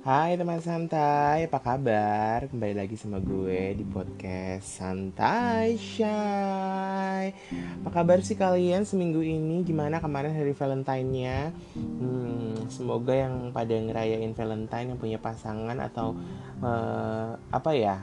Hai 0.00 0.32
teman 0.32 0.64
santai, 0.64 1.44
apa 1.44 1.60
kabar? 1.60 2.48
Kembali 2.48 2.72
lagi 2.72 2.96
sama 2.96 3.20
gue 3.20 3.76
di 3.76 3.84
podcast 3.84 4.80
Santai 4.80 5.76
Shy 5.76 7.28
Apa 7.84 8.00
kabar 8.00 8.24
sih 8.24 8.32
kalian 8.32 8.88
seminggu 8.88 9.20
ini? 9.20 9.60
Gimana 9.60 10.00
kemarin 10.00 10.32
hari 10.32 10.56
Valentine-nya? 10.56 11.52
Hmm, 11.76 12.56
semoga 12.72 13.12
yang 13.12 13.52
pada 13.52 13.76
ngerayain 13.76 14.32
Valentine 14.32 14.96
yang 14.96 14.96
punya 14.96 15.20
pasangan 15.20 15.76
atau 15.76 16.16
uh, 16.64 17.36
apa 17.52 17.70
ya? 17.76 18.00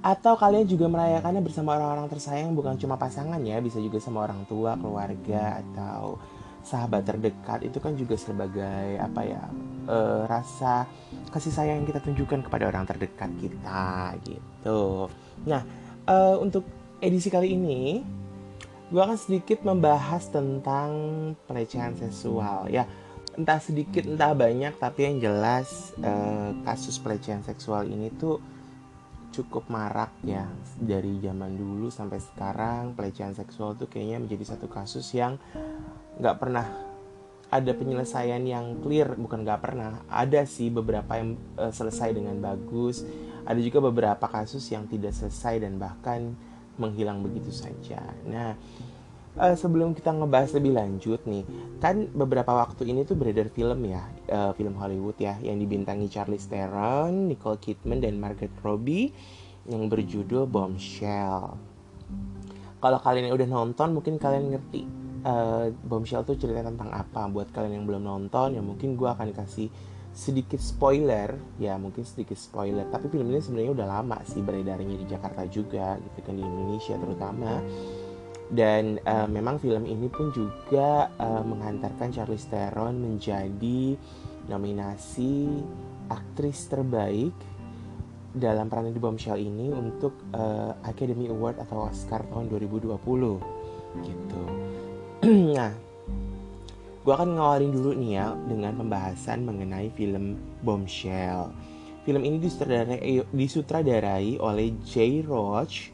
Atau 0.00 0.40
kalian 0.40 0.64
juga 0.64 0.88
merayakannya 0.88 1.44
bersama 1.44 1.76
orang-orang 1.76 2.08
tersayang 2.08 2.56
bukan 2.56 2.80
cuma 2.80 2.96
pasangan 2.96 3.44
ya, 3.44 3.60
bisa 3.60 3.76
juga 3.76 4.00
sama 4.00 4.24
orang 4.24 4.48
tua, 4.48 4.72
keluarga, 4.80 5.60
atau 5.60 6.16
sahabat 6.64 7.04
terdekat 7.04 7.60
itu 7.62 7.78
kan 7.78 7.92
juga 7.94 8.16
sebagai 8.16 8.96
apa 8.96 9.20
ya 9.20 9.44
uh, 9.86 10.24
rasa 10.24 10.88
kasih 11.28 11.52
sayang 11.52 11.84
yang 11.84 11.88
kita 11.88 12.00
tunjukkan 12.00 12.48
kepada 12.48 12.72
orang 12.72 12.88
terdekat 12.88 13.30
kita 13.36 14.16
gitu. 14.24 15.12
Nah 15.44 15.62
uh, 16.08 16.40
untuk 16.40 16.64
edisi 17.04 17.28
kali 17.28 17.52
ini 17.52 18.00
gue 18.88 19.00
akan 19.00 19.16
sedikit 19.20 19.60
membahas 19.64 20.28
tentang 20.32 20.90
pelecehan 21.44 21.96
seksual 21.96 22.68
ya 22.72 22.88
entah 23.34 23.58
sedikit 23.58 24.06
entah 24.06 24.32
banyak 24.32 24.76
tapi 24.78 25.10
yang 25.10 25.16
jelas 25.18 25.90
uh, 26.00 26.54
kasus 26.62 27.02
pelecehan 27.02 27.42
seksual 27.42 27.84
ini 27.88 28.12
tuh 28.14 28.38
cukup 29.34 29.66
marak 29.66 30.14
ya 30.22 30.46
dari 30.78 31.18
zaman 31.18 31.58
dulu 31.58 31.90
sampai 31.90 32.22
sekarang 32.22 32.94
pelecehan 32.94 33.34
seksual 33.34 33.74
tuh 33.74 33.90
kayaknya 33.90 34.22
menjadi 34.22 34.54
satu 34.54 34.70
kasus 34.70 35.10
yang 35.10 35.34
nggak 36.18 36.36
pernah 36.38 36.66
ada 37.54 37.70
penyelesaian 37.70 38.42
yang 38.42 38.82
clear 38.82 39.14
bukan 39.14 39.46
nggak 39.46 39.60
pernah. 39.62 40.02
Ada 40.10 40.42
sih 40.42 40.74
beberapa 40.74 41.14
yang 41.14 41.38
uh, 41.54 41.70
selesai 41.70 42.10
dengan 42.10 42.34
bagus. 42.42 43.06
Ada 43.46 43.60
juga 43.62 43.78
beberapa 43.92 44.26
kasus 44.26 44.66
yang 44.74 44.90
tidak 44.90 45.14
selesai 45.14 45.62
dan 45.62 45.78
bahkan 45.78 46.34
menghilang 46.74 47.22
begitu 47.22 47.54
saja. 47.54 48.02
Nah 48.26 48.58
uh, 49.38 49.54
sebelum 49.54 49.94
kita 49.94 50.10
ngebahas 50.10 50.50
lebih 50.58 50.74
lanjut 50.74 51.20
nih 51.26 51.44
kan 51.78 52.10
beberapa 52.10 52.54
waktu 52.54 52.90
ini 52.90 53.06
tuh 53.06 53.14
beredar 53.18 53.50
film 53.50 53.86
ya 53.86 54.02
uh, 54.30 54.50
film 54.54 54.74
Hollywood 54.78 55.18
ya 55.18 55.38
yang 55.38 55.58
dibintangi 55.58 56.10
Charlize 56.10 56.50
Theron, 56.50 57.30
Nicole 57.30 57.62
Kidman 57.62 58.02
dan 58.02 58.18
Margaret 58.18 58.54
Robbie 58.62 59.14
yang 59.70 59.88
berjudul 59.88 60.44
Bombshell. 60.50 61.56
Kalau 62.82 62.98
kalian 63.00 63.32
udah 63.32 63.48
nonton 63.48 63.96
mungkin 63.96 64.20
kalian 64.20 64.52
ngerti 64.52 65.03
uh, 65.24 65.66
Bombshell 65.72 66.22
tuh 66.22 66.36
cerita 66.36 66.62
tentang 66.62 66.92
apa? 66.92 67.26
Buat 67.26 67.50
kalian 67.50 67.82
yang 67.82 67.86
belum 67.88 68.04
nonton 68.04 68.54
ya 68.54 68.62
mungkin 68.62 68.94
gue 68.94 69.08
akan 69.08 69.32
kasih 69.32 69.68
sedikit 70.14 70.60
spoiler. 70.62 71.34
Ya 71.58 71.74
mungkin 71.80 72.04
sedikit 72.06 72.38
spoiler. 72.38 72.86
Tapi 72.92 73.10
film 73.10 73.32
ini 73.32 73.40
sebenarnya 73.42 73.72
udah 73.74 73.86
lama 73.88 74.18
sih 74.28 74.44
beredarnya 74.44 74.94
di 74.94 75.06
Jakarta 75.08 75.42
juga 75.48 75.98
gitu 75.98 76.18
kan 76.22 76.34
di 76.36 76.44
Indonesia 76.44 76.94
terutama. 77.00 77.52
Dan 78.44 79.00
uh, 79.08 79.26
memang 79.26 79.56
film 79.56 79.88
ini 79.88 80.06
pun 80.12 80.28
juga 80.30 81.08
uh, 81.16 81.42
menghantarkan 81.42 82.12
Charlize 82.12 82.46
Theron 82.52 83.00
menjadi 83.00 83.96
nominasi 84.52 85.48
aktris 86.12 86.68
terbaik 86.68 87.32
dalam 88.34 88.66
peran 88.66 88.90
di 88.90 89.00
Bombshell 89.00 89.40
ini 89.40 89.70
untuk 89.70 90.28
uh, 90.34 90.76
Academy 90.84 91.30
Award 91.30 91.62
atau 91.64 91.88
Oscar 91.88 92.26
tahun 92.28 92.50
2020 92.52 92.90
gitu. 94.02 94.42
nah, 95.56 95.72
gue 97.00 97.12
akan 97.12 97.40
ngawalin 97.40 97.72
dulu 97.72 97.96
nih 97.96 98.20
ya 98.20 98.36
dengan 98.44 98.76
pembahasan 98.76 99.48
mengenai 99.48 99.88
film 99.96 100.36
Bombshell. 100.60 101.48
Film 102.04 102.28
ini 102.28 102.36
disutradarai, 102.36 103.24
disutradarai 103.32 104.36
oleh 104.36 104.76
Jay 104.84 105.24
Roach. 105.24 105.88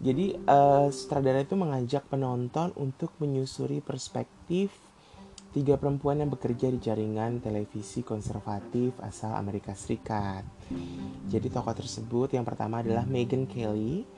Jadi 0.00 0.32
uh, 0.48 0.88
sutradara 0.88 1.44
itu 1.44 1.56
mengajak 1.60 2.08
penonton 2.08 2.72
untuk 2.80 3.12
menyusuri 3.20 3.84
perspektif 3.84 4.72
tiga 5.52 5.76
perempuan 5.76 6.24
yang 6.24 6.32
bekerja 6.32 6.72
di 6.72 6.80
jaringan 6.80 7.44
televisi 7.44 8.00
konservatif 8.00 8.96
asal 9.04 9.36
Amerika 9.36 9.76
Serikat. 9.76 10.44
Jadi 11.28 11.52
tokoh 11.52 11.76
tersebut 11.76 12.32
yang 12.32 12.48
pertama 12.48 12.80
adalah 12.80 13.04
Meghan 13.04 13.44
Kelly, 13.44 14.08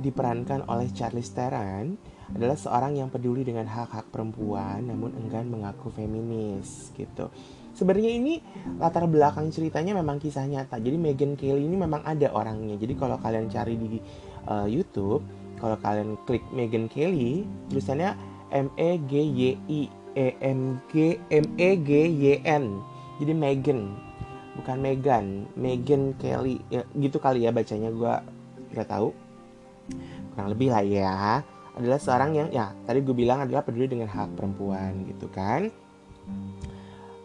diperankan 0.00 0.72
oleh 0.72 0.88
Charlize 0.96 1.36
Theron 1.36 2.13
adalah 2.32 2.56
seorang 2.56 2.96
yang 2.96 3.12
peduli 3.12 3.44
dengan 3.44 3.68
hak-hak 3.68 4.08
perempuan 4.08 4.88
namun 4.88 5.12
enggan 5.20 5.50
mengaku 5.50 5.92
feminis 5.92 6.94
gitu. 6.96 7.28
Sebenarnya 7.74 8.14
ini 8.14 8.38
latar 8.78 9.04
belakang 9.10 9.50
ceritanya 9.50 9.98
memang 9.98 10.22
kisah 10.22 10.46
nyata. 10.46 10.78
Jadi 10.78 10.94
Meghan 10.94 11.34
Kelly 11.34 11.66
ini 11.66 11.74
memang 11.74 12.06
ada 12.06 12.30
orangnya. 12.30 12.78
Jadi 12.78 12.94
kalau 12.94 13.18
kalian 13.18 13.50
cari 13.50 13.74
di 13.74 13.98
uh, 14.46 14.62
YouTube, 14.70 15.26
kalau 15.58 15.74
kalian 15.82 16.14
klik 16.22 16.46
Meghan 16.54 16.86
Kelly, 16.86 17.42
tulisannya 17.74 18.14
M 18.54 18.70
E 18.78 18.94
G 19.10 19.12
Y 19.26 19.40
I 19.66 19.80
E 20.14 20.26
M 20.38 20.78
G 20.94 21.18
M 21.34 21.46
E 21.58 21.70
G 21.82 21.90
Y 22.14 22.46
N. 22.46 22.78
Jadi 23.18 23.34
Megan, 23.34 23.98
bukan 24.54 24.78
Megan, 24.78 25.50
Meghan 25.58 26.14
Kelly. 26.22 26.62
Ya, 26.70 26.86
gitu 26.94 27.18
kali 27.18 27.42
ya 27.42 27.50
bacanya 27.50 27.90
gue 27.90 28.14
nggak 28.70 28.86
tahu. 28.86 29.10
Kurang 30.34 30.48
lebih 30.54 30.70
lah 30.70 30.86
ya 30.86 31.42
adalah 31.74 31.98
seorang 31.98 32.30
yang 32.34 32.48
ya 32.54 32.70
tadi 32.86 33.02
gue 33.02 33.16
bilang 33.16 33.42
adalah 33.44 33.66
peduli 33.66 33.90
dengan 33.90 34.10
hak 34.10 34.38
perempuan 34.38 35.06
gitu 35.10 35.26
kan 35.30 35.70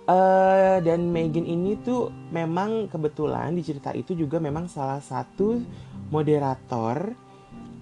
uh, 0.10 0.78
dan 0.82 1.14
Megan 1.14 1.46
ini 1.46 1.78
tuh 1.80 2.10
memang 2.34 2.90
kebetulan 2.90 3.54
di 3.54 3.62
cerita 3.62 3.94
itu 3.94 4.18
juga 4.18 4.42
memang 4.42 4.66
salah 4.66 5.00
satu 5.00 5.62
moderator 6.10 7.14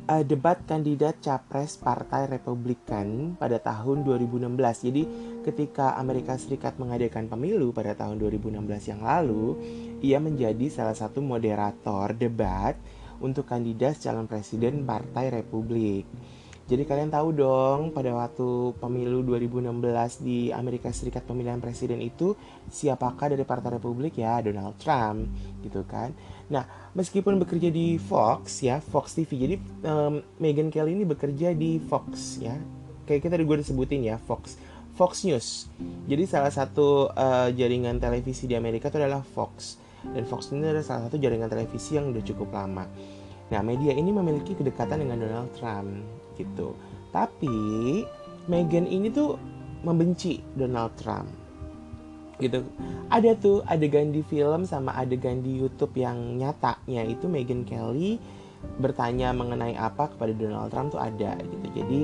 uh, 0.07 0.23
debat 0.23 0.57
kandidat 0.63 1.19
capres 1.19 1.75
Partai 1.75 2.27
Republikan 2.31 3.35
pada 3.35 3.59
tahun 3.59 4.07
2016. 4.07 4.87
Jadi 4.87 5.03
ketika 5.43 5.95
Amerika 5.99 6.39
Serikat 6.39 6.79
mengadakan 6.79 7.27
pemilu 7.27 7.75
pada 7.75 7.93
tahun 7.93 8.19
2016 8.19 8.91
yang 8.91 9.01
lalu, 9.03 9.55
ia 10.03 10.17
menjadi 10.19 10.67
salah 10.71 10.95
satu 10.95 11.19
moderator 11.19 12.15
debat 12.15 12.75
untuk 13.19 13.49
kandidat 13.49 13.99
calon 13.99 14.29
presiden 14.29 14.87
Partai 14.87 15.31
Republik. 15.31 16.07
Jadi 16.67 16.83
kalian 16.83 17.07
tahu 17.07 17.31
dong 17.31 17.95
pada 17.95 18.11
waktu 18.11 18.75
pemilu 18.75 19.23
2016 19.23 19.71
di 20.19 20.51
Amerika 20.51 20.91
Serikat 20.91 21.23
pemilihan 21.23 21.63
presiden 21.63 22.03
itu 22.03 22.35
siapakah 22.67 23.31
dari 23.31 23.47
Partai 23.47 23.79
Republik 23.79 24.19
ya 24.19 24.43
Donald 24.43 24.75
Trump 24.75 25.31
gitu 25.63 25.87
kan. 25.87 26.11
Nah 26.51 26.67
meskipun 26.91 27.39
bekerja 27.39 27.71
di 27.71 27.95
Fox 27.95 28.59
ya 28.59 28.83
Fox 28.83 29.15
TV 29.15 29.47
jadi 29.47 29.55
um, 29.87 30.19
Meghan 30.43 30.67
Kelly 30.67 30.91
ini 30.91 31.07
bekerja 31.07 31.55
di 31.55 31.79
Fox 31.79 32.43
ya 32.43 32.59
kayak 33.07 33.23
kita 33.23 33.39
gue 33.39 33.57
disebutin 33.63 34.03
ya 34.03 34.19
Fox 34.19 34.59
Fox 34.99 35.23
News. 35.23 35.71
Jadi 36.03 36.27
salah 36.27 36.51
satu 36.51 37.07
uh, 37.15 37.47
jaringan 37.47 37.95
televisi 37.95 38.43
di 38.43 38.59
Amerika 38.59 38.91
itu 38.91 38.99
adalah 38.99 39.23
Fox 39.23 39.79
dan 40.03 40.27
Fox 40.27 40.51
ini 40.51 40.67
adalah 40.67 40.83
salah 40.83 41.07
satu 41.07 41.15
jaringan 41.15 41.47
televisi 41.47 41.95
yang 41.95 42.11
udah 42.11 42.23
cukup 42.27 42.51
lama. 42.51 42.83
Nah 43.55 43.63
media 43.63 43.95
ini 43.95 44.11
memiliki 44.11 44.51
kedekatan 44.51 45.07
dengan 45.07 45.23
Donald 45.23 45.55
Trump 45.55 46.16
gitu. 46.37 46.77
Tapi 47.11 48.05
Meghan 48.47 48.87
ini 48.87 49.11
tuh 49.11 49.35
membenci 49.83 50.39
Donald 50.55 50.95
Trump. 50.95 51.27
Gitu. 52.37 52.63
Ada 53.09 53.33
tuh 53.35 53.65
adegan 53.65 54.13
di 54.13 54.21
film 54.21 54.63
sama 54.63 54.93
adegan 54.93 55.41
di 55.41 55.57
YouTube 55.57 55.97
yang 55.97 56.37
nyatanya 56.37 57.03
itu 57.03 57.25
Meghan 57.25 57.65
Kelly 57.65 58.21
bertanya 58.77 59.33
mengenai 59.33 59.73
apa 59.77 60.09
kepada 60.13 60.33
Donald 60.33 60.69
Trump 60.69 60.93
tuh 60.93 61.01
ada 61.01 61.33
gitu. 61.41 61.67
Jadi 61.73 61.99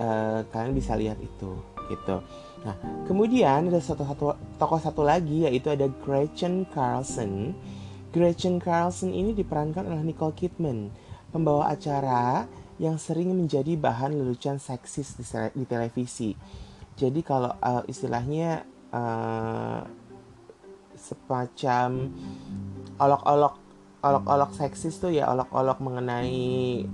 uh, 0.00 0.40
kalian 0.48 0.72
bisa 0.72 0.96
lihat 0.96 1.20
itu 1.20 1.52
gitu. 1.88 2.16
Nah, 2.64 2.74
kemudian 3.08 3.70
ada 3.70 3.80
satu 3.80 4.04
satu 4.04 4.36
tokoh 4.60 4.80
satu 4.80 5.02
lagi 5.06 5.48
yaitu 5.48 5.72
ada 5.72 5.88
Gretchen 6.04 6.68
Carlson. 6.74 7.54
Gretchen 8.12 8.56
Carlson 8.58 9.12
ini 9.12 9.36
diperankan 9.36 9.84
oleh 9.84 10.00
Nicole 10.00 10.32
Kidman, 10.32 10.88
pembawa 11.28 11.68
acara 11.72 12.48
yang 12.78 12.96
sering 12.96 13.34
menjadi 13.34 13.74
bahan 13.74 14.14
lelucon 14.14 14.62
seksis 14.62 15.18
di, 15.18 15.26
di 15.54 15.64
televisi. 15.66 16.34
Jadi 16.98 17.20
kalau 17.22 17.54
uh, 17.58 17.82
istilahnya 17.86 18.62
uh, 18.94 19.82
semacam 20.98 22.10
olok-olok 22.98 23.54
olok-olok 23.98 24.50
seksis 24.54 24.98
tuh 24.98 25.10
ya 25.10 25.30
olok-olok 25.30 25.78
mengenai 25.82 26.86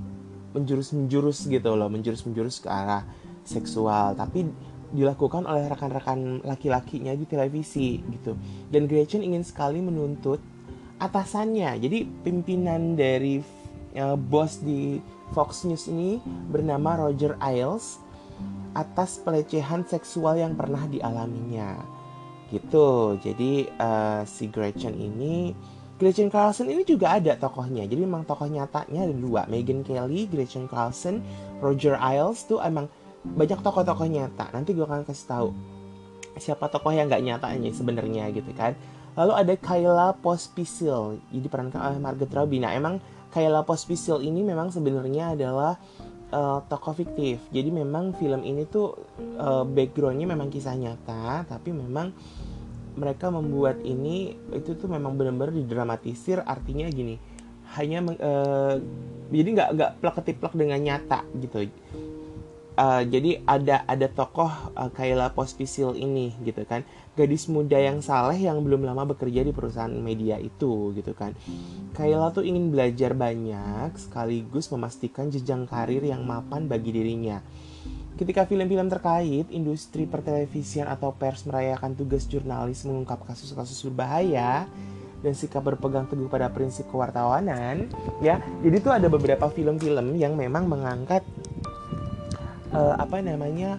menjurus-menjurus 0.57 1.51
gitu 1.51 1.77
loh, 1.77 1.91
menjurus-menjurus 1.93 2.65
ke 2.65 2.69
arah 2.71 3.05
seksual, 3.45 4.17
tapi 4.17 4.49
dilakukan 4.95 5.43
oleh 5.45 5.67
rekan-rekan 5.67 6.41
laki-lakinya 6.47 7.13
di 7.13 7.27
televisi 7.27 7.99
gitu. 8.09 8.39
Dan 8.71 8.87
Gretchen 8.87 9.27
ingin 9.27 9.43
sekali 9.43 9.83
menuntut 9.83 10.39
atasannya. 11.03 11.77
Jadi 11.83 12.07
pimpinan 12.23 12.95
dari 12.95 13.43
uh, 13.99 14.15
bos 14.15 14.63
di 14.63 15.03
Fox 15.35 15.67
News 15.67 15.91
ini 15.91 16.23
bernama 16.25 17.05
Roger 17.05 17.35
Ailes 17.43 17.99
atas 18.75 19.19
pelecehan 19.19 19.83
seksual 19.87 20.39
yang 20.39 20.55
pernah 20.55 20.87
dialaminya. 20.87 21.75
Gitu. 22.49 23.19
Jadi 23.19 23.67
uh, 23.83 24.23
si 24.23 24.47
Gretchen 24.47 24.95
ini 24.95 25.51
Gretchen 25.95 26.31
Carlson 26.31 26.71
ini 26.71 26.87
juga 26.87 27.19
ada 27.19 27.35
tokohnya. 27.39 27.87
Jadi 27.87 28.03
memang 28.03 28.23
tokoh 28.27 28.47
nyatanya 28.47 29.07
ada 29.11 29.15
dua. 29.15 29.43
Megan 29.51 29.83
Kelly 29.83 30.27
Gretchen 30.31 30.71
Carlson 30.71 31.23
Roger 31.59 31.99
Ailes 31.99 32.47
tuh 32.47 32.63
emang 32.63 32.91
banyak 33.27 33.59
tokoh-tokoh 33.63 34.07
nyata. 34.07 34.51
Nanti 34.55 34.75
gue 34.75 34.87
akan 34.87 35.07
kasih 35.07 35.27
tahu 35.27 35.49
siapa 36.35 36.67
tokoh 36.67 36.91
yang 36.91 37.07
nggak 37.07 37.23
nyatanya 37.23 37.71
sebenarnya 37.71 38.25
gitu 38.35 38.51
kan. 38.59 38.75
Lalu 39.15 39.33
ada 39.39 39.55
Kayla 39.55 40.09
Pospisil 40.19 41.23
jadi 41.31 41.47
perankan 41.47 41.79
oleh 41.79 41.99
Margaret 42.03 42.35
Robbie. 42.35 42.59
Nah 42.59 42.75
emang 42.75 42.99
Kayla 43.35 43.67
Pospisil 43.67 44.23
ini 44.23 44.47
memang 44.47 44.71
sebenarnya 44.71 45.35
adalah 45.35 45.75
uh, 46.31 46.63
tokoh 46.71 46.95
fiktif. 46.95 47.43
Jadi 47.51 47.75
memang 47.75 48.15
film 48.15 48.47
ini 48.47 48.63
tuh 48.71 48.95
uh, 49.43 49.67
backgroundnya 49.67 50.31
memang 50.31 50.55
kisah 50.55 50.79
nyata 50.79 51.43
tapi 51.51 51.75
memang 51.75 52.15
mereka 52.95 53.27
membuat 53.35 53.83
ini 53.83 54.39
itu 54.55 54.79
tuh 54.79 54.87
memang 54.87 55.19
benar-benar 55.19 55.51
didramatisir. 55.51 56.47
Artinya 56.47 56.87
gini 56.87 57.19
hanya 57.75 58.07
uh, 58.23 58.79
jadi 59.35 59.49
nggak 59.51 59.69
nggak 59.99 60.15
ketiplak 60.23 60.55
dengan 60.55 60.79
nyata 60.79 61.27
gitu 61.43 61.67
uh, 62.79 63.03
jadi 63.03 63.43
ada 63.47 63.83
ada 63.87 64.07
tokoh 64.11 64.51
uh, 64.75 64.91
Kayla 64.91 65.33
Pospisil 65.35 65.95
ini 65.99 66.35
gitu 66.43 66.63
kan 66.67 66.83
gadis 67.15 67.47
muda 67.47 67.79
yang 67.79 68.03
saleh 68.03 68.43
yang 68.43 68.59
belum 68.63 68.83
lama 68.83 69.15
bekerja 69.15 69.47
di 69.47 69.55
perusahaan 69.55 69.93
media 69.93 70.39
itu 70.39 70.95
gitu 70.95 71.15
kan 71.15 71.35
Kayla 71.95 72.35
tuh 72.35 72.43
ingin 72.43 72.75
belajar 72.75 73.15
banyak 73.15 73.95
sekaligus 73.99 74.71
memastikan 74.75 75.31
jenjang 75.31 75.67
karir 75.71 76.03
yang 76.03 76.27
mapan 76.27 76.67
bagi 76.67 76.91
dirinya 76.91 77.39
Ketika 78.15 78.47
film-film 78.47 78.87
terkait 78.87 79.51
industri 79.51 80.07
pertelevisian 80.07 80.87
atau 80.87 81.11
pers 81.11 81.43
merayakan 81.51 81.99
tugas 81.99 82.31
jurnalis 82.31 82.87
mengungkap 82.87 83.27
kasus-kasus 83.27 83.83
berbahaya 83.91 84.71
dan 85.19 85.35
sikap 85.35 85.67
berpegang 85.67 86.07
teguh 86.07 86.31
pada 86.31 86.47
prinsip 86.47 86.87
kewartawanan, 86.95 87.91
ya. 88.23 88.39
Jadi 88.63 88.77
tuh 88.79 88.95
ada 88.95 89.11
beberapa 89.11 89.51
film-film 89.51 90.15
yang 90.15 90.39
memang 90.39 90.71
mengangkat 90.71 91.27
uh, 92.75 92.95
apa 92.99 93.23
namanya 93.23 93.79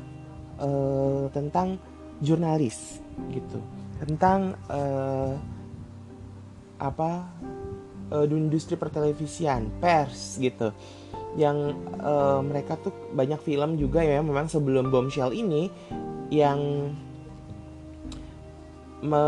uh, 0.57 1.27
tentang 1.35 1.75
jurnalis 2.23 3.03
gitu. 3.29 3.59
Tentang 3.99 4.55
uh, 4.71 5.35
apa 6.79 7.11
uh, 8.11 8.25
industri 8.27 8.79
pertelevisian 8.79 9.67
pers 9.83 10.39
gitu. 10.39 10.71
Yang 11.35 11.75
uh, 11.99 12.39
mereka 12.39 12.79
tuh 12.79 12.95
banyak 13.11 13.43
film 13.43 13.75
juga 13.75 13.99
ya 13.99 14.23
memang 14.23 14.47
sebelum 14.47 14.87
bombshell 14.87 15.35
ini 15.35 15.67
yang 16.31 16.89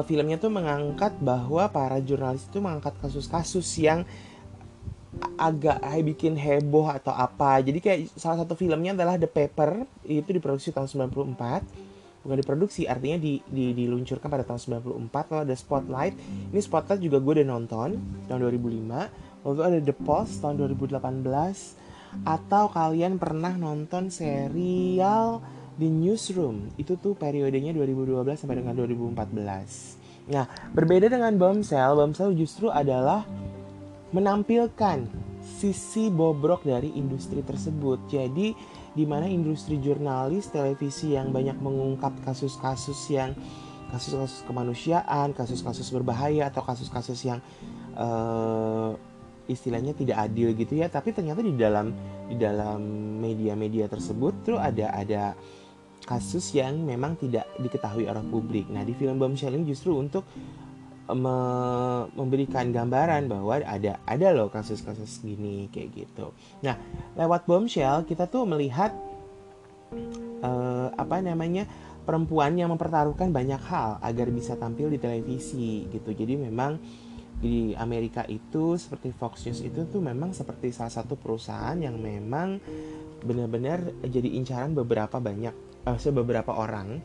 filmnya 0.10 0.42
tuh 0.42 0.50
mengangkat 0.50 1.14
bahwa 1.22 1.70
para 1.70 2.02
jurnalis 2.02 2.50
itu 2.50 2.58
mengangkat 2.58 2.98
kasus-kasus 2.98 3.68
yang 3.78 4.02
agak 5.38 5.82
bikin 6.04 6.38
heboh 6.38 6.90
atau 6.90 7.14
apa. 7.14 7.62
Jadi 7.62 7.80
kayak 7.82 8.00
salah 8.18 8.44
satu 8.44 8.54
filmnya 8.54 8.94
adalah 8.94 9.18
The 9.18 9.30
Paper 9.30 9.86
itu 10.06 10.30
diproduksi 10.30 10.74
tahun 10.74 11.10
94 11.14 11.88
bukan 12.28 12.44
diproduksi 12.44 12.84
artinya 12.84 13.16
di, 13.24 13.40
di 13.48 13.72
diluncurkan 13.72 14.28
pada 14.28 14.44
tahun 14.44 14.84
94 14.84 15.30
kalau 15.32 15.42
ada 15.48 15.56
Spotlight. 15.56 16.14
Ini 16.52 16.60
Spotlight 16.60 17.00
juga 17.00 17.24
gue 17.24 17.40
udah 17.40 17.48
nonton 17.48 17.96
tahun 18.28 18.40
2005 18.44 19.48
lalu 19.48 19.64
ada 19.64 19.80
The 19.80 19.96
Post 19.96 20.44
tahun 20.44 20.60
2018 20.76 21.00
atau 22.28 22.64
kalian 22.68 23.16
pernah 23.16 23.56
nonton 23.56 24.12
serial 24.12 25.40
The 25.80 25.88
Newsroom? 25.88 26.76
Itu 26.76 27.00
tuh 27.00 27.16
periodenya 27.16 27.72
2012 27.72 28.44
sampai 28.44 28.60
dengan 28.60 28.76
2014 28.76 30.04
nah 30.28 30.44
berbeda 30.76 31.08
dengan 31.08 31.32
Bombshell 31.40 31.96
Bombshell 31.96 32.36
justru 32.36 32.68
adalah 32.68 33.24
menampilkan 34.16 35.08
sisi 35.44 36.12
bobrok 36.12 36.64
dari 36.68 36.92
industri 36.96 37.44
tersebut. 37.44 38.08
Jadi 38.12 38.56
di 38.98 39.06
mana 39.06 39.30
industri 39.30 39.78
jurnalis 39.78 40.50
televisi 40.50 41.14
yang 41.14 41.30
banyak 41.30 41.56
mengungkap 41.62 42.14
kasus-kasus 42.26 42.98
yang 43.14 43.32
kasus-kasus 43.88 44.44
kemanusiaan, 44.44 45.32
kasus-kasus 45.32 45.88
berbahaya 45.96 46.52
atau 46.52 46.60
kasus-kasus 46.66 47.24
yang 47.24 47.40
uh, 47.96 48.92
istilahnya 49.48 49.96
tidak 49.96 50.28
adil 50.28 50.52
gitu 50.52 50.76
ya, 50.76 50.92
tapi 50.92 51.16
ternyata 51.16 51.40
di 51.40 51.56
dalam 51.56 51.96
di 52.28 52.36
dalam 52.36 52.84
media-media 53.24 53.88
tersebut 53.88 54.34
tuh 54.44 54.58
ada 54.60 54.92
ada 54.92 55.32
kasus 56.04 56.52
yang 56.52 56.84
memang 56.84 57.16
tidak 57.16 57.48
diketahui 57.60 58.08
oleh 58.08 58.24
publik. 58.28 58.68
Nah, 58.68 58.84
di 58.84 58.92
film 58.96 59.20
Bombshell 59.20 59.56
ini 59.56 59.72
justru 59.72 59.96
untuk 59.96 60.28
me 61.16 61.38
memberikan 62.16 62.68
gambaran 62.72 63.32
bahwa 63.32 63.64
ada 63.64 64.00
ada 64.04 64.28
loh 64.36 64.52
kasus-kasus 64.52 65.24
gini 65.24 65.72
kayak 65.72 65.94
gitu. 65.96 66.36
Nah, 66.64 66.76
lewat 67.16 67.48
bombshell 67.48 68.04
kita 68.04 68.28
tuh 68.28 68.44
melihat 68.44 68.92
uh, 70.44 70.92
apa 70.96 71.24
namanya 71.24 71.64
perempuan 72.04 72.56
yang 72.56 72.72
mempertaruhkan 72.72 73.32
banyak 73.32 73.60
hal 73.68 74.00
agar 74.00 74.28
bisa 74.32 74.56
tampil 74.56 74.92
di 74.92 75.00
televisi 75.00 75.88
gitu. 75.92 76.12
Jadi 76.12 76.40
memang 76.40 76.80
di 77.38 77.78
Amerika 77.78 78.26
itu 78.26 78.80
seperti 78.82 79.14
Fox 79.14 79.46
News 79.46 79.62
itu 79.62 79.86
tuh 79.86 80.02
memang 80.02 80.34
seperti 80.34 80.74
salah 80.74 80.90
satu 80.90 81.14
perusahaan 81.14 81.78
yang 81.78 82.02
memang 82.02 82.58
benar-benar 83.22 83.82
jadi 84.02 84.30
incaran 84.34 84.74
beberapa 84.74 85.22
banyak 85.22 85.54
uh, 85.86 85.98
beberapa 86.10 86.58
orang 86.58 86.98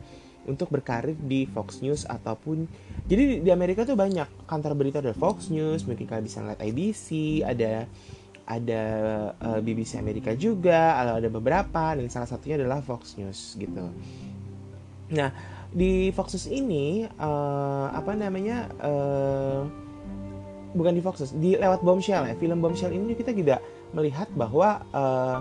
untuk 0.45 0.69
berkarir 0.71 1.15
di 1.15 1.47
Fox 1.47 1.79
News 1.79 2.03
ataupun 2.07 2.67
jadi 3.07 3.43
di 3.43 3.49
Amerika 3.51 3.87
tuh 3.87 3.95
banyak 3.95 4.47
kantor 4.47 4.73
berita 4.75 4.99
ada 4.99 5.15
Fox 5.15 5.47
News 5.51 5.87
mungkin 5.87 6.07
kalian 6.07 6.25
bisa 6.25 6.39
ngeliat 6.43 6.61
ABC 6.61 7.07
ada 7.43 7.87
ada 8.43 8.83
uh, 9.39 9.55
eh, 9.55 9.59
BBC 9.63 9.95
Amerika 9.95 10.35
juga 10.35 10.99
ada 10.99 11.19
ada 11.19 11.29
beberapa 11.31 11.95
dan 11.95 12.03
salah 12.11 12.27
satunya 12.27 12.59
adalah 12.59 12.83
Fox 12.83 13.15
News 13.15 13.55
gitu. 13.55 13.87
Nah 15.15 15.29
di 15.71 16.11
Fox 16.11 16.35
News 16.35 16.47
ini 16.51 17.07
uh, 17.07 17.87
apa 17.95 18.11
namanya 18.13 18.67
uh, 18.83 19.63
bukan 20.75 20.91
di 20.91 21.01
Fox 21.01 21.23
News 21.23 21.33
di 21.39 21.55
lewat 21.55 21.81
Bombshell 21.87 22.27
ya 22.27 22.35
film 22.35 22.59
Bombshell 22.59 22.91
ini 22.91 23.15
kita 23.15 23.31
juga 23.31 23.63
melihat 23.95 24.27
bahwa 24.35 24.83
uh, 24.91 25.39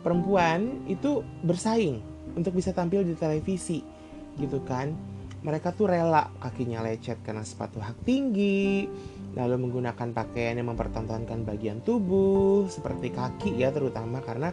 perempuan 0.00 0.86
itu 0.86 1.20
bersaing 1.42 2.00
untuk 2.38 2.54
bisa 2.54 2.70
tampil 2.70 3.02
di 3.02 3.18
televisi 3.18 3.82
gitu 4.40 4.62
kan. 4.64 4.92
Mereka 5.44 5.76
tuh 5.76 5.92
rela 5.92 6.32
kakinya 6.42 6.82
lecet 6.82 7.22
karena 7.22 7.46
sepatu 7.46 7.78
hak 7.78 8.02
tinggi 8.02 8.88
lalu 9.36 9.68
menggunakan 9.68 10.16
pakaian 10.16 10.56
yang 10.56 10.72
mempertontonkan 10.72 11.44
bagian 11.44 11.84
tubuh 11.84 12.64
seperti 12.72 13.12
kaki 13.12 13.52
ya 13.60 13.68
terutama 13.68 14.24
karena 14.24 14.48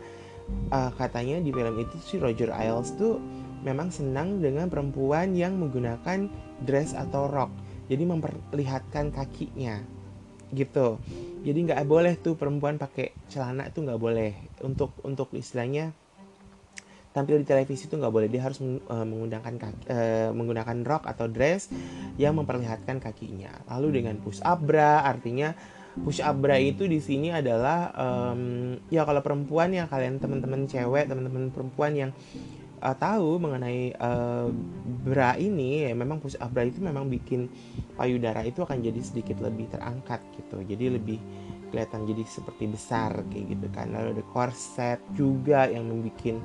uh, 0.76 0.92
katanya 1.00 1.40
di 1.40 1.56
film 1.56 1.80
itu 1.80 1.96
si 2.04 2.20
Roger 2.20 2.52
Ailes 2.52 2.92
tuh 3.00 3.16
memang 3.64 3.96
senang 3.96 4.44
dengan 4.44 4.68
perempuan 4.68 5.32
yang 5.40 5.56
menggunakan 5.56 6.28
dress 6.68 6.92
atau 6.92 7.32
rok 7.32 7.50
jadi 7.88 8.04
memperlihatkan 8.04 9.16
kakinya 9.16 9.80
gitu. 10.54 11.02
Jadi 11.44 11.60
nggak 11.68 11.84
boleh 11.90 12.14
tuh 12.16 12.40
perempuan 12.40 12.80
pakai 12.80 13.12
celana 13.28 13.68
itu 13.68 13.84
nggak 13.84 14.00
boleh 14.00 14.32
untuk 14.64 14.96
untuk 15.04 15.34
istilahnya 15.36 15.92
tampil 17.14 17.40
di 17.40 17.46
televisi 17.46 17.86
itu 17.86 17.96
nggak 17.96 18.14
boleh. 18.14 18.28
Dia 18.28 18.42
harus 18.44 18.60
menggunakan 18.90 19.54
kaki, 19.56 19.84
uh, 19.88 20.30
menggunakan 20.34 20.78
rok 20.82 21.06
atau 21.06 21.30
dress 21.30 21.70
yang 22.18 22.36
memperlihatkan 22.42 22.98
kakinya. 22.98 23.54
Lalu 23.70 24.02
dengan 24.02 24.18
push 24.20 24.42
up 24.42 24.60
bra 24.66 25.06
artinya 25.06 25.54
push 26.02 26.26
up 26.26 26.42
bra 26.42 26.58
itu 26.58 26.90
di 26.90 26.98
sini 26.98 27.30
adalah 27.30 27.94
um, 27.94 28.74
ya 28.90 29.06
kalau 29.06 29.22
perempuan 29.22 29.70
yang 29.70 29.86
kalian 29.86 30.18
teman-teman 30.18 30.66
cewek 30.66 31.06
teman-teman 31.06 31.54
perempuan 31.54 31.94
yang 31.94 32.12
uh, 32.82 32.98
tahu 32.98 33.38
mengenai 33.38 33.94
uh, 34.02 34.50
bra 35.06 35.38
ini 35.38 35.86
ya 35.86 35.94
memang 35.94 36.18
push 36.18 36.36
up 36.42 36.50
bra 36.50 36.66
itu 36.66 36.82
memang 36.82 37.06
bikin 37.08 37.46
payudara 37.94 38.42
itu 38.42 38.66
akan 38.66 38.82
jadi 38.82 39.02
sedikit 39.06 39.38
lebih 39.40 39.70
terangkat 39.70 40.20
gitu. 40.34 40.66
Jadi 40.66 40.86
lebih 40.98 41.22
kelihatan 41.70 42.06
jadi 42.06 42.24
seperti 42.26 42.70
besar 42.70 43.14
kayak 43.30 43.58
gitu 43.58 43.68
kan. 43.70 43.94
Lalu 43.94 44.18
ada 44.18 44.24
corset 44.34 45.00
juga 45.14 45.70
yang 45.70 45.86
membuat 45.86 46.42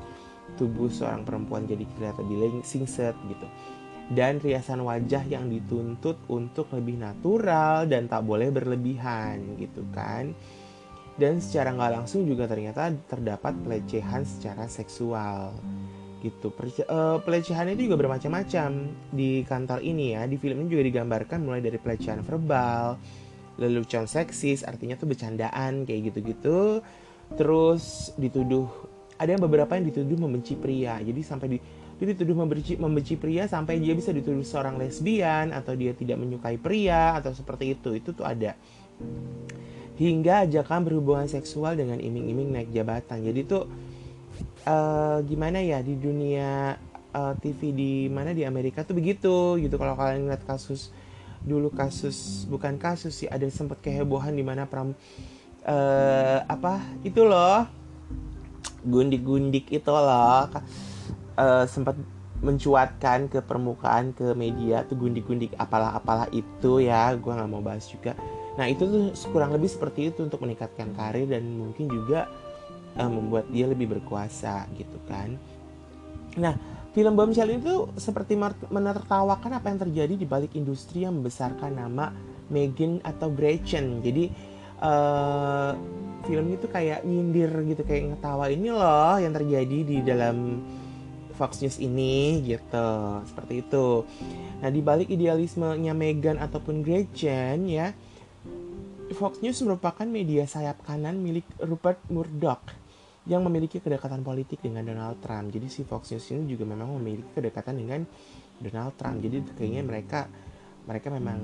tubuh 0.57 0.89
seorang 0.89 1.27
perempuan 1.27 1.69
jadi 1.69 1.85
kelihatan 1.99 2.63
singset 2.65 3.15
gitu. 3.29 3.47
Dan 4.09 4.41
riasan 4.41 4.81
wajah 4.81 5.21
yang 5.29 5.53
dituntut 5.53 6.17
untuk 6.33 6.73
lebih 6.73 6.97
natural 6.97 7.85
dan 7.85 8.09
tak 8.09 8.25
boleh 8.25 8.49
berlebihan 8.49 9.61
gitu 9.61 9.85
kan. 9.93 10.33
Dan 11.19 11.43
secara 11.45 11.77
nggak 11.77 11.93
langsung 11.93 12.25
juga 12.25 12.49
ternyata 12.49 12.89
terdapat 13.11 13.53
pelecehan 13.67 14.25
secara 14.25 14.65
seksual 14.65 15.53
gitu. 16.25 16.49
Uh, 16.89 17.21
pelecehan 17.21 17.69
itu 17.75 17.91
juga 17.91 18.01
bermacam-macam. 18.07 18.89
Di 19.13 19.45
kantor 19.45 19.85
ini 19.85 20.17
ya 20.17 20.25
di 20.25 20.41
film 20.41 20.65
ini 20.65 20.69
juga 20.73 20.85
digambarkan 20.89 21.45
mulai 21.45 21.61
dari 21.61 21.77
pelecehan 21.77 22.25
verbal 22.25 22.97
lelucon 23.59 24.07
seksis 24.07 24.63
artinya 24.63 24.95
tuh 24.95 25.11
bercandaan 25.11 25.85
kayak 25.85 26.15
gitu-gitu. 26.15 26.81
Terus 27.35 28.15
dituduh 28.17 28.71
ada 29.19 29.31
yang 29.35 29.43
beberapa 29.43 29.75
yang 29.75 29.91
dituduh 29.91 30.17
membenci 30.17 30.55
pria. 30.55 31.03
Jadi 31.03 31.21
sampai 31.27 31.47
di 31.51 31.59
dia 31.99 32.07
dituduh 32.15 32.39
membenci, 32.39 32.79
membenci 32.79 33.19
pria 33.19 33.51
sampai 33.51 33.83
dia 33.83 33.91
bisa 33.91 34.15
dituduh 34.15 34.47
seorang 34.47 34.79
lesbian 34.79 35.51
atau 35.51 35.75
dia 35.75 35.91
tidak 35.99 36.15
menyukai 36.23 36.55
pria 36.55 37.19
atau 37.19 37.35
seperti 37.35 37.75
itu. 37.75 37.99
Itu 37.99 38.15
tuh 38.15 38.23
ada. 38.23 38.55
Hingga 39.99 40.47
ajakan 40.47 40.87
berhubungan 40.87 41.27
seksual 41.27 41.75
dengan 41.75 41.99
iming-iming 41.99 42.55
naik 42.55 42.71
jabatan. 42.71 43.19
Jadi 43.27 43.41
tuh 43.43 43.67
uh, 44.63 45.19
gimana 45.27 45.59
ya 45.59 45.83
di 45.83 45.99
dunia 45.99 46.79
uh, 47.11 47.35
TV 47.43 47.75
di 47.75 47.93
mana 48.07 48.31
di 48.31 48.47
Amerika 48.47 48.87
tuh 48.87 48.95
begitu 48.95 49.59
gitu. 49.59 49.75
Kalau 49.75 49.99
kalian 49.99 50.31
lihat 50.31 50.47
kasus 50.47 50.95
dulu 51.43 51.71
kasus 51.71 52.47
bukan 52.51 52.79
kasus 52.79 53.15
sih 53.25 53.29
ada 53.31 53.47
sempat 53.51 53.79
kehebohan 53.79 54.35
di 54.35 54.43
mana 54.43 54.67
pram 54.67 54.91
uh, 55.67 56.39
apa 56.47 56.83
itu 57.07 57.23
loh 57.23 57.78
gundik-gundik 58.87 59.71
itu 59.75 59.91
loh 59.91 60.47
uh, 61.39 61.65
sempat 61.67 61.99
mencuatkan 62.39 63.27
ke 63.27 63.43
permukaan 63.43 64.15
ke 64.15 64.31
media 64.39 64.87
tuh 64.87 64.95
gundik-gundik 64.95 65.55
apalah-apalah 65.59 66.31
itu 66.31 66.83
ya. 66.83 67.11
Gue 67.19 67.35
nggak 67.35 67.51
mau 67.51 67.63
bahas 67.63 67.87
juga. 67.91 68.15
Nah 68.59 68.67
itu 68.71 68.87
tuh 68.87 69.15
kurang 69.31 69.55
lebih 69.55 69.71
seperti 69.71 70.11
itu 70.15 70.27
untuk 70.27 70.43
meningkatkan 70.43 70.95
karir 70.95 71.27
dan 71.27 71.47
mungkin 71.47 71.91
juga 71.91 72.31
uh, 72.99 73.11
membuat 73.11 73.51
dia 73.51 73.67
lebih 73.67 73.91
berkuasa 73.99 74.71
gitu 74.79 74.99
kan. 75.11 75.35
Nah 76.39 76.55
film 76.95 77.15
Bombshell 77.15 77.59
itu 77.59 77.91
seperti 77.99 78.39
menertawakan 78.71 79.59
apa 79.59 79.67
yang 79.71 79.79
terjadi 79.83 80.15
di 80.15 80.27
balik 80.27 80.55
industri 80.55 81.07
yang 81.07 81.19
membesarkan 81.19 81.75
nama 81.75 82.11
Megan 82.51 83.03
atau 83.05 83.29
Gretchen. 83.31 84.01
Jadi 84.01 84.31
uh, 84.83 85.73
film 86.27 86.47
itu 86.53 86.67
kayak 86.69 87.07
nyindir 87.07 87.51
gitu 87.65 87.83
kayak 87.87 88.15
ngetawa 88.15 88.51
ini 88.53 88.69
loh 88.69 89.17
yang 89.17 89.33
terjadi 89.33 89.79
di 89.87 89.97
dalam 90.05 90.61
Fox 91.39 91.63
News 91.63 91.79
ini 91.79 92.43
gitu 92.43 92.91
seperti 93.31 93.63
itu 93.63 94.03
nah 94.59 94.71
di 94.75 94.81
balik 94.83 95.09
idealismenya 95.09 95.95
Megan 95.95 96.43
ataupun 96.43 96.83
Gretchen 96.83 97.71
ya 97.71 97.95
Fox 99.15 99.41
News 99.41 99.63
merupakan 99.65 100.05
media 100.05 100.45
sayap 100.45 100.85
kanan 100.85 101.23
milik 101.23 101.47
Rupert 101.65 102.03
Murdoch 102.13 102.61
yang 103.29 103.45
memiliki 103.45 103.81
kedekatan 103.81 104.25
politik 104.25 104.61
dengan 104.65 104.85
Donald 104.85 105.21
Trump. 105.21 105.53
Jadi 105.53 105.69
si 105.69 105.85
Fox 105.85 106.13
News 106.13 106.29
ini 106.33 106.49
juga 106.49 106.65
memang 106.65 106.97
memiliki 106.97 107.29
kedekatan 107.37 107.77
dengan 107.77 108.01
Donald 108.61 108.97
Trump. 108.97 109.21
Jadi 109.21 109.45
kayaknya 109.57 109.83
mereka 109.85 110.29
mereka 110.89 111.09
memang 111.13 111.41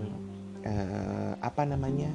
uh, 0.65 1.33
apa 1.41 1.63
namanya 1.69 2.09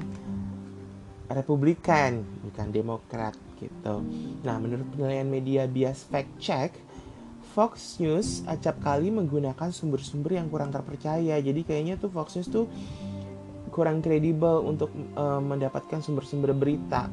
Republikan 1.29 2.25
bukan 2.45 2.67
Demokrat 2.74 3.38
gitu. 3.62 4.01
Nah 4.41 4.55
menurut 4.57 4.88
penilaian 4.93 5.29
media 5.29 5.69
bias 5.69 6.05
fact 6.09 6.31
check, 6.41 6.74
Fox 7.53 8.01
News 8.01 8.41
acap 8.50 8.81
kali 8.81 9.13
menggunakan 9.13 9.69
sumber-sumber 9.69 10.38
yang 10.41 10.50
kurang 10.50 10.74
terpercaya. 10.74 11.38
Jadi 11.38 11.62
kayaknya 11.65 12.01
tuh 12.01 12.09
Fox 12.09 12.33
News 12.38 12.50
tuh 12.50 12.65
kurang 13.69 14.01
kredibel 14.01 14.65
untuk 14.65 14.89
uh, 15.13 15.38
mendapatkan 15.38 16.01
sumber-sumber 16.01 16.51
berita 16.57 17.07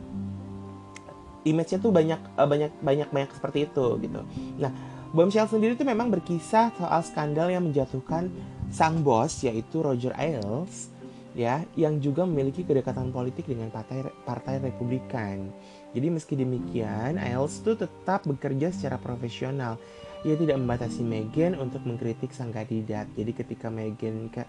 image-nya 1.46 1.78
tuh 1.78 1.94
banyak 1.94 2.20
uh, 2.34 2.48
banyak 2.48 2.74
banyak 2.82 3.08
banyak 3.14 3.30
seperti 3.30 3.70
itu 3.70 3.86
gitu. 4.02 4.20
Nah, 4.58 4.74
Bombshell 5.14 5.46
sendiri 5.46 5.78
tuh 5.78 5.86
memang 5.86 6.10
berkisah 6.10 6.74
soal 6.74 7.00
skandal 7.06 7.48
yang 7.48 7.62
menjatuhkan 7.62 8.28
sang 8.68 9.00
bos 9.06 9.46
yaitu 9.46 9.78
Roger 9.78 10.10
Ailes 10.18 10.90
ya 11.36 11.60
yang 11.76 12.00
juga 12.00 12.24
memiliki 12.24 12.64
kedekatan 12.64 13.12
politik 13.12 13.44
dengan 13.44 13.68
partai 13.68 14.08
partai 14.24 14.58
Republikan. 14.64 15.52
Jadi 15.92 16.06
meski 16.08 16.34
demikian, 16.34 17.20
Ailes 17.20 17.60
tuh 17.60 17.76
tetap 17.76 18.24
bekerja 18.24 18.72
secara 18.72 18.96
profesional. 18.96 19.76
Ia 20.24 20.34
tidak 20.34 20.56
membatasi 20.56 21.04
Meghan 21.04 21.54
untuk 21.60 21.84
mengkritik 21.84 22.32
sang 22.32 22.50
kandidat. 22.50 23.06
Jadi 23.12 23.36
ketika 23.36 23.68
Meghan 23.68 24.32
ke 24.32 24.42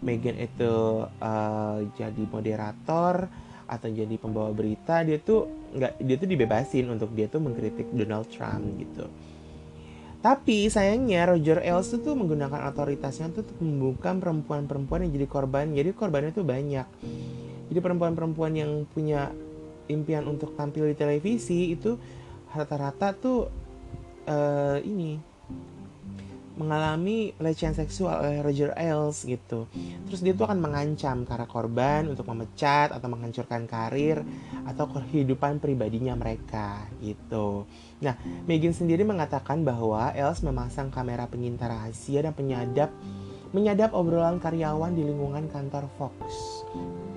Meghan 0.00 0.38
itu 0.38 1.04
uh, 1.04 1.78
jadi 1.98 2.22
moderator 2.30 3.28
atau 3.70 3.86
jadi 3.86 4.18
pembawa 4.18 4.50
berita 4.50 5.06
dia 5.06 5.22
tuh 5.22 5.46
nggak 5.78 6.02
dia 6.02 6.16
tuh 6.18 6.26
dibebasin 6.26 6.90
untuk 6.90 7.14
dia 7.14 7.30
tuh 7.30 7.38
mengkritik 7.38 7.86
Donald 7.94 8.26
Trump 8.26 8.66
gitu 8.82 9.06
tapi 10.20 10.68
sayangnya 10.68 11.32
Roger 11.32 11.64
Ailes 11.64 11.96
tuh 11.96 12.12
menggunakan 12.12 12.68
otoritasnya 12.68 13.32
untuk 13.32 13.48
membuka 13.56 14.12
perempuan-perempuan 14.12 15.08
yang 15.08 15.12
jadi 15.16 15.28
korban. 15.32 15.72
Jadi 15.72 15.96
korbannya 15.96 16.32
tuh 16.36 16.44
banyak. 16.44 16.86
Jadi 17.72 17.78
perempuan-perempuan 17.80 18.52
yang 18.52 18.84
punya 18.92 19.32
impian 19.88 20.28
untuk 20.28 20.52
tampil 20.54 20.92
di 20.92 20.96
televisi 20.98 21.72
itu 21.72 21.96
rata-rata 22.52 23.16
tuh 23.16 23.48
uh, 24.28 24.78
ini 24.84 25.29
mengalami 26.60 27.32
pelecehan 27.40 27.72
seksual 27.72 28.20
oleh 28.20 28.44
Roger 28.44 28.76
Ailes 28.76 29.24
gitu. 29.24 29.64
Terus 30.04 30.20
dia 30.20 30.36
tuh 30.36 30.44
akan 30.44 30.60
mengancam 30.60 31.24
para 31.24 31.48
korban 31.48 32.04
untuk 32.12 32.28
memecat 32.28 32.92
atau 32.92 33.08
menghancurkan 33.08 33.64
karir 33.64 34.20
atau 34.68 34.84
kehidupan 34.92 35.56
pribadinya 35.56 36.12
mereka 36.12 36.84
gitu. 37.00 37.64
Nah, 38.04 38.20
Megan 38.44 38.76
sendiri 38.76 39.00
mengatakan 39.08 39.64
bahwa 39.64 40.12
Ailes 40.12 40.44
memasang 40.44 40.92
kamera 40.92 41.24
pengintai 41.24 41.72
rahasia 41.72 42.20
dan 42.20 42.36
penyadap 42.36 42.92
menyadap 43.50 43.90
obrolan 43.98 44.38
karyawan 44.38 44.94
di 44.94 45.02
lingkungan 45.02 45.50
kantor 45.50 45.90
Fox. 45.98 46.14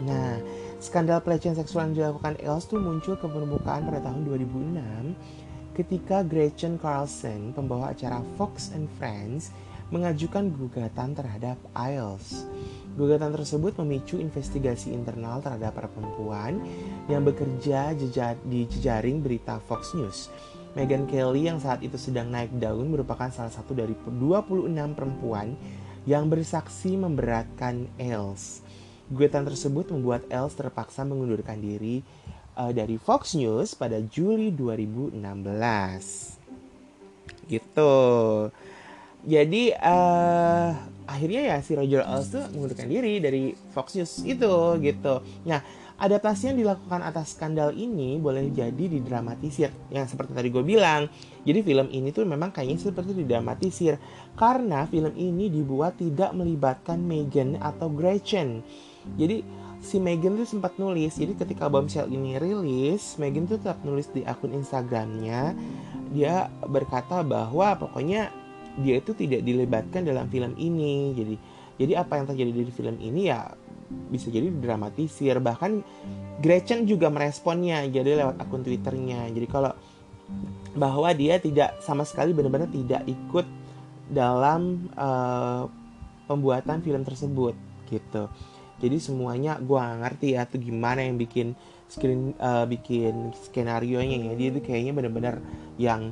Nah, 0.01 0.41
skandal 0.81 1.21
pelecehan 1.21 1.53
seksual 1.53 1.93
yang 1.93 1.95
dilakukan 1.95 2.41
Els 2.41 2.65
tuh 2.65 2.81
muncul 2.81 3.13
ke 3.13 3.27
permukaan 3.29 3.85
pada 3.85 4.01
tahun 4.01 4.25
2006 4.25 5.42
ketika 5.74 6.22
Gretchen 6.22 6.77
Carlson, 6.77 7.50
pembawa 7.51 7.92
acara 7.98 8.22
Fox 8.38 8.70
and 8.77 8.86
Friends, 9.01 9.50
mengajukan 9.89 10.53
gugatan 10.53 11.18
terhadap 11.18 11.58
IELTS. 11.74 12.46
Gugatan 12.94 13.34
tersebut 13.34 13.74
memicu 13.82 14.22
investigasi 14.22 14.94
internal 14.94 15.42
terhadap 15.42 15.74
para 15.74 15.89
perempuan 15.89 16.62
yang 17.10 17.25
bekerja 17.25 17.98
di 18.46 18.70
jejaring 18.70 19.22
berita 19.22 19.58
Fox 19.65 19.98
News. 19.98 20.30
Meghan 20.77 21.06
Kelly 21.10 21.50
yang 21.50 21.62
saat 21.62 21.82
itu 21.86 21.98
sedang 21.98 22.30
naik 22.30 22.53
daun 22.58 22.89
merupakan 22.89 23.30
salah 23.30 23.53
satu 23.53 23.77
dari 23.77 23.94
26 23.98 24.70
perempuan 24.98 25.58
yang 26.06 26.30
bersaksi 26.30 26.98
memberatkan 26.98 27.89
Els. 27.98 28.62
Gugatan 29.13 29.46
tersebut 29.46 29.94
membuat 29.94 30.25
Els 30.30 30.53
terpaksa 30.58 31.06
mengundurkan 31.06 31.62
diri 31.62 32.01
uh, 32.57 32.72
dari 32.72 32.98
Fox 33.01 33.36
News 33.38 33.74
pada 33.77 34.01
Juli 34.01 34.50
2016. 34.53 35.17
Gitu. 37.50 37.95
Jadi 39.24 39.72
uh, 39.72 40.69
akhirnya 41.07 41.55
ya 41.55 41.57
si 41.63 41.79
Roger 41.79 42.03
Ailes 42.03 42.27
tuh 42.27 42.43
mengundurkan 42.51 42.91
diri 42.91 43.24
dari 43.24 43.55
Fox 43.72 43.95
News 43.95 44.19
itu 44.27 44.53
gitu. 44.83 45.24
Nah, 45.48 45.63
adaptasi 45.95 46.51
yang 46.51 46.57
dilakukan 46.60 47.00
atas 47.00 47.31
skandal 47.31 47.72
ini 47.72 48.19
boleh 48.19 48.51
jadi 48.51 48.86
didramatisir. 48.91 49.72
Yang 49.88 50.15
seperti 50.15 50.36
tadi 50.36 50.51
gue 50.51 50.60
bilang, 50.60 51.07
jadi 51.48 51.63
film 51.63 51.88
ini 51.95 52.12
tuh 52.12 52.27
memang 52.27 52.51
kayaknya 52.51 52.91
seperti 52.91 53.15
didramatisir 53.15 53.95
karena 54.36 54.83
film 54.91 55.15
ini 55.15 55.48
dibuat 55.48 55.95
tidak 55.95 56.36
melibatkan 56.36 57.00
Megan 57.00 57.55
atau 57.63 57.88
Gretchen. 57.88 58.60
Jadi 59.15 59.62
si 59.84 60.00
Megan 60.00 60.40
tuh 60.40 60.48
sempat 60.48 60.80
nulis. 60.80 61.20
Jadi 61.20 61.36
ketika 61.36 61.68
Bombshell 61.68 62.08
ini 62.08 62.40
rilis 62.40 63.20
Megan 63.20 63.46
tuh 63.46 63.60
tetap 63.60 63.84
nulis 63.84 64.08
di 64.10 64.24
akun 64.24 64.56
Instagramnya. 64.56 65.52
Dia 66.16 66.48
berkata 66.63 67.22
bahwa 67.22 67.75
pokoknya 67.75 68.32
dia 68.80 68.98
itu 68.98 69.12
tidak 69.13 69.44
dilibatkan 69.44 70.08
dalam 70.08 70.32
film 70.32 70.56
ini. 70.56 71.12
Jadi 71.13 71.36
jadi 71.78 72.00
apa 72.00 72.18
yang 72.22 72.25
terjadi 72.32 72.52
di 72.63 72.74
film 72.74 72.96
ini 73.04 73.28
ya 73.28 73.52
bisa 74.08 74.32
jadi 74.32 74.48
dramatisir. 74.48 75.38
Bahkan 75.44 75.72
Gretchen 76.40 76.88
juga 76.88 77.12
meresponnya 77.12 77.84
jadi 77.92 78.24
lewat 78.24 78.40
akun 78.40 78.63
twitternya. 78.63 79.28
Jadi 79.36 79.48
kalau 79.52 79.75
bahwa 80.74 81.12
dia 81.13 81.38
tidak 81.38 81.78
sama 81.84 82.08
sekali 82.08 82.34
benar-benar 82.34 82.72
tidak 82.72 83.06
ikut 83.06 83.46
dalam 84.10 84.90
uh, 84.98 85.70
pembuatan 86.25 86.82
film 86.82 87.04
tersebut 87.06 87.54
gitu 87.92 88.25
jadi 88.84 89.00
semuanya 89.00 89.56
gue 89.63 89.80
gak 89.80 90.00
ngerti 90.04 90.28
ya 90.36 90.44
tuh 90.44 90.60
gimana 90.60 91.08
yang 91.08 91.16
bikin 91.16 91.56
screen 91.88 92.36
uh, 92.36 92.68
bikin 92.68 93.32
skenario 93.48 94.04
nya 94.04 94.18
ya. 94.28 94.34
Dia 94.36 94.48
itu 94.52 94.60
kayaknya 94.60 94.92
bener-bener 94.92 95.40
yang 95.80 96.12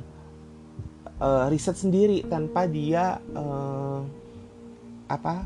uh, 1.20 1.52
riset 1.52 1.76
sendiri 1.76 2.24
tanpa 2.24 2.64
dia 2.64 3.20
uh, 3.36 4.00
apa 5.04 5.44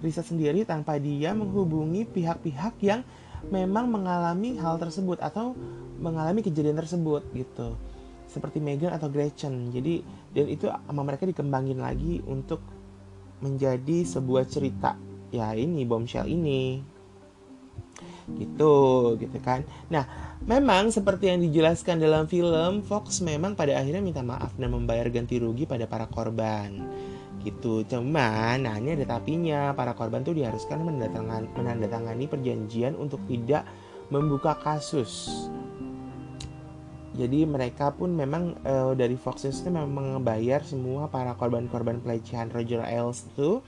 riset 0.00 0.24
sendiri 0.24 0.64
tanpa 0.64 0.96
dia 0.96 1.36
menghubungi 1.36 2.08
pihak-pihak 2.08 2.80
yang 2.80 3.04
memang 3.52 3.92
mengalami 3.92 4.56
hal 4.56 4.80
tersebut 4.80 5.20
atau 5.20 5.52
mengalami 6.00 6.40
kejadian 6.40 6.80
tersebut 6.80 7.28
gitu. 7.36 7.76
Seperti 8.24 8.56
Megan 8.56 8.96
atau 8.96 9.12
Gretchen. 9.12 9.68
Jadi 9.68 10.00
dan 10.32 10.48
itu 10.48 10.64
sama 10.72 11.04
mereka 11.04 11.28
dikembangin 11.28 11.76
lagi 11.76 12.24
untuk 12.24 12.64
menjadi 13.44 14.08
sebuah 14.08 14.48
cerita 14.48 15.07
ya 15.32 15.52
ini 15.54 15.84
bombshell 15.84 16.28
ini. 16.28 16.80
Gitu 18.28 18.76
gitu 19.16 19.38
kan. 19.40 19.64
Nah 19.88 20.04
memang 20.44 20.92
seperti 20.92 21.32
yang 21.32 21.40
dijelaskan 21.40 21.98
dalam 21.98 22.28
film 22.28 22.84
Fox 22.84 23.24
memang 23.24 23.56
pada 23.56 23.80
akhirnya 23.80 24.04
minta 24.04 24.20
maaf 24.20 24.52
dan 24.60 24.72
membayar 24.72 25.08
ganti 25.08 25.40
rugi 25.40 25.64
pada 25.64 25.88
para 25.88 26.04
korban. 26.06 26.84
Gitu 27.40 27.88
cuman 27.88 28.64
nah 28.64 28.76
ini 28.76 28.94
ada 29.00 29.18
tapinya. 29.18 29.72
Para 29.72 29.96
korban 29.96 30.20
tuh 30.20 30.36
diharuskan 30.36 30.84
menandatangani, 30.84 31.48
menandatangani 31.56 32.24
perjanjian 32.28 32.94
untuk 33.00 33.24
tidak 33.24 33.64
membuka 34.12 34.56
kasus. 34.60 35.28
Jadi 37.18 37.42
mereka 37.50 37.90
pun 37.90 38.14
memang 38.14 38.54
uh, 38.62 38.94
dari 38.94 39.18
Fox 39.18 39.42
itu 39.42 39.66
memang 39.66 40.22
membayar 40.22 40.62
semua 40.62 41.10
para 41.10 41.34
korban-korban 41.34 41.98
pelecehan 41.98 42.46
Roger 42.54 42.78
Ailes 42.86 43.26
itu 43.34 43.58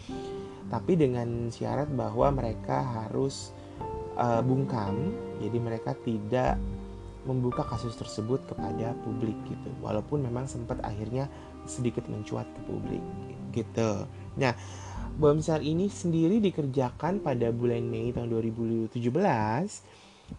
tapi 0.71 0.95
dengan 0.95 1.50
syarat 1.50 1.91
bahwa 1.91 2.31
mereka 2.31 2.81
harus 2.81 3.50
uh, 4.17 4.41
bungkam 4.41 5.12
jadi 5.43 5.59
mereka 5.59 5.93
tidak 6.07 6.57
membuka 7.29 7.67
kasus 7.69 7.93
tersebut 8.00 8.41
kepada 8.49 8.97
publik 9.05 9.37
gitu. 9.45 9.69
Walaupun 9.85 10.25
memang 10.25 10.49
sempat 10.49 10.81
akhirnya 10.81 11.29
sedikit 11.69 12.09
mencuat 12.09 12.49
ke 12.49 12.61
publik 12.65 13.05
gitu. 13.53 14.09
Nah 14.41 14.57
bom 15.21 15.37
besar 15.37 15.61
ini 15.61 15.91
sendiri 15.91 16.41
dikerjakan 16.41 17.21
pada 17.21 17.53
bulan 17.53 17.85
Mei 17.85 18.15
tahun 18.15 18.31
2017 18.33 18.97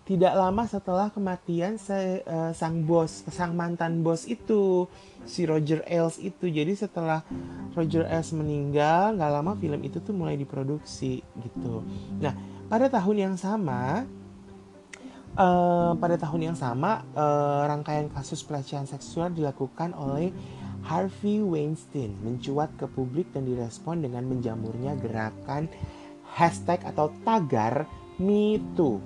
tidak 0.02 0.34
lama 0.34 0.66
setelah 0.66 1.08
kematian 1.14 1.80
se, 1.80 2.26
uh, 2.26 2.52
sang 2.52 2.84
bos, 2.84 3.24
sang 3.32 3.54
mantan 3.54 4.02
bos 4.02 4.26
itu, 4.26 4.90
si 5.24 5.46
Roger 5.46 5.86
Ailes 5.88 6.20
itu. 6.20 6.52
Jadi 6.52 6.74
setelah 6.74 7.24
Roger 7.78 8.10
Ailes 8.10 8.34
meninggal, 8.36 9.16
nggak 9.16 9.32
lama 9.32 9.54
film 9.56 9.80
itu 9.86 10.02
tuh 10.02 10.12
mulai 10.12 10.36
diproduksi 10.36 11.24
gitu. 11.40 11.86
Nah, 12.20 12.34
pada 12.68 12.92
tahun 12.92 13.32
yang 13.32 13.36
sama, 13.38 14.04
uh, 15.38 15.94
pada 15.96 16.18
tahun 16.18 16.52
yang 16.52 16.58
sama, 16.58 17.08
uh, 17.14 17.64
rangkaian 17.70 18.12
kasus 18.12 18.42
pelecehan 18.42 18.90
seksual 18.90 19.32
dilakukan 19.32 19.96
oleh 19.96 20.34
Harvey 20.82 21.46
Weinstein 21.46 22.18
mencuat 22.26 22.74
ke 22.74 22.90
publik 22.90 23.30
dan 23.38 23.46
direspon 23.46 24.02
dengan 24.02 24.26
menjamurnya 24.26 24.98
gerakan 24.98 25.70
hashtag 26.34 26.82
atau 26.90 27.14
tagar 27.22 27.86
Me 28.18 28.58
Too 28.74 28.98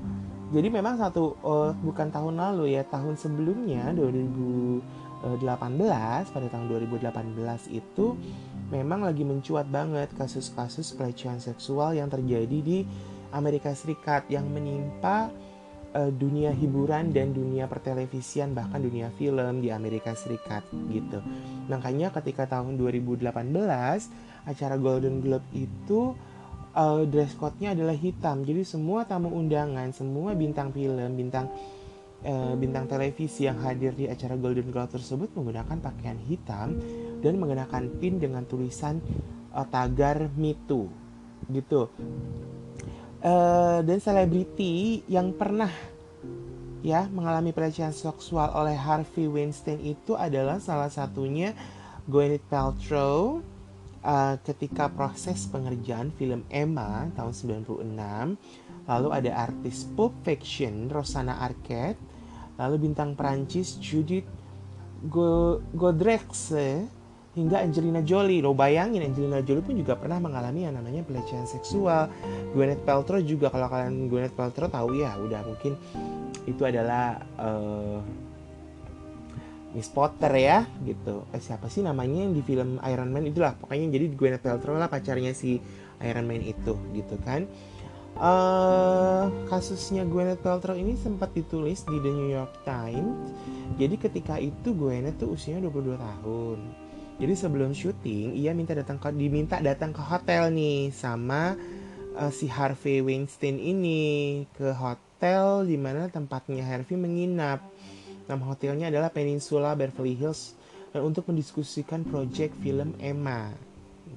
jadi 0.56 0.72
memang 0.72 0.96
satu 0.96 1.36
uh, 1.44 1.76
bukan 1.84 2.08
tahun 2.16 2.40
lalu 2.40 2.80
ya 2.80 2.88
tahun 2.88 3.20
sebelumnya 3.20 3.92
2018 3.92 5.36
pada 6.32 6.48
tahun 6.48 6.66
2018 6.72 7.76
itu 7.76 8.16
memang 8.72 9.04
lagi 9.04 9.28
mencuat 9.28 9.68
banget 9.68 10.16
kasus-kasus 10.16 10.96
pelecehan 10.96 11.44
seksual 11.44 11.92
yang 12.00 12.08
terjadi 12.08 12.64
di 12.64 12.88
Amerika 13.36 13.76
Serikat 13.76 14.32
yang 14.32 14.48
menimpa 14.48 15.28
uh, 15.92 16.08
dunia 16.08 16.56
hiburan 16.56 17.12
dan 17.12 17.36
dunia 17.36 17.68
pertelevisian 17.68 18.56
bahkan 18.56 18.80
dunia 18.80 19.12
film 19.20 19.60
di 19.60 19.76
Amerika 19.76 20.16
Serikat 20.16 20.64
gitu. 20.88 21.20
Makanya 21.68 22.16
ketika 22.16 22.48
tahun 22.48 22.80
2018 22.80 23.28
acara 24.48 24.76
Golden 24.80 25.20
Globe 25.20 25.52
itu 25.52 26.16
uh, 26.76 27.02
dress 27.08 27.34
code-nya 27.40 27.74
adalah 27.74 27.96
hitam. 27.96 28.44
Jadi 28.44 28.68
semua 28.68 29.08
tamu 29.08 29.32
undangan, 29.32 29.90
semua 29.96 30.36
bintang 30.36 30.70
film, 30.76 31.16
bintang 31.16 31.50
uh, 32.28 32.54
bintang 32.60 32.86
televisi 32.86 33.48
yang 33.48 33.58
hadir 33.64 33.96
di 33.96 34.12
acara 34.12 34.36
Golden 34.36 34.70
Globe 34.70 34.92
tersebut 34.92 35.32
menggunakan 35.34 35.80
pakaian 35.80 36.20
hitam 36.28 36.78
dan 37.24 37.34
mengenakan 37.40 37.90
pin 37.98 38.20
dengan 38.20 38.44
tulisan 38.44 39.00
uh, 39.56 39.66
tagar 39.66 40.30
Me 40.36 40.54
Too 40.68 40.86
gitu. 41.50 41.88
Uh, 43.26 43.82
dan 43.82 43.98
selebriti 43.98 45.02
yang 45.10 45.34
pernah 45.34 45.72
ya 46.86 47.10
mengalami 47.10 47.50
pelecehan 47.50 47.90
seksual 47.90 48.54
oleh 48.54 48.78
Harvey 48.78 49.26
Weinstein 49.26 49.82
itu 49.82 50.14
adalah 50.14 50.62
salah 50.62 50.94
satunya 50.94 51.58
Gwyneth 52.06 52.46
Paltrow, 52.46 53.42
uh, 54.06 54.38
ketika 54.46 54.88
proses 54.94 55.50
pengerjaan 55.50 56.14
film 56.14 56.46
Emma 56.54 57.10
tahun 57.18 57.34
96 57.34 58.86
lalu 58.86 59.10
ada 59.10 59.32
artis 59.50 59.90
Pulp 59.98 60.14
Fiction 60.22 60.88
Rosanna 60.94 61.42
Arquette 61.42 61.98
lalu 62.62 62.88
bintang 62.88 63.18
Prancis 63.18 63.82
Judith 63.82 64.30
Godrèche 65.76 66.88
hingga 67.36 67.62
Angelina 67.62 68.02
Jolie. 68.02 68.40
Lo 68.40 68.56
bayangin 68.56 69.12
Angelina 69.12 69.44
Jolie 69.44 69.62
pun 69.62 69.76
juga 69.76 70.00
pernah 70.00 70.18
mengalami 70.24 70.66
yang 70.66 70.80
namanya 70.80 71.04
pelecehan 71.04 71.46
seksual. 71.46 72.08
Gwyneth 72.56 72.82
Paltrow 72.88 73.20
juga 73.22 73.52
kalau 73.52 73.68
kalian 73.68 74.08
Gwyneth 74.08 74.34
Paltrow 74.34 74.72
tahu 74.72 75.04
ya, 75.04 75.20
udah 75.20 75.44
mungkin 75.44 75.76
itu 76.48 76.64
adalah 76.64 77.20
uh, 77.36 78.00
Miss 79.76 79.92
Potter 79.92 80.32
ya 80.32 80.64
gitu. 80.88 81.28
Eh, 81.36 81.44
siapa 81.44 81.68
sih 81.68 81.84
namanya 81.84 82.24
yang 82.24 82.32
di 82.32 82.40
film 82.42 82.80
Iron 82.88 83.12
Man? 83.12 83.28
Itulah 83.28 83.60
pokoknya 83.60 83.92
jadi 83.92 84.06
Gwyneth 84.16 84.44
Paltrow 84.48 84.80
lah 84.80 84.88
pacarnya 84.88 85.36
si 85.36 85.60
Iron 86.00 86.26
Man 86.26 86.42
itu 86.42 86.80
gitu 86.96 87.20
kan. 87.28 87.44
Uh, 88.16 89.28
kasusnya 89.52 90.08
Gwyneth 90.08 90.40
Paltrow 90.40 90.72
ini 90.72 90.96
sempat 90.96 91.36
ditulis 91.36 91.84
di 91.84 92.00
The 92.00 92.12
New 92.16 92.32
York 92.32 92.64
Times. 92.64 93.36
Jadi 93.76 93.96
ketika 94.00 94.40
itu 94.40 94.72
Gwyneth 94.72 95.20
tuh 95.20 95.36
usianya 95.36 95.68
22 95.68 96.00
tahun. 96.00 96.60
Jadi 97.20 97.34
sebelum 97.36 97.76
syuting 97.76 98.40
ia 98.40 98.56
minta 98.56 98.72
datang 98.72 99.00
ke 99.00 99.12
diminta 99.12 99.60
datang 99.60 99.92
ke 99.92 100.00
hotel 100.00 100.52
nih 100.52 100.96
sama 100.96 101.60
uh, 102.16 102.32
si 102.32 102.48
Harvey 102.48 103.04
Weinstein 103.04 103.60
ini. 103.60 104.48
Ke 104.56 104.72
hotel 104.72 105.68
di 105.68 105.76
mana 105.76 106.08
tempatnya 106.08 106.64
Harvey 106.64 106.96
menginap 106.96 107.60
Nama 108.26 108.44
hotelnya 108.46 108.90
adalah 108.90 109.14
Peninsula 109.14 109.78
Beverly 109.78 110.18
Hills 110.18 110.58
dan 110.90 111.06
untuk 111.06 111.30
mendiskusikan 111.30 112.08
proyek 112.08 112.56
film 112.64 112.98
Emma 112.98 113.54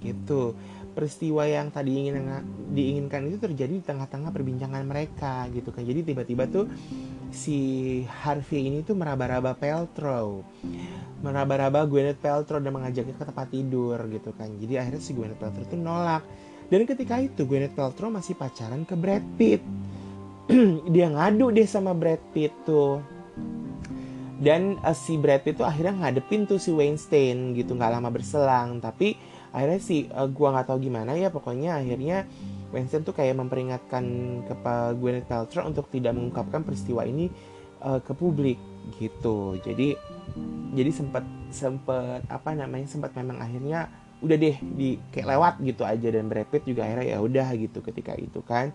gitu. 0.00 0.54
Peristiwa 0.94 1.46
yang 1.46 1.70
tadi 1.70 1.94
ingin 1.94 2.26
diinginkan 2.74 3.30
itu 3.30 3.38
terjadi 3.38 3.70
di 3.70 3.84
tengah-tengah 3.86 4.34
perbincangan 4.34 4.82
mereka 4.82 5.46
gitu 5.54 5.70
kan. 5.70 5.86
Jadi 5.86 6.02
tiba-tiba 6.02 6.50
tuh 6.50 6.66
si 7.30 7.58
Harvey 8.06 8.66
ini 8.66 8.82
tuh 8.82 8.98
meraba-raba 8.98 9.54
Peltrow. 9.54 10.42
Meraba-raba 11.22 11.86
Gwyneth 11.86 12.22
Paltrow 12.22 12.62
dan 12.62 12.74
mengajaknya 12.74 13.14
ke 13.14 13.24
tempat 13.26 13.46
tidur 13.50 13.98
gitu 14.10 14.30
kan. 14.34 14.50
Jadi 14.58 14.74
akhirnya 14.78 15.02
si 15.02 15.14
Gwyneth 15.14 15.38
Paltrow 15.38 15.66
tuh 15.66 15.78
nolak. 15.78 16.22
Dan 16.66 16.84
ketika 16.84 17.22
itu 17.22 17.46
Gwyneth 17.46 17.78
Paltrow 17.78 18.10
masih 18.10 18.34
pacaran 18.34 18.82
ke 18.82 18.94
Brad 18.98 19.22
Pitt. 19.38 19.62
Dia 20.94 21.10
ngadu 21.14 21.54
deh 21.54 21.66
sama 21.66 21.94
Brad 21.94 22.22
Pitt 22.34 22.54
tuh 22.66 23.17
dan 24.38 24.78
uh, 24.86 24.94
si 24.94 25.18
Brad 25.18 25.42
Pitt 25.42 25.58
tuh 25.58 25.66
akhirnya 25.66 25.98
ngadepin 25.98 26.46
tuh 26.46 26.62
si 26.62 26.70
Weinstein 26.70 27.58
gitu 27.58 27.74
nggak 27.74 27.98
lama 27.98 28.08
berselang. 28.14 28.78
Tapi 28.78 29.18
akhirnya 29.50 29.80
si 29.82 30.06
uh, 30.14 30.30
gua 30.30 30.54
nggak 30.54 30.70
tahu 30.70 30.78
gimana 30.86 31.18
ya 31.18 31.34
pokoknya 31.34 31.82
akhirnya 31.82 32.22
Weinstein 32.70 33.02
tuh 33.02 33.16
kayak 33.16 33.34
memperingatkan 33.34 34.04
ke 34.46 34.54
Gwyneth 34.94 35.26
Paltrow 35.26 35.66
untuk 35.66 35.90
tidak 35.90 36.14
mengungkapkan 36.14 36.62
peristiwa 36.62 37.02
ini 37.02 37.26
uh, 37.82 37.98
ke 37.98 38.14
publik 38.14 38.60
gitu. 39.02 39.58
Jadi 39.58 39.98
jadi 40.76 40.90
sempat 40.94 41.26
sempat 41.50 42.22
apa 42.30 42.54
namanya 42.54 42.86
sempat 42.86 43.16
memang 43.18 43.42
akhirnya 43.42 43.90
udah 44.18 44.36
deh 44.38 44.56
di 44.62 45.02
kayak 45.10 45.34
lewat 45.34 45.54
gitu 45.66 45.82
aja. 45.82 46.08
Dan 46.14 46.30
Brad 46.30 46.46
Pitt 46.46 46.62
juga 46.62 46.86
akhirnya 46.86 47.06
ya 47.10 47.18
udah 47.18 47.48
gitu 47.58 47.82
ketika 47.82 48.14
itu 48.14 48.38
kan 48.46 48.70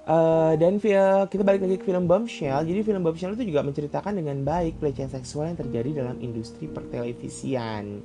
Uh, 0.00 0.56
dan 0.56 0.80
kita 0.80 1.44
balik 1.44 1.60
lagi 1.60 1.76
ke 1.76 1.84
film 1.86 2.08
Bombshell. 2.08 2.64
Jadi 2.64 2.80
film 2.82 3.04
Bombshell 3.04 3.36
itu 3.36 3.52
juga 3.52 3.60
menceritakan 3.62 4.16
dengan 4.16 4.40
baik 4.42 4.80
pelecehan 4.80 5.12
seksual 5.12 5.52
yang 5.52 5.58
terjadi 5.60 6.02
dalam 6.02 6.16
industri 6.24 6.66
pertelevisian 6.66 8.00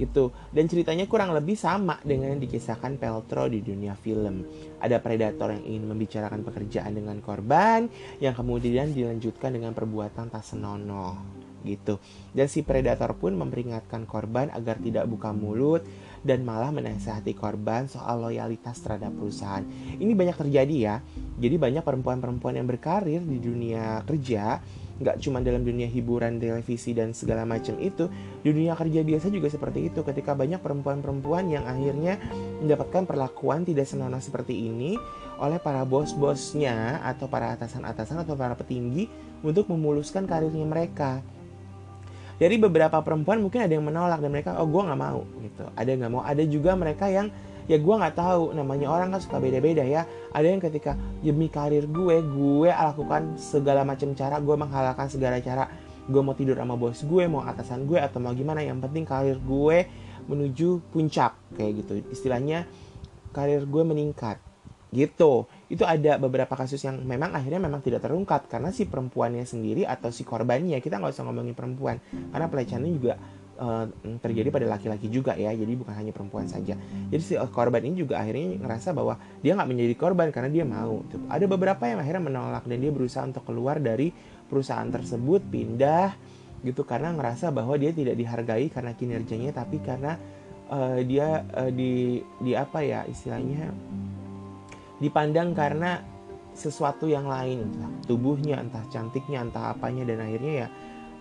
gitu. 0.00 0.32
Dan 0.48 0.64
ceritanya 0.72 1.04
kurang 1.04 1.36
lebih 1.36 1.52
sama 1.52 2.00
dengan 2.00 2.32
yang 2.32 2.40
dikisahkan 2.40 2.96
Peltro 2.96 3.44
di 3.52 3.60
dunia 3.60 3.92
film. 3.92 4.48
Ada 4.80 5.04
predator 5.04 5.52
yang 5.52 5.64
ingin 5.68 5.84
membicarakan 5.84 6.40
pekerjaan 6.48 6.96
dengan 6.96 7.20
korban 7.20 7.92
yang 8.16 8.32
kemudian 8.32 8.96
dilanjutkan 8.96 9.52
dengan 9.52 9.76
perbuatan 9.76 10.32
tak 10.32 10.44
senonoh 10.48 11.20
gitu. 11.62 12.00
Dan 12.34 12.50
si 12.50 12.66
predator 12.66 13.14
pun 13.14 13.38
memperingatkan 13.38 14.08
korban 14.08 14.50
agar 14.50 14.82
tidak 14.82 15.06
buka 15.06 15.30
mulut 15.30 15.84
dan 16.22 16.46
malah 16.46 16.70
menasehati 16.70 17.34
korban 17.34 17.90
soal 17.90 18.22
loyalitas 18.22 18.78
terhadap 18.82 19.10
perusahaan. 19.14 19.62
Ini 19.98 20.14
banyak 20.14 20.36
terjadi 20.38 20.76
ya. 20.78 20.96
Jadi 21.42 21.58
banyak 21.58 21.82
perempuan-perempuan 21.82 22.54
yang 22.54 22.66
berkarir 22.70 23.18
di 23.22 23.38
dunia 23.42 24.06
kerja, 24.06 24.62
nggak 25.02 25.18
cuma 25.18 25.42
dalam 25.42 25.66
dunia 25.66 25.90
hiburan, 25.90 26.38
televisi 26.38 26.94
dan 26.94 27.10
segala 27.10 27.42
macam 27.42 27.74
itu, 27.82 28.06
dunia 28.46 28.78
kerja 28.78 29.02
biasa 29.02 29.26
juga 29.34 29.50
seperti 29.50 29.90
itu. 29.90 30.06
Ketika 30.06 30.38
banyak 30.38 30.62
perempuan-perempuan 30.62 31.50
yang 31.50 31.66
akhirnya 31.66 32.22
mendapatkan 32.62 33.02
perlakuan 33.02 33.66
tidak 33.66 33.90
senonoh 33.90 34.22
seperti 34.22 34.54
ini 34.54 34.94
oleh 35.42 35.58
para 35.58 35.82
bos-bosnya 35.82 37.02
atau 37.02 37.26
para 37.26 37.50
atasan-atasan 37.58 38.22
atau 38.22 38.38
para 38.38 38.54
petinggi 38.54 39.10
untuk 39.42 39.66
memuluskan 39.66 40.22
karirnya 40.22 40.62
mereka 40.62 41.18
dari 42.36 42.56
beberapa 42.60 43.00
perempuan 43.00 43.40
mungkin 43.40 43.64
ada 43.64 43.72
yang 43.72 43.84
menolak 43.84 44.20
dan 44.20 44.30
mereka 44.32 44.56
oh 44.60 44.68
gue 44.68 44.82
nggak 44.82 45.00
mau 45.00 45.20
gitu. 45.40 45.64
Ada 45.76 45.90
nggak 45.96 46.10
mau? 46.12 46.22
Ada 46.24 46.42
juga 46.48 46.76
mereka 46.76 47.08
yang 47.08 47.28
ya 47.70 47.78
gue 47.78 47.94
nggak 47.94 48.16
tahu 48.18 48.52
namanya 48.52 48.90
orang 48.90 49.14
kan 49.14 49.20
suka 49.20 49.36
beda-beda 49.38 49.84
ya. 49.84 50.08
Ada 50.32 50.46
yang 50.46 50.60
ketika 50.60 50.98
demi 51.20 51.48
karir 51.52 51.86
gue 51.88 52.16
gue 52.22 52.70
lakukan 52.70 53.36
segala 53.38 53.82
macam 53.86 54.12
cara 54.16 54.40
gue 54.40 54.56
menghalalkan 54.56 55.06
segala 55.08 55.38
cara. 55.40 55.68
Gue 56.02 56.18
mau 56.18 56.34
tidur 56.34 56.58
sama 56.58 56.74
bos 56.74 56.98
gue 57.00 57.24
mau 57.30 57.46
atasan 57.46 57.86
gue 57.86 57.98
atau 58.00 58.18
mau 58.18 58.34
gimana 58.34 58.60
yang 58.64 58.82
penting 58.82 59.06
karir 59.06 59.38
gue 59.38 59.86
menuju 60.26 60.82
puncak 60.90 61.34
kayak 61.54 61.84
gitu. 61.84 61.92
Istilahnya 62.10 62.66
karir 63.32 63.64
gue 63.64 63.82
meningkat 63.86 64.38
gitu 64.92 65.48
itu 65.72 65.88
ada 65.88 66.20
beberapa 66.20 66.52
kasus 66.52 66.84
yang 66.84 67.00
memang 67.00 67.32
akhirnya 67.32 67.56
memang 67.56 67.80
tidak 67.80 68.04
terungkap 68.04 68.44
karena 68.44 68.68
si 68.68 68.84
perempuannya 68.84 69.48
sendiri 69.48 69.88
atau 69.88 70.12
si 70.12 70.20
korbannya. 70.20 70.76
Kita 70.84 71.00
nggak 71.00 71.16
usah 71.16 71.24
ngomongin 71.24 71.56
perempuan 71.56 71.96
karena 72.28 72.46
pelecehan 72.52 72.84
ini 72.84 73.00
juga 73.00 73.16
uh, 73.56 73.88
terjadi 74.20 74.52
pada 74.52 74.68
laki-laki 74.68 75.08
juga 75.08 75.32
ya. 75.32 75.48
Jadi 75.56 75.72
bukan 75.72 75.96
hanya 75.96 76.12
perempuan 76.12 76.44
saja. 76.44 76.76
Jadi 77.08 77.22
si 77.24 77.40
korban 77.48 77.80
ini 77.88 78.04
juga 78.04 78.20
akhirnya 78.20 78.60
ngerasa 78.60 78.92
bahwa 78.92 79.16
dia 79.40 79.56
nggak 79.56 79.68
menjadi 79.72 79.94
korban 79.96 80.28
karena 80.28 80.50
dia 80.52 80.64
mau. 80.68 81.00
Ada 81.32 81.48
beberapa 81.48 81.88
yang 81.88 82.04
akhirnya 82.04 82.20
menolak 82.28 82.68
dan 82.68 82.76
dia 82.76 82.92
berusaha 82.92 83.24
untuk 83.24 83.48
keluar 83.48 83.80
dari 83.80 84.12
perusahaan 84.52 84.92
tersebut 84.92 85.40
pindah 85.48 86.12
gitu. 86.68 86.84
Karena 86.84 87.16
ngerasa 87.16 87.48
bahwa 87.48 87.80
dia 87.80 87.96
tidak 87.96 88.20
dihargai 88.20 88.68
karena 88.68 88.92
kinerjanya 88.92 89.56
tapi 89.56 89.80
karena 89.80 90.20
uh, 90.68 91.00
dia 91.00 91.48
uh, 91.56 91.72
di 91.72 92.20
di 92.44 92.52
apa 92.52 92.84
ya 92.84 93.08
istilahnya 93.08 93.72
dipandang 95.02 95.50
karena 95.58 95.98
sesuatu 96.52 97.08
yang 97.08 97.26
lain 97.26 97.66
entah 97.66 97.90
tubuhnya 98.06 98.60
entah 98.60 98.84
cantiknya 98.92 99.42
entah 99.42 99.72
apanya 99.72 100.06
dan 100.06 100.20
akhirnya 100.22 100.52
ya 100.64 100.68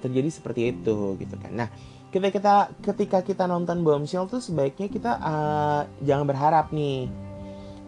terjadi 0.04 0.30
seperti 0.30 0.62
itu 0.76 1.16
gitu 1.18 1.36
kan. 1.40 1.52
Nah 1.56 1.70
kita 2.12 2.28
kita 2.30 2.56
ketika 2.84 3.20
kita 3.24 3.44
nonton 3.48 3.82
Bombshell 3.88 4.28
tuh 4.28 4.44
sebaiknya 4.44 4.92
kita 4.92 5.12
uh, 5.18 5.82
jangan 6.04 6.26
berharap 6.28 6.70
nih. 6.76 7.08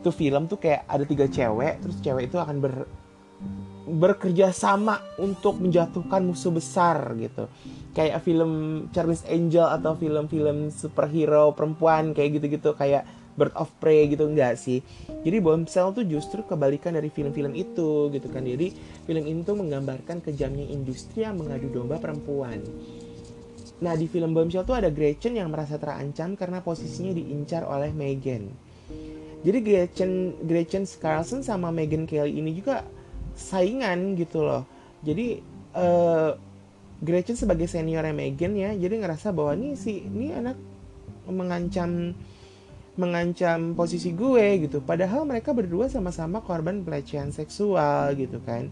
Tuh 0.03 0.15
film 0.15 0.47
tuh 0.47 0.59
kayak 0.59 0.87
ada 0.87 1.03
tiga 1.03 1.27
cewek 1.27 1.83
terus 1.83 1.99
cewek 1.99 2.31
itu 2.31 2.37
akan 2.39 2.57
ber 2.63 2.75
bekerja 3.83 4.55
sama 4.55 5.03
untuk 5.19 5.59
menjatuhkan 5.59 6.23
musuh 6.23 6.55
besar 6.55 7.11
gitu. 7.19 7.51
Kayak 7.91 8.23
film 8.23 8.85
Charles 8.95 9.27
Angel 9.27 9.67
atau 9.67 9.99
film-film 9.99 10.71
superhero 10.71 11.51
perempuan 11.51 12.15
kayak 12.15 12.39
gitu-gitu 12.39 12.71
kayak 12.79 13.03
Bird 13.33 13.53
of 13.57 13.69
Prey 13.81 14.09
gitu 14.09 14.29
enggak 14.29 14.57
sih. 14.59 14.81
Jadi 15.25 15.37
Bombshell 15.41 15.93
tuh 15.93 16.05
justru 16.05 16.45
kebalikan 16.45 16.93
dari 16.93 17.09
film-film 17.09 17.53
itu 17.57 18.09
gitu 18.13 18.27
kan. 18.29 18.45
Jadi 18.45 18.73
film 19.05 19.23
itu 19.25 19.51
menggambarkan 19.53 20.21
kejamnya 20.21 20.67
industri 20.69 21.25
yang 21.25 21.37
mengadu 21.37 21.69
domba 21.69 21.97
perempuan. 21.97 22.61
Nah 23.81 23.93
di 23.97 24.05
film 24.07 24.31
Bombshell 24.31 24.63
tuh 24.63 24.77
ada 24.77 24.93
Gretchen 24.93 25.35
yang 25.35 25.49
merasa 25.49 25.75
terancam 25.81 26.37
karena 26.37 26.61
posisinya 26.61 27.11
diincar 27.11 27.65
oleh 27.65 27.89
Megan 27.91 28.73
jadi 29.43 29.59
Gretchen 29.59 30.11
Gretchen 30.47 30.87
Carlson 30.87 31.43
sama 31.43 31.67
Megan 31.69 32.07
Kelly 32.07 32.39
ini 32.39 32.55
juga 32.55 32.87
saingan 33.35 34.15
gitu 34.15 34.39
loh. 34.39 34.63
Jadi 35.03 35.43
uh, 35.75 36.31
Gretchen 37.03 37.35
sebagai 37.35 37.67
seniornya 37.67 38.15
Megan 38.15 38.55
ya 38.55 38.71
jadi 38.71 39.03
ngerasa 39.03 39.35
bahwa 39.35 39.59
nih 39.59 39.75
si 39.75 40.07
ini 40.07 40.31
anak 40.31 40.55
mengancam 41.27 42.15
mengancam 42.93 43.73
posisi 43.73 44.13
gue 44.13 44.69
gitu. 44.69 44.81
Padahal 44.81 45.25
mereka 45.25 45.51
berdua 45.51 45.89
sama-sama 45.89 46.45
korban 46.45 46.85
pelecehan 46.85 47.33
seksual 47.33 48.13
gitu 48.13 48.37
kan. 48.45 48.69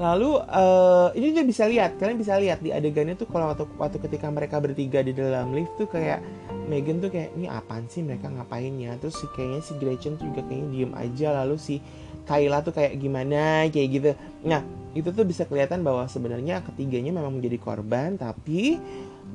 Lalu 0.00 0.40
uh, 0.40 1.12
ini 1.12 1.36
juga 1.36 1.44
bisa 1.44 1.68
lihat 1.68 2.00
kalian 2.00 2.16
bisa 2.16 2.40
lihat 2.40 2.64
di 2.64 2.72
adegannya 2.72 3.20
tuh 3.20 3.28
kalau 3.28 3.52
waktu, 3.52 3.68
waktu 3.76 4.00
ketika 4.00 4.32
mereka 4.32 4.56
bertiga 4.56 5.04
di 5.04 5.12
dalam 5.12 5.52
lift 5.52 5.76
tuh 5.76 5.92
kayak 5.92 6.24
Megan 6.72 7.04
tuh 7.04 7.12
kayak 7.12 7.36
ini 7.36 7.52
apaan 7.52 7.84
sih 7.84 8.00
mereka 8.00 8.32
ngapainnya 8.32 8.96
terus 8.96 9.20
si 9.20 9.28
kayaknya 9.36 9.60
si 9.60 9.76
Gretchen 9.76 10.16
tuh 10.16 10.32
juga 10.32 10.40
kayaknya 10.48 10.68
diem 10.72 10.92
aja 10.96 11.44
lalu 11.44 11.60
si 11.60 11.84
Kayla 12.24 12.64
tuh 12.64 12.72
kayak 12.72 12.96
gimana 12.96 13.68
kayak 13.68 13.88
gitu. 13.92 14.10
Nah 14.48 14.64
itu 14.96 15.12
tuh 15.12 15.28
bisa 15.28 15.44
kelihatan 15.44 15.84
bahwa 15.84 16.08
sebenarnya 16.08 16.64
ketiganya 16.64 17.12
memang 17.20 17.36
menjadi 17.36 17.60
korban 17.60 18.16
tapi 18.16 18.80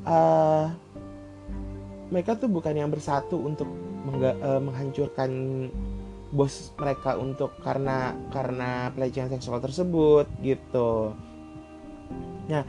uh, 0.01 0.73
mereka 2.09 2.37
tuh 2.37 2.49
bukan 2.51 2.75
yang 2.77 2.89
bersatu 2.93 3.39
untuk 3.41 3.69
mengga, 4.05 4.37
uh, 4.41 4.61
menghancurkan 4.61 5.31
bos 6.35 6.75
mereka 6.75 7.15
untuk 7.15 7.55
karena 7.63 8.13
karena 8.29 8.91
pelecehan 8.91 9.31
seksual 9.31 9.63
tersebut 9.63 10.27
gitu. 10.43 11.15
Nah, 12.51 12.63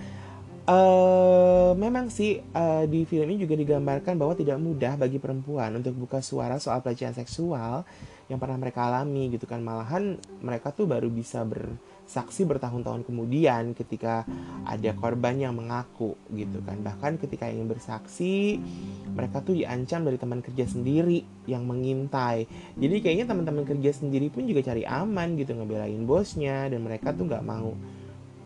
uh, 0.70 1.72
memang 1.75 2.09
sih 2.09 2.40
uh, 2.55 2.85
di 2.87 3.03
film 3.05 3.27
ini 3.33 3.44
juga 3.44 3.59
digambarkan 3.59 4.14
bahwa 4.16 4.38
tidak 4.38 4.57
mudah 4.62 4.94
bagi 4.96 5.18
perempuan 5.18 5.77
untuk 5.77 5.99
buka 5.99 6.22
suara 6.22 6.57
soal 6.62 6.81
pelecehan 6.81 7.12
seksual 7.12 7.83
yang 8.27 8.38
pernah 8.38 8.57
mereka 8.57 8.87
alami 8.87 9.35
gitu 9.35 9.44
kan. 9.44 9.61
Malahan 9.61 10.16
mereka 10.40 10.70
tuh 10.70 10.87
baru 10.87 11.11
bisa 11.11 11.42
ber 11.42 11.77
saksi 12.07 12.47
bertahun-tahun 12.47 13.03
kemudian 13.03 13.75
ketika 13.75 14.23
ada 14.62 14.95
korban 14.95 15.37
yang 15.42 15.59
mengaku 15.59 16.14
gitu 16.31 16.62
kan. 16.62 16.79
Bahkan 16.81 17.19
ketika 17.19 17.51
ingin 17.51 17.66
bersaksi 17.66 18.62
mereka 19.11 19.42
tuh 19.42 19.59
diancam 19.59 20.07
dari 20.07 20.19
teman 20.19 20.40
kerja 20.40 20.64
sendiri 20.71 21.27
yang 21.51 21.66
mengintai. 21.66 22.47
Jadi 22.79 22.97
kayaknya 23.03 23.27
teman-teman 23.35 23.66
kerja 23.66 23.90
sendiri 23.90 24.31
pun 24.31 24.47
juga 24.47 24.62
cari 24.62 24.87
aman 24.87 25.35
gitu 25.35 25.59
ngebelain 25.59 26.03
bosnya 26.07 26.71
dan 26.71 26.81
mereka 26.87 27.11
tuh 27.11 27.27
nggak 27.27 27.45
mau 27.45 27.75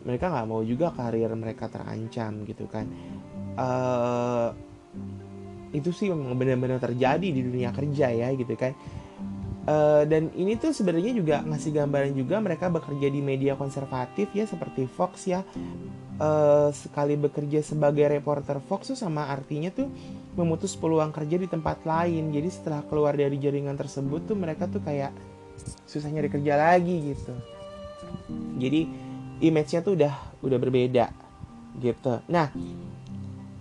mereka 0.01 0.33
nggak 0.33 0.49
mau 0.49 0.65
juga 0.65 0.97
karir 0.97 1.29
mereka 1.37 1.69
terancam 1.69 2.49
gitu 2.49 2.65
kan. 2.65 2.89
Uh, 3.61 4.49
itu 5.71 5.95
sih 5.95 6.11
memang 6.11 6.35
benar-benar 6.35 6.83
terjadi 6.83 7.29
di 7.31 7.41
dunia 7.47 7.71
kerja 7.71 8.11
ya 8.11 8.35
gitu 8.35 8.59
kan 8.59 8.75
Uh, 9.61 10.09
dan 10.09 10.33
ini 10.33 10.57
tuh 10.57 10.73
sebenarnya 10.73 11.13
juga 11.13 11.45
ngasih 11.45 11.77
gambaran 11.77 12.17
juga 12.17 12.41
mereka 12.41 12.73
bekerja 12.73 13.13
di 13.13 13.21
media 13.21 13.53
konservatif 13.61 14.33
ya 14.33 14.49
seperti 14.49 14.89
Fox 14.89 15.29
ya. 15.29 15.45
Uh, 16.21 16.69
sekali 16.73 17.17
bekerja 17.17 17.65
sebagai 17.65 18.09
reporter 18.09 18.61
Fox 18.61 18.93
tuh 18.93 18.99
sama 18.99 19.29
artinya 19.29 19.73
tuh 19.73 19.89
memutus 20.37 20.77
peluang 20.77 21.13
kerja 21.13 21.37
di 21.37 21.49
tempat 21.49 21.85
lain. 21.85 22.33
Jadi 22.33 22.49
setelah 22.49 22.81
keluar 22.89 23.13
dari 23.17 23.37
jaringan 23.37 23.77
tersebut 23.77 24.29
tuh 24.33 24.37
mereka 24.37 24.65
tuh 24.65 24.81
kayak 24.81 25.13
susah 25.85 26.09
nyari 26.09 26.33
kerja 26.33 26.57
lagi 26.57 27.13
gitu. 27.13 27.33
Jadi 28.57 28.81
image-nya 29.45 29.81
tuh 29.85 29.97
udah 29.97 30.15
udah 30.41 30.59
berbeda 30.61 31.13
gitu. 31.81 32.21
Nah 32.29 32.49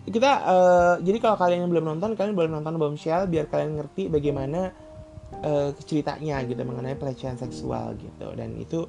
kita 0.09 0.31
uh, 0.47 0.95
jadi 1.03 1.17
kalau 1.21 1.37
kalian 1.37 1.67
yang 1.67 1.71
belum 1.71 1.85
nonton 1.95 2.17
kalian 2.17 2.33
boleh 2.33 2.49
nonton 2.49 2.81
Bombshell 2.81 3.29
biar 3.29 3.45
kalian 3.45 3.77
ngerti 3.77 4.09
bagaimana 4.09 4.73
uh, 5.41 5.69
ceritanya 5.85 6.41
gitu 6.45 6.61
mengenai 6.63 6.97
pelecehan 6.97 7.37
seksual 7.37 7.95
gitu. 7.97 8.27
Dan 8.35 8.57
itu 8.57 8.85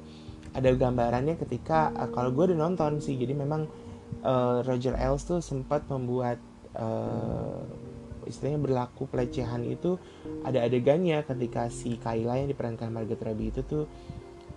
ada 0.51 0.69
gambarannya 0.71 1.39
ketika 1.39 1.95
uh, 1.95 2.09
kalau 2.11 2.33
gue 2.35 2.51
udah 2.51 2.59
nonton 2.59 2.99
sih 2.99 3.15
jadi 3.15 3.31
memang 3.35 3.67
uh, 4.23 4.59
Roger 4.67 4.99
Ailes 4.99 5.23
tuh 5.23 5.39
sempat 5.39 5.87
membuat 5.87 6.37
uh, 6.75 7.63
istilahnya 8.27 8.59
berlaku 8.61 9.09
pelecehan 9.09 9.65
itu 9.65 9.97
ada 10.45 10.61
adegannya 10.61 11.23
ketika 11.25 11.71
si 11.71 11.97
Kayla 11.97 12.37
yang 12.37 12.49
diperankan 12.51 12.93
Margaret 12.93 13.21
Robbie 13.23 13.49
itu 13.49 13.61
tuh 13.65 13.85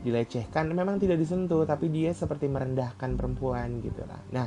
dilecehkan. 0.05 0.69
Memang 0.69 1.01
tidak 1.01 1.17
disentuh 1.17 1.65
tapi 1.65 1.89
dia 1.89 2.13
seperti 2.13 2.51
merendahkan 2.51 3.17
perempuan 3.17 3.81
gitu 3.81 4.05
lah. 4.05 4.21
Nah 4.35 4.47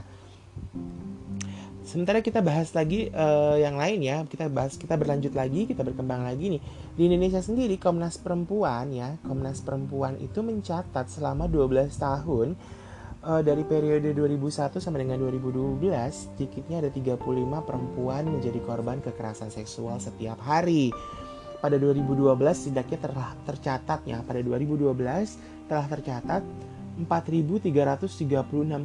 Sementara 1.88 2.19
kita 2.19 2.43
bahas 2.43 2.76
lagi 2.76 3.08
uh, 3.15 3.56
yang 3.56 3.80
lain 3.80 4.04
ya, 4.04 4.28
kita 4.28 4.52
bahas 4.52 4.76
kita 4.76 5.00
berlanjut 5.00 5.32
lagi, 5.32 5.63
kita 5.63 5.88
berkembang 5.88 6.28
lagi 6.28 6.60
nih. 6.60 6.62
Di 7.00 7.08
Indonesia 7.08 7.39
sendiri 7.39 7.80
Komnas 7.80 8.19
Perempuan 8.19 8.91
ya, 8.91 9.15
Komnas 9.23 9.63
Perempuan 9.63 10.19
itu 10.19 10.43
mencatat 10.43 11.08
selama 11.08 11.47
12 11.47 11.88
tahun 11.95 12.60
uh, 13.23 13.39
dari 13.39 13.63
periode 13.63 14.12
2001 14.12 14.84
sampai 14.84 15.08
dengan 15.08 15.15
2012 15.32 15.80
sedikitnya 16.12 16.84
ada 16.84 16.91
35 16.91 17.23
perempuan 17.63 18.36
menjadi 18.36 18.60
korban 18.67 19.00
kekerasan 19.00 19.47
seksual 19.47 20.04
setiap 20.04 20.43
hari. 20.43 20.91
Pada 21.63 21.80
2012 21.80 22.36
setidaknya 22.52 23.00
telah 23.00 23.32
tercatat 23.47 24.04
ya, 24.04 24.19
pada 24.28 24.43
2012 24.43 24.91
telah 25.71 25.88
tercatat 25.88 26.43
4.336 26.98 28.26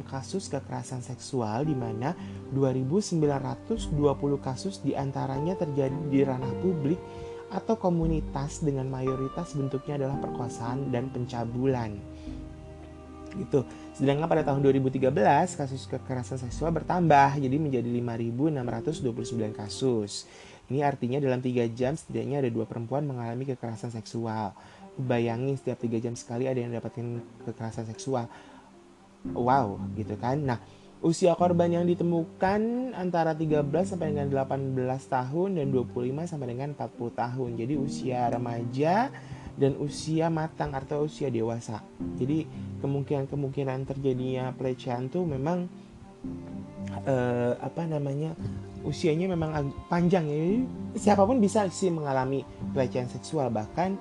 kasus 0.05 0.45
kekerasan 0.45 1.01
seksual 1.01 1.65
di 1.65 1.73
mana 1.73 2.13
2.920 2.53 3.17
kasus 4.37 4.77
di 4.85 4.93
antaranya 4.93 5.57
terjadi 5.57 5.97
di 6.13 6.21
ranah 6.21 6.53
publik 6.61 7.01
atau 7.49 7.73
komunitas 7.77 8.61
dengan 8.61 8.89
mayoritas 8.89 9.57
bentuknya 9.57 9.97
adalah 10.01 10.17
perkosaan 10.21 10.93
dan 10.93 11.09
pencabulan. 11.09 11.97
Gitu. 13.33 13.65
Sedangkan 13.97 14.29
pada 14.29 14.45
tahun 14.45 14.61
2013 14.61 15.09
kasus 15.57 15.89
kekerasan 15.89 16.37
seksual 16.37 16.69
bertambah 16.69 17.41
jadi 17.41 17.57
menjadi 17.57 17.89
5.629 17.89 19.57
kasus. 19.57 20.29
Ini 20.69 20.85
artinya 20.85 21.17
dalam 21.17 21.41
3 21.41 21.65
jam 21.73 21.97
setidaknya 21.97 22.45
ada 22.45 22.49
dua 22.53 22.69
perempuan 22.69 23.05
mengalami 23.09 23.45
kekerasan 23.49 23.89
seksual 23.89 24.53
bayangin 24.97 25.57
setiap 25.57 25.81
tiga 25.81 25.97
jam 25.97 26.13
sekali 26.13 26.45
ada 26.45 26.61
yang 26.61 26.69
mendapatkan 26.69 27.21
kekerasan 27.49 27.89
seksual 27.89 28.29
wow 29.33 29.79
gitu 29.97 30.13
kan 30.19 30.37
nah 30.41 30.59
Usia 31.03 31.35
korban 31.35 31.67
yang 31.67 31.83
ditemukan 31.83 32.95
antara 32.95 33.35
13 33.35 33.67
sampai 33.83 34.15
dengan 34.15 34.31
18 34.31 34.87
tahun 35.11 35.59
dan 35.59 35.67
25 35.67 36.31
sampai 36.31 36.47
dengan 36.55 36.71
40 36.79 37.11
tahun. 37.11 37.49
Jadi 37.59 37.73
usia 37.75 38.31
remaja 38.31 39.11
dan 39.59 39.75
usia 39.83 40.31
matang 40.31 40.71
atau 40.71 41.03
usia 41.03 41.27
dewasa. 41.27 41.83
Jadi 42.15 42.47
kemungkinan-kemungkinan 42.79 43.83
terjadinya 43.83 44.55
pelecehan 44.55 45.11
tuh 45.11 45.27
memang 45.27 45.67
uh, 47.03 47.59
apa 47.59 47.83
namanya 47.83 48.31
usianya 48.87 49.27
memang 49.27 49.75
panjang 49.91 50.23
ya. 50.31 50.63
Siapa 50.95 51.27
pun 51.27 51.43
bisa 51.43 51.67
sih 51.67 51.91
mengalami 51.91 52.47
pelecehan 52.71 53.11
seksual 53.11 53.51
bahkan 53.51 53.99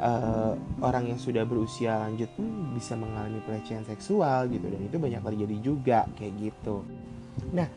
uh, 0.00 0.54
orang 0.82 1.14
yang 1.14 1.20
sudah 1.20 1.46
berusia 1.46 1.98
lanjut 2.02 2.30
pun 2.34 2.74
bisa 2.74 2.98
mengalami 2.98 3.38
pelecehan 3.44 3.86
seksual 3.86 4.50
gitu 4.50 4.66
dan 4.66 4.80
itu 4.82 4.96
banyak 4.98 5.22
terjadi 5.22 5.56
juga 5.62 6.00
kayak 6.18 6.34
gitu. 6.40 6.82
Nah, 7.54 7.68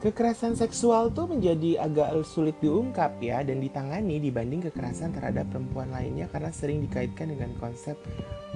kekerasan 0.00 0.56
seksual 0.56 1.12
tuh 1.12 1.28
menjadi 1.28 1.84
agak 1.84 2.24
sulit 2.24 2.56
diungkap 2.58 3.20
ya 3.20 3.44
dan 3.44 3.60
ditangani 3.60 4.18
dibanding 4.18 4.64
kekerasan 4.70 5.12
terhadap 5.12 5.46
perempuan 5.52 5.92
lainnya 5.92 6.26
karena 6.32 6.50
sering 6.50 6.82
dikaitkan 6.82 7.30
dengan 7.30 7.52
konsep 7.60 8.00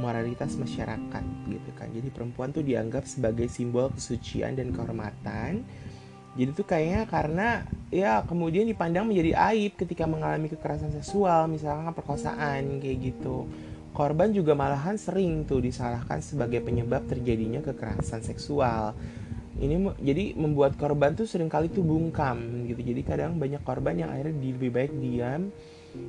moralitas 0.01 0.59
masyarakat 0.59 1.25
gitu 1.47 1.71
kan. 1.79 1.93
Jadi 1.95 2.09
perempuan 2.11 2.51
tuh 2.51 2.67
dianggap 2.67 3.07
sebagai 3.07 3.47
simbol 3.47 3.93
kesucian 3.95 4.59
dan 4.59 4.75
kehormatan 4.75 5.63
jadi 6.35 6.51
tuh 6.51 6.67
kayaknya 6.67 7.03
karena 7.07 7.49
ya 7.95 8.27
kemudian 8.27 8.67
dipandang 8.67 9.07
menjadi 9.07 9.39
aib 9.55 9.79
ketika 9.79 10.03
mengalami 10.11 10.51
kekerasan 10.51 10.91
seksual, 10.91 11.47
misalnya 11.47 11.95
perkosaan 11.95 12.83
kayak 12.83 12.99
gitu. 13.15 13.47
Korban 13.95 14.35
juga 14.35 14.59
malahan 14.59 14.99
sering 14.99 15.47
tuh 15.47 15.63
disalahkan 15.63 16.19
sebagai 16.19 16.59
penyebab 16.59 17.07
terjadinya 17.07 17.63
kekerasan 17.63 18.27
seksual. 18.27 18.99
Ini 19.55 19.79
jadi 20.03 20.35
membuat 20.35 20.75
korban 20.75 21.15
tuh 21.15 21.31
sering 21.31 21.47
kali 21.47 21.71
tuh 21.71 21.87
bungkam 21.87 22.67
gitu. 22.67 22.83
Jadi 22.83 23.07
kadang 23.07 23.39
banyak 23.39 23.63
korban 23.63 23.95
yang 23.95 24.11
akhirnya 24.11 24.35
lebih 24.35 24.75
baik 24.75 24.93
diam 24.99 25.55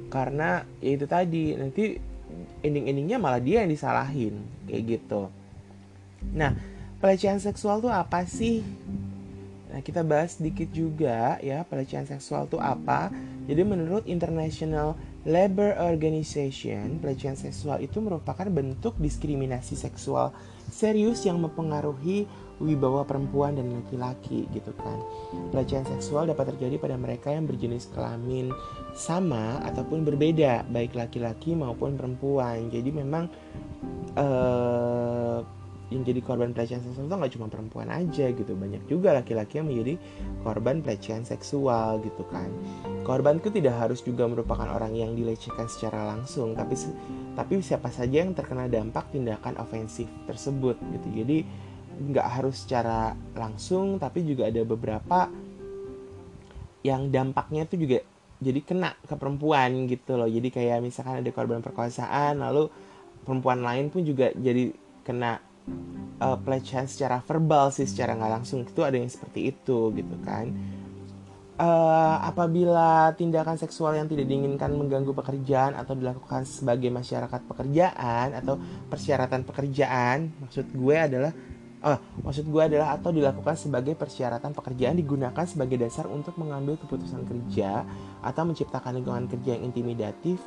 karena 0.09 0.65
ya 0.81 0.97
itu 0.97 1.05
tadi 1.05 1.53
nanti 1.53 2.01
ending-endingnya 2.65 3.21
malah 3.21 3.37
dia 3.37 3.61
yang 3.61 3.69
disalahin 3.69 4.41
kayak 4.65 4.97
gitu. 4.97 5.29
Nah, 6.33 6.57
pelecehan 6.97 7.37
seksual 7.37 7.85
tuh 7.85 7.93
apa 7.93 8.25
sih? 8.25 8.65
Nah, 9.71 9.81
kita 9.81 10.05
bahas 10.05 10.37
sedikit 10.37 10.69
juga 10.71 11.41
ya 11.41 11.65
pelecehan 11.65 12.05
seksual 12.05 12.45
itu 12.45 12.61
apa. 12.61 13.09
Jadi 13.45 13.61
menurut 13.61 14.03
International 14.05 14.93
Labour 15.25 15.73
Organization, 15.81 17.01
pelecehan 17.01 17.33
seksual 17.33 17.81
itu 17.81 17.97
merupakan 17.97 18.45
bentuk 18.45 18.93
diskriminasi 19.01 19.73
seksual 19.73 20.29
serius 20.69 21.25
yang 21.25 21.41
mempengaruhi 21.41 22.29
wibawa 22.61 23.03
perempuan 23.03 23.57
dan 23.59 23.67
laki-laki 23.73 24.47
gitu 24.53 24.71
kan. 24.79 25.01
Pelecehan 25.51 25.83
seksual 25.83 26.29
dapat 26.29 26.55
terjadi 26.55 26.79
pada 26.79 26.95
mereka 26.95 27.33
yang 27.33 27.49
berjenis 27.49 27.91
kelamin 27.91 28.53
sama 28.95 29.59
ataupun 29.67 30.07
berbeda, 30.07 30.63
baik 30.71 30.95
laki-laki 30.95 31.51
maupun 31.51 31.99
perempuan. 31.99 32.71
Jadi 32.71 32.89
memang 32.95 33.27
uh, 34.15 35.43
yang 35.95 36.03
jadi 36.03 36.19
korban 36.19 36.51
pelecehan 36.51 36.83
seksual 36.83 37.07
itu 37.07 37.15
nggak 37.15 37.33
cuma 37.39 37.47
perempuan 37.47 37.87
aja 37.87 38.25
gitu. 38.35 38.51
Banyak 38.51 38.83
juga 38.91 39.15
laki-laki 39.15 39.63
yang 39.63 39.71
menjadi 39.71 39.95
korban 40.43 40.83
pelecehan 40.83 41.23
seksual 41.23 42.03
gitu 42.03 42.27
kan. 42.27 42.51
Korban 43.07 43.39
itu 43.39 43.49
tidak 43.55 43.79
harus 43.79 44.03
juga 44.03 44.27
merupakan 44.27 44.67
orang 44.67 44.91
yang 44.91 45.15
dilecehkan 45.15 45.71
secara 45.71 46.03
langsung 46.03 46.51
tapi 46.53 46.75
tapi 47.35 47.63
siapa 47.63 47.87
saja 47.87 48.21
yang 48.21 48.35
terkena 48.35 48.67
dampak 48.67 49.07
tindakan 49.15 49.55
ofensif 49.63 50.11
tersebut 50.27 50.75
gitu. 50.99 51.07
Jadi 51.23 51.37
nggak 51.95 52.27
harus 52.27 52.67
secara 52.67 53.15
langsung 53.39 53.95
tapi 53.95 54.27
juga 54.27 54.51
ada 54.51 54.59
beberapa 54.67 55.31
yang 56.83 57.07
dampaknya 57.09 57.65
itu 57.65 57.87
juga 57.87 58.03
jadi 58.43 58.59
kena 58.61 58.93
ke 59.07 59.15
perempuan 59.15 59.87
gitu 59.87 60.19
loh. 60.19 60.27
Jadi 60.27 60.51
kayak 60.51 60.83
misalkan 60.83 61.23
ada 61.23 61.31
korban 61.31 61.63
perkosaan 61.63 62.43
lalu 62.43 62.67
perempuan 63.25 63.63
lain 63.63 63.89
pun 63.89 64.05
juga 64.05 64.29
jadi 64.35 64.69
kena 65.01 65.41
uh, 66.21 66.37
pelecehan 66.39 66.87
secara 66.87 67.21
verbal 67.23 67.71
sih 67.73 67.87
secara 67.87 68.15
nggak 68.15 68.31
langsung. 68.41 68.63
Itu 68.63 68.81
ada 68.85 68.95
yang 68.95 69.11
seperti 69.11 69.51
itu 69.51 69.91
gitu 69.93 70.15
kan. 70.23 70.51
Uh, 71.55 72.19
apabila 72.19 73.15
tindakan 73.15 73.55
seksual 73.55 73.95
yang 73.95 74.11
tidak 74.11 74.27
diinginkan 74.27 74.75
mengganggu 74.75 75.15
pekerjaan 75.15 75.71
atau 75.71 75.95
dilakukan 75.95 76.43
sebagai 76.43 76.91
masyarakat 76.91 77.47
pekerjaan 77.47 78.35
atau 78.35 78.59
persyaratan 78.91 79.47
pekerjaan 79.47 80.35
maksud 80.43 80.67
gue 80.75 80.95
adalah 80.99 81.31
oh, 81.85 81.97
maksud 82.27 82.49
gue 82.49 82.59
adalah 82.59 82.99
atau 82.99 83.13
dilakukan 83.13 83.55
sebagai 83.55 83.93
persyaratan 83.95 84.51
pekerjaan 84.51 84.97
digunakan 84.97 85.45
sebagai 85.47 85.79
dasar 85.79 86.09
untuk 86.09 86.35
mengambil 86.35 86.75
keputusan 86.81 87.23
kerja 87.23 87.87
atau 88.19 88.43
menciptakan 88.43 88.99
lingkungan 88.99 89.31
kerja 89.31 89.55
yang 89.55 89.71
intimidatif 89.71 90.41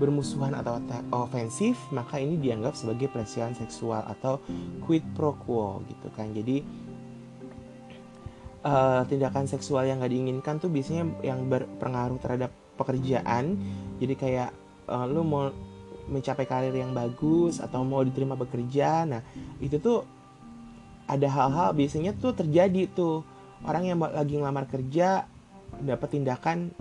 bermusuhan 0.00 0.56
atau 0.56 0.80
ofensif 1.12 1.76
maka 1.92 2.16
ini 2.16 2.40
dianggap 2.40 2.72
sebagai 2.72 3.12
pelecehan 3.12 3.52
seksual 3.52 4.00
atau 4.08 4.40
quid 4.84 5.04
pro 5.12 5.36
quo 5.36 5.84
gitu 5.88 6.08
kan. 6.16 6.32
Jadi 6.32 6.64
uh, 8.64 9.02
tindakan 9.06 9.44
seksual 9.44 9.84
yang 9.86 10.00
gak 10.00 10.12
diinginkan 10.12 10.56
tuh 10.58 10.72
biasanya 10.72 11.04
yang 11.20 11.44
berpengaruh 11.46 12.18
terhadap 12.22 12.50
pekerjaan. 12.80 13.60
Jadi 14.00 14.14
kayak 14.16 14.50
uh, 14.88 15.04
lu 15.04 15.22
mau 15.22 15.52
mencapai 16.02 16.48
karir 16.48 16.74
yang 16.74 16.90
bagus 16.90 17.62
atau 17.62 17.86
mau 17.86 18.02
diterima 18.02 18.34
bekerja 18.34 19.06
nah 19.06 19.22
itu 19.62 19.78
tuh 19.78 20.02
ada 21.06 21.30
hal-hal 21.30 21.76
biasanya 21.76 22.16
tuh 22.16 22.32
terjadi 22.32 22.88
tuh. 22.90 23.22
Orang 23.62 23.86
yang 23.86 24.02
lagi 24.02 24.34
ngelamar 24.34 24.66
kerja 24.66 25.22
dapat 25.78 26.18
tindakan 26.18 26.74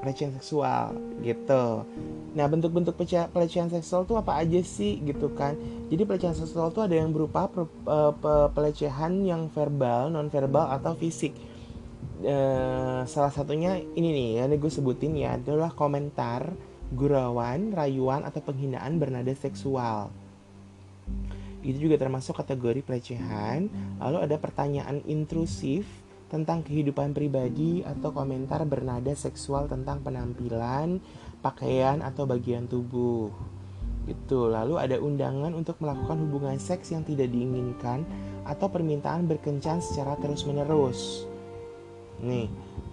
pelecehan 0.00 0.32
seksual 0.32 0.96
gitu. 1.20 1.84
Nah 2.32 2.46
bentuk-bentuk 2.48 2.96
pelecehan 3.30 3.68
seksual 3.68 4.08
tuh 4.08 4.16
apa 4.16 4.40
aja 4.40 4.58
sih 4.64 4.98
gitu 5.04 5.30
kan? 5.36 5.54
Jadi 5.92 6.02
pelecehan 6.08 6.36
seksual 6.36 6.72
tuh 6.72 6.88
ada 6.88 6.96
yang 6.96 7.12
berupa 7.12 7.52
e, 7.52 7.98
pelecehan 8.56 9.20
yang 9.22 9.52
verbal, 9.52 10.08
non 10.08 10.32
verbal 10.32 10.72
atau 10.72 10.96
fisik. 10.96 11.36
E, 12.24 12.36
salah 13.04 13.32
satunya 13.32 13.76
ini 13.76 14.08
nih, 14.10 14.30
ya 14.40 14.44
gue 14.48 14.72
sebutin 14.72 15.20
ya 15.20 15.36
adalah 15.36 15.68
komentar, 15.76 16.48
gurauan, 16.96 17.76
rayuan 17.76 18.24
atau 18.24 18.40
penghinaan 18.40 18.96
bernada 18.96 19.30
seksual. 19.36 20.08
Itu 21.60 21.76
juga 21.76 22.00
termasuk 22.00 22.40
kategori 22.40 22.80
pelecehan. 22.80 23.68
Lalu 24.00 24.16
ada 24.24 24.36
pertanyaan 24.40 25.04
intrusif 25.04 25.84
tentang 26.30 26.62
kehidupan 26.62 27.10
pribadi 27.10 27.82
atau 27.82 28.14
komentar 28.14 28.62
bernada 28.62 29.10
seksual 29.12 29.66
tentang 29.66 29.98
penampilan, 30.00 31.02
pakaian 31.42 32.00
atau 32.00 32.24
bagian 32.24 32.70
tubuh. 32.70 33.34
Gitu. 34.06 34.48
Lalu 34.48 34.78
ada 34.78 34.96
undangan 35.02 35.52
untuk 35.52 35.76
melakukan 35.82 36.22
hubungan 36.22 36.56
seks 36.56 36.94
yang 36.94 37.02
tidak 37.02 37.28
diinginkan 37.34 38.06
atau 38.46 38.70
permintaan 38.70 39.26
berkencan 39.26 39.82
secara 39.82 40.14
terus-menerus. 40.22 41.26
Nih, 42.22 42.46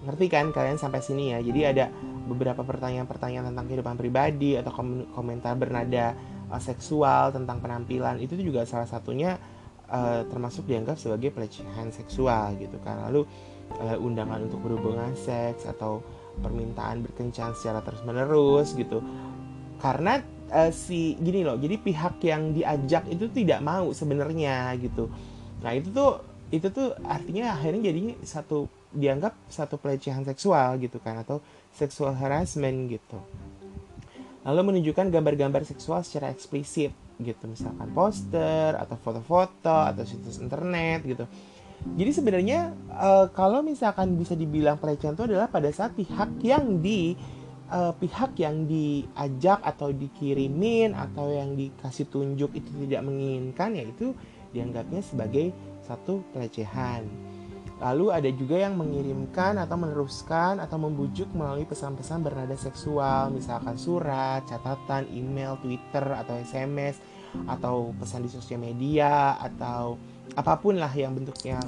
ngerti 0.04 0.26
kan 0.28 0.50
kalian 0.50 0.82
sampai 0.82 1.00
sini 1.06 1.38
ya? 1.38 1.40
Jadi 1.40 1.62
ada 1.64 1.86
beberapa 2.28 2.66
pertanyaan-pertanyaan 2.66 3.54
tentang 3.54 3.66
kehidupan 3.70 3.96
pribadi 3.96 4.60
atau 4.60 4.74
komentar 5.16 5.56
bernada 5.56 6.18
uh, 6.52 6.60
seksual 6.60 7.32
tentang 7.32 7.64
penampilan 7.64 8.20
itu 8.20 8.36
juga 8.40 8.68
salah 8.68 8.88
satunya 8.88 9.40
uh, 9.92 10.22
termasuk 10.28 10.68
dianggap 10.68 11.00
sebagai 11.00 11.32
pelecehan 11.32 11.92
seksual 11.92 12.56
gitu 12.60 12.78
kan. 12.84 13.08
Lalu 13.10 13.28
uh, 13.80 13.98
undangan 14.00 14.48
untuk 14.48 14.64
berhubungan 14.64 15.14
seks 15.16 15.68
atau 15.68 16.04
permintaan 16.38 17.02
berkencan 17.02 17.58
secara 17.58 17.82
terus 17.82 18.02
menerus 18.06 18.76
gitu. 18.78 19.02
Karena 19.78 20.22
uh, 20.52 20.72
si 20.72 21.16
gini 21.20 21.44
loh 21.44 21.60
jadi 21.60 21.76
pihak 21.78 22.24
yang 22.24 22.56
diajak 22.56 23.08
itu 23.12 23.28
tidak 23.32 23.60
mau 23.64 23.92
sebenarnya 23.92 24.76
gitu. 24.80 25.12
Nah 25.64 25.72
itu 25.74 25.92
tuh 25.92 26.22
itu 26.48 26.68
tuh 26.72 26.96
artinya 27.04 27.60
akhirnya 27.60 27.92
jadi 27.92 28.16
satu 28.24 28.72
dianggap 28.96 29.36
satu 29.52 29.76
pelecehan 29.76 30.24
seksual 30.24 30.80
gitu 30.80 30.98
kan 31.04 31.20
atau 31.20 31.44
sexual 31.76 32.16
harassment 32.16 32.88
gitu. 32.88 33.20
Lalu 34.48 34.72
menunjukkan 34.72 35.12
gambar-gambar 35.12 35.68
seksual 35.68 36.08
secara 36.08 36.32
eksplisit 36.32 36.96
gitu 37.18 37.50
misalkan 37.50 37.90
poster 37.98 38.78
atau 38.78 38.96
foto-foto 39.02 39.74
atau 39.94 40.04
situs 40.06 40.38
internet 40.38 41.02
gitu 41.06 41.26
jadi 41.98 42.12
sebenarnya 42.14 42.60
uh, 42.90 43.30
kalau 43.32 43.62
misalkan 43.62 44.18
bisa 44.18 44.34
dibilang 44.34 44.82
pelecehan 44.82 45.14
itu 45.14 45.30
adalah 45.30 45.46
pada 45.46 45.70
saat 45.70 45.94
pihak 45.94 46.42
yang 46.42 46.82
di 46.82 47.14
uh, 47.70 47.94
pihak 47.96 48.34
yang 48.42 48.66
diajak 48.66 49.62
atau 49.62 49.94
dikirimin 49.94 50.98
atau 50.98 51.32
yang 51.32 51.54
dikasih 51.54 52.10
tunjuk 52.10 52.52
itu 52.58 52.70
tidak 52.86 53.06
menginginkan 53.06 53.78
yaitu 53.78 54.18
dianggapnya 54.52 55.06
sebagai 55.06 55.54
satu 55.86 56.26
pelecehan. 56.34 57.08
Lalu 57.78 58.10
ada 58.10 58.30
juga 58.34 58.58
yang 58.58 58.74
mengirimkan 58.74 59.62
atau 59.62 59.78
meneruskan 59.78 60.58
atau 60.58 60.82
membujuk 60.82 61.30
melalui 61.38 61.70
pesan-pesan 61.70 62.26
bernada 62.26 62.58
seksual, 62.58 63.30
misalkan 63.30 63.78
surat, 63.78 64.42
catatan, 64.50 65.06
email, 65.14 65.62
Twitter, 65.62 66.02
atau 66.02 66.34
SMS, 66.42 66.98
atau 67.46 67.94
pesan 68.02 68.26
di 68.26 68.34
sosial 68.34 68.58
media, 68.58 69.38
atau 69.38 69.94
apa 70.34 70.58
pun 70.58 70.82
lah 70.82 70.90
yang 70.90 71.14
bentuknya. 71.14 71.62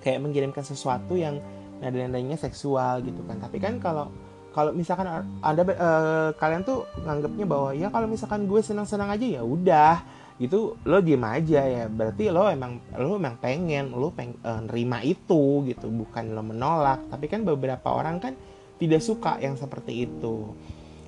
Kayak 0.00 0.24
mengirimkan 0.24 0.64
sesuatu 0.64 1.12
yang 1.12 1.44
nada-nadanya 1.84 2.40
seksual 2.40 3.04
gitu 3.04 3.20
kan. 3.28 3.36
Tapi 3.36 3.60
kan 3.60 3.76
kalau 3.76 4.08
kalau 4.56 4.72
misalkan 4.72 5.04
anda 5.44 5.62
uh, 5.76 6.32
kalian 6.40 6.64
tuh 6.64 6.88
nganggapnya 7.04 7.44
bahwa 7.44 7.76
ya 7.76 7.92
kalau 7.92 8.08
misalkan 8.08 8.48
gue 8.48 8.64
senang-senang 8.64 9.12
aja 9.12 9.26
ya 9.28 9.42
udah 9.44 10.00
gitu 10.36 10.76
lo 10.84 10.98
diem 11.00 11.24
aja 11.24 11.62
ya. 11.64 11.84
Berarti 11.88 12.28
lo 12.28 12.48
emang 12.48 12.80
lo 12.96 13.16
emang 13.16 13.36
pengen 13.40 13.92
lo 13.92 14.12
peng 14.12 14.36
uh, 14.44 14.64
nerima 14.64 15.00
itu 15.00 15.64
gitu. 15.68 15.88
Bukan 15.88 16.36
lo 16.36 16.42
menolak. 16.44 17.08
Tapi 17.08 17.26
kan 17.28 17.44
beberapa 17.44 17.88
orang 17.92 18.20
kan 18.20 18.34
tidak 18.76 19.00
suka 19.00 19.40
yang 19.40 19.56
seperti 19.56 20.08
itu. 20.08 20.52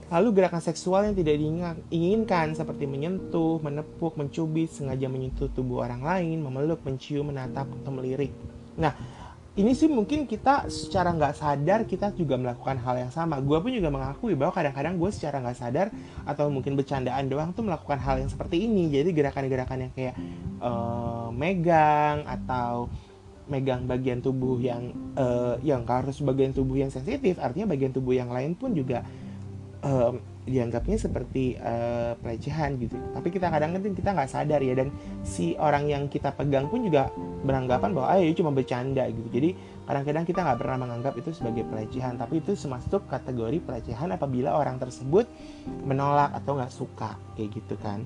Lalu 0.08 0.40
gerakan 0.40 0.64
seksual 0.64 1.04
yang 1.04 1.12
tidak 1.12 1.36
diinginkan 1.36 2.56
seperti 2.56 2.88
menyentuh, 2.88 3.60
menepuk, 3.60 4.16
mencubit, 4.16 4.72
sengaja 4.72 5.04
menyentuh 5.04 5.52
tubuh 5.52 5.84
orang 5.84 6.00
lain, 6.00 6.40
memeluk, 6.40 6.80
mencium, 6.80 7.28
menatap, 7.28 7.68
atau 7.68 7.92
melirik. 7.92 8.32
Nah, 8.80 8.96
ini 9.58 9.74
sih 9.74 9.90
mungkin 9.90 10.30
kita 10.30 10.70
secara 10.70 11.10
nggak 11.10 11.34
sadar 11.34 11.82
kita 11.82 12.14
juga 12.14 12.38
melakukan 12.38 12.78
hal 12.78 12.94
yang 13.02 13.10
sama. 13.10 13.42
Gue 13.42 13.58
pun 13.58 13.74
juga 13.74 13.90
mengakui 13.90 14.38
bahwa 14.38 14.54
kadang-kadang 14.54 14.94
gue 14.94 15.10
secara 15.10 15.42
nggak 15.42 15.58
sadar 15.58 15.86
atau 16.22 16.46
mungkin 16.46 16.78
bercandaan 16.78 17.26
doang 17.26 17.50
tuh 17.50 17.66
melakukan 17.66 17.98
hal 17.98 18.22
yang 18.22 18.30
seperti 18.30 18.70
ini. 18.70 18.86
Jadi 18.86 19.10
gerakan-gerakan 19.10 19.90
yang 19.90 19.92
kayak 19.98 20.14
uh, 20.62 21.34
megang 21.34 22.22
atau 22.22 22.86
megang 23.50 23.90
bagian 23.90 24.22
tubuh 24.22 24.62
yang 24.62 24.94
uh, 25.18 25.58
yang 25.66 25.82
harus 25.88 26.22
bagian 26.22 26.54
tubuh 26.54 26.78
yang 26.78 26.94
sensitif, 26.94 27.42
artinya 27.42 27.74
bagian 27.74 27.90
tubuh 27.90 28.14
yang 28.14 28.30
lain 28.30 28.54
pun 28.54 28.76
juga 28.78 29.02
uh, 29.82 30.14
dianggapnya 30.48 30.96
seperti 30.96 31.54
uh, 31.60 32.16
pelecehan 32.18 32.80
gitu 32.80 32.96
tapi 33.14 33.28
kita 33.28 33.52
kadang-kadang 33.52 33.94
kita 33.94 34.10
nggak 34.16 34.30
sadar 34.30 34.60
ya 34.64 34.74
dan 34.74 34.88
si 35.22 35.54
orang 35.60 35.86
yang 35.86 36.08
kita 36.08 36.32
pegang 36.32 36.66
pun 36.66 36.82
juga 36.82 37.12
beranggapan 37.44 37.92
bahwa 37.94 38.08
ayo 38.16 38.32
cuma 38.34 38.50
bercanda 38.50 39.06
gitu 39.08 39.28
jadi 39.28 39.52
kadang-kadang 39.86 40.24
kita 40.24 40.40
nggak 40.44 40.58
pernah 40.58 40.78
menganggap 40.84 41.14
itu 41.16 41.30
sebagai 41.32 41.64
pelecehan 41.68 42.16
tapi 42.16 42.40
itu 42.40 42.52
termasuk 42.56 43.04
kategori 43.06 43.58
pelecehan 43.62 44.12
apabila 44.12 44.56
orang 44.56 44.76
tersebut 44.80 45.28
menolak 45.84 46.34
atau 46.34 46.58
nggak 46.58 46.72
suka 46.72 47.16
kayak 47.36 47.52
gitu 47.54 47.76
kan 47.78 48.02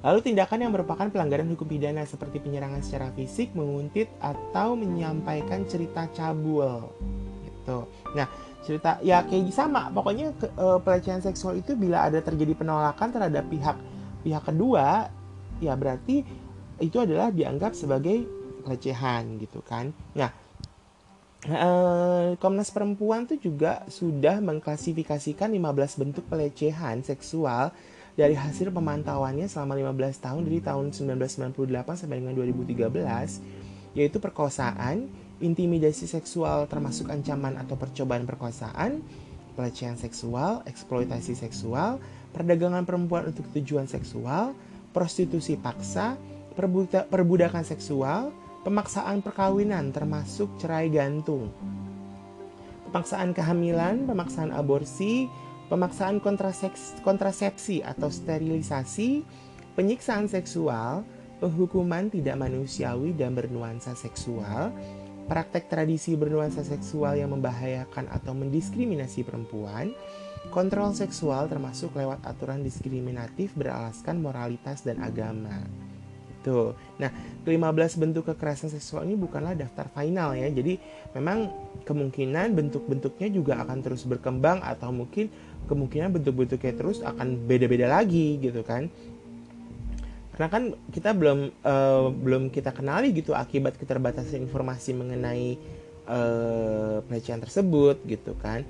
Lalu 0.00 0.32
tindakan 0.32 0.64
yang 0.64 0.72
merupakan 0.72 1.12
pelanggaran 1.12 1.44
hukum 1.52 1.68
pidana 1.68 2.08
seperti 2.08 2.40
penyerangan 2.40 2.80
secara 2.80 3.12
fisik, 3.12 3.52
menguntit, 3.52 4.08
atau 4.16 4.72
menyampaikan 4.72 5.68
cerita 5.68 6.08
cabul. 6.16 6.88
Gitu. 7.44 7.84
Nah, 8.16 8.24
cerita 8.64 9.00
ya 9.00 9.24
kayak 9.24 9.52
sama. 9.52 9.88
Pokoknya 9.90 10.32
ke, 10.36 10.46
uh, 10.56 10.78
pelecehan 10.80 11.24
seksual 11.24 11.60
itu 11.60 11.76
bila 11.76 12.06
ada 12.06 12.20
terjadi 12.20 12.52
penolakan 12.56 13.08
terhadap 13.10 13.44
pihak 13.48 13.76
pihak 14.20 14.42
kedua 14.44 15.08
ya 15.60 15.76
berarti 15.76 16.24
itu 16.80 16.96
adalah 16.96 17.28
dianggap 17.32 17.76
sebagai 17.76 18.24
pelecehan 18.64 19.40
gitu 19.40 19.60
kan. 19.64 19.92
Nah 20.16 20.30
uh, 21.48 22.36
Komnas 22.36 22.68
Perempuan 22.72 23.24
tuh 23.24 23.40
juga 23.40 23.84
sudah 23.88 24.40
mengklasifikasikan 24.44 25.48
15 25.52 26.00
bentuk 26.00 26.24
pelecehan 26.28 27.00
seksual 27.00 27.72
dari 28.18 28.36
hasil 28.36 28.68
pemantauannya 28.74 29.48
selama 29.48 29.78
15 29.96 30.20
tahun 30.20 30.40
dari 30.44 30.60
tahun 30.60 30.92
1998 30.92 32.04
sampai 32.04 32.16
dengan 32.20 32.36
2013 32.36 33.96
yaitu 33.96 34.22
perkosaan, 34.22 35.10
intimidasi 35.40 36.04
seksual 36.04 36.68
termasuk 36.68 37.08
ancaman 37.08 37.56
atau 37.56 37.74
percobaan 37.76 38.28
perkosaan, 38.28 39.00
pelecehan 39.56 39.96
seksual, 39.96 40.62
eksploitasi 40.68 41.36
seksual, 41.36 42.00
perdagangan 42.30 42.86
perempuan 42.86 43.32
untuk 43.32 43.48
tujuan 43.56 43.88
seksual, 43.88 44.54
prostitusi 44.94 45.56
paksa, 45.56 46.16
perbudakan 47.10 47.64
seksual, 47.64 48.30
pemaksaan 48.62 49.24
perkawinan 49.24 49.90
termasuk 49.90 50.48
cerai 50.60 50.92
gantung, 50.92 51.48
pemaksaan 52.90 53.32
kehamilan, 53.32 54.04
pemaksaan 54.04 54.52
aborsi, 54.52 55.30
pemaksaan 55.72 56.20
kontrasepsi 57.00 57.80
atau 57.80 58.10
sterilisasi, 58.10 59.24
penyiksaan 59.78 60.26
seksual, 60.28 61.06
penghukuman 61.40 62.12
tidak 62.12 62.36
manusiawi 62.36 63.16
dan 63.16 63.32
bernuansa 63.32 63.96
seksual, 63.96 64.74
praktek 65.30 65.70
tradisi 65.70 66.18
bernuansa 66.18 66.66
seksual 66.66 67.14
yang 67.14 67.30
membahayakan 67.30 68.10
atau 68.10 68.34
mendiskriminasi 68.34 69.22
perempuan, 69.22 69.94
kontrol 70.50 70.90
seksual 70.90 71.46
termasuk 71.46 71.94
lewat 71.94 72.18
aturan 72.26 72.66
diskriminatif 72.66 73.54
beralaskan 73.54 74.18
moralitas 74.18 74.82
dan 74.82 74.98
agama. 74.98 75.62
Tuh. 76.42 76.74
Nah, 76.98 77.12
ke-15 77.46 78.00
bentuk 78.00 78.26
kekerasan 78.26 78.74
seksual 78.74 79.06
ini 79.06 79.14
bukanlah 79.14 79.54
daftar 79.54 79.86
final 79.92 80.34
ya. 80.34 80.48
Jadi 80.50 80.80
memang 81.14 81.46
kemungkinan 81.84 82.56
bentuk-bentuknya 82.56 83.28
juga 83.30 83.60
akan 83.62 83.78
terus 83.86 84.08
berkembang 84.08 84.64
atau 84.64 84.90
mungkin 84.90 85.30
kemungkinan 85.70 86.10
bentuk-bentuknya 86.10 86.74
terus 86.74 87.04
akan 87.06 87.46
beda-beda 87.46 87.86
lagi 87.86 88.40
gitu 88.42 88.66
kan 88.66 88.90
karena 90.40 90.56
kan 90.56 90.72
kita 90.88 91.12
belum 91.12 91.52
uh, 91.68 92.08
belum 92.16 92.48
kita 92.48 92.72
kenali 92.72 93.12
gitu 93.12 93.36
akibat 93.36 93.76
keterbatasan 93.76 94.40
informasi 94.40 94.96
mengenai 94.96 95.60
uh, 96.08 97.04
pelecehan 97.04 97.44
tersebut 97.44 98.00
gitu 98.08 98.32
kan. 98.40 98.64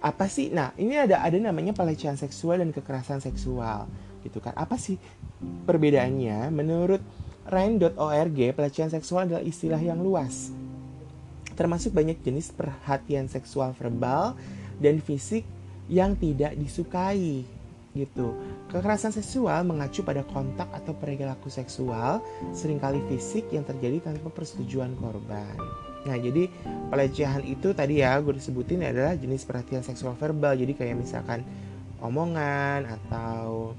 Apa 0.00 0.24
sih? 0.24 0.48
Nah 0.48 0.72
ini 0.80 0.96
ada 0.96 1.20
ada 1.20 1.36
namanya 1.36 1.76
pelecehan 1.76 2.16
seksual 2.16 2.64
dan 2.64 2.72
kekerasan 2.72 3.20
seksual 3.20 3.92
gitu 4.24 4.40
kan. 4.40 4.56
Apa 4.56 4.80
sih 4.80 4.96
perbedaannya? 5.68 6.48
Menurut 6.48 7.04
Rain.org 7.44 8.56
pelecehan 8.56 8.88
seksual 8.88 9.28
adalah 9.28 9.44
istilah 9.44 9.84
yang 9.84 10.00
luas. 10.00 10.48
Termasuk 11.52 11.92
banyak 11.92 12.24
jenis 12.24 12.56
perhatian 12.56 13.28
seksual 13.28 13.76
verbal 13.76 14.32
dan 14.80 14.96
fisik 14.96 15.44
yang 15.92 16.16
tidak 16.16 16.56
disukai 16.56 17.44
gitu. 17.92 18.36
Kekerasan 18.72 19.12
seksual 19.12 19.68
mengacu 19.68 20.00
pada 20.00 20.24
kontak 20.24 20.68
atau 20.72 20.96
perilaku 20.96 21.52
seksual, 21.52 22.24
sering 22.56 22.80
kali 22.80 23.00
fisik 23.12 23.52
yang 23.52 23.64
terjadi 23.68 24.12
tanpa 24.12 24.32
persetujuan 24.32 24.96
korban. 24.96 25.56
Nah, 26.02 26.18
jadi 26.18 26.50
pelecehan 26.90 27.46
itu 27.46 27.70
tadi 27.76 28.02
ya 28.02 28.18
gue 28.18 28.34
disebutin 28.34 28.82
adalah 28.82 29.14
jenis 29.14 29.46
perhatian 29.46 29.86
seksual 29.86 30.18
verbal. 30.18 30.58
Jadi 30.58 30.72
kayak 30.74 30.98
misalkan 30.98 31.46
omongan 32.02 32.90
atau 32.90 33.70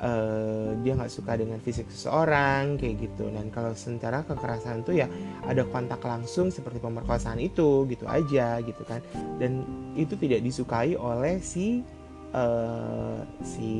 uh, 0.00 0.72
dia 0.80 0.96
nggak 0.96 1.12
suka 1.12 1.36
dengan 1.36 1.60
fisik 1.60 1.92
seseorang 1.92 2.80
kayak 2.80 3.04
gitu. 3.04 3.28
Dan 3.28 3.52
kalau 3.52 3.76
sementara 3.76 4.24
kekerasan 4.24 4.80
itu 4.80 5.04
ya 5.04 5.06
ada 5.44 5.68
kontak 5.68 6.00
langsung 6.00 6.48
seperti 6.48 6.80
pemerkosaan 6.80 7.36
itu 7.36 7.84
gitu 7.90 8.08
aja 8.08 8.56
gitu 8.64 8.82
kan. 8.88 9.04
Dan 9.36 9.66
itu 9.92 10.16
tidak 10.16 10.40
disukai 10.40 10.96
oleh 10.96 11.36
si 11.44 11.84
uh, 12.32 13.20
si 13.44 13.72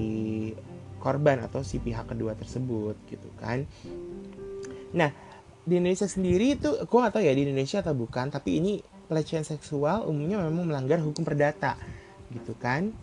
korban 1.03 1.43
atau 1.43 1.67
si 1.67 1.83
pihak 1.83 2.15
kedua 2.15 2.39
tersebut 2.39 2.95
gitu 3.11 3.29
kan. 3.41 3.67
Nah 4.95 5.11
di 5.63 5.79
Indonesia 5.79 6.07
sendiri 6.07 6.59
itu 6.59 6.71
gue 6.75 6.99
gak 6.99 7.15
tahu 7.19 7.23
ya 7.23 7.35
di 7.35 7.47
Indonesia 7.47 7.83
atau 7.83 7.95
bukan 7.95 8.31
tapi 8.31 8.59
ini 8.63 8.73
pelecehan 9.07 9.47
seksual 9.47 10.07
umumnya 10.07 10.43
memang 10.47 10.71
melanggar 10.71 11.03
hukum 11.03 11.27
perdata 11.27 11.75
gitu 12.31 12.55
kan. 12.59 12.95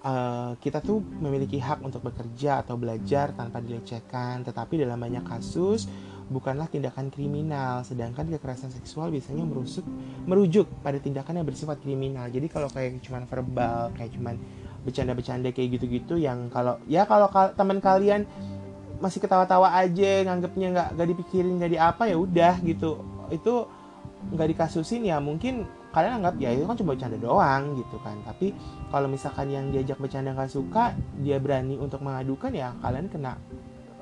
Uh, 0.00 0.56
kita 0.64 0.80
tuh 0.80 1.04
memiliki 1.04 1.60
hak 1.60 1.84
untuk 1.84 2.00
bekerja 2.00 2.64
atau 2.64 2.80
belajar 2.80 3.36
tanpa 3.36 3.60
dilecehkan 3.60 4.40
tetapi 4.48 4.80
dalam 4.80 4.96
banyak 4.96 5.20
kasus 5.28 5.84
bukanlah 6.32 6.72
tindakan 6.72 7.12
kriminal 7.12 7.84
sedangkan 7.84 8.32
kekerasan 8.32 8.72
seksual 8.72 9.12
biasanya 9.12 9.44
merusuk 9.44 9.84
merujuk 10.24 10.70
pada 10.80 10.96
tindakan 10.96 11.42
yang 11.42 11.46
bersifat 11.46 11.84
kriminal. 11.84 12.32
Jadi 12.32 12.48
kalau 12.48 12.72
kayak 12.72 13.02
cuman 13.04 13.28
verbal 13.28 13.92
kayak 13.92 14.16
cuman 14.16 14.40
bercanda-bercanda 14.84 15.52
kayak 15.52 15.80
gitu-gitu 15.80 16.16
yang 16.16 16.48
kalau 16.48 16.80
ya 16.88 17.04
kalau 17.04 17.28
kal 17.28 17.52
teman 17.52 17.78
kalian 17.84 18.24
masih 19.00 19.20
ketawa-tawa 19.20 19.72
aja 19.80 20.24
nganggepnya 20.28 20.66
nggak 20.76 20.88
nggak 20.96 21.08
dipikirin 21.16 21.56
nggak 21.56 21.72
di 21.72 21.78
apa 21.80 22.02
ya 22.08 22.16
udah 22.20 22.54
gitu. 22.64 23.00
Itu 23.32 23.68
nggak 24.20 24.48
dikasusin 24.56 25.08
ya 25.08 25.16
mungkin 25.16 25.64
kalian 25.90 26.22
anggap 26.22 26.36
ya 26.38 26.54
itu 26.54 26.68
kan 26.68 26.76
cuma 26.76 26.92
bercanda 26.92 27.16
doang 27.16 27.76
gitu 27.80 27.96
kan. 28.04 28.16
Tapi 28.24 28.52
kalau 28.92 29.08
misalkan 29.08 29.48
yang 29.48 29.72
diajak 29.72 29.96
bercanda 29.96 30.36
nggak 30.36 30.52
suka 30.52 30.92
dia 31.20 31.40
berani 31.40 31.80
untuk 31.80 32.04
mengadukan 32.04 32.52
ya 32.52 32.76
kalian 32.84 33.08
kena 33.08 33.40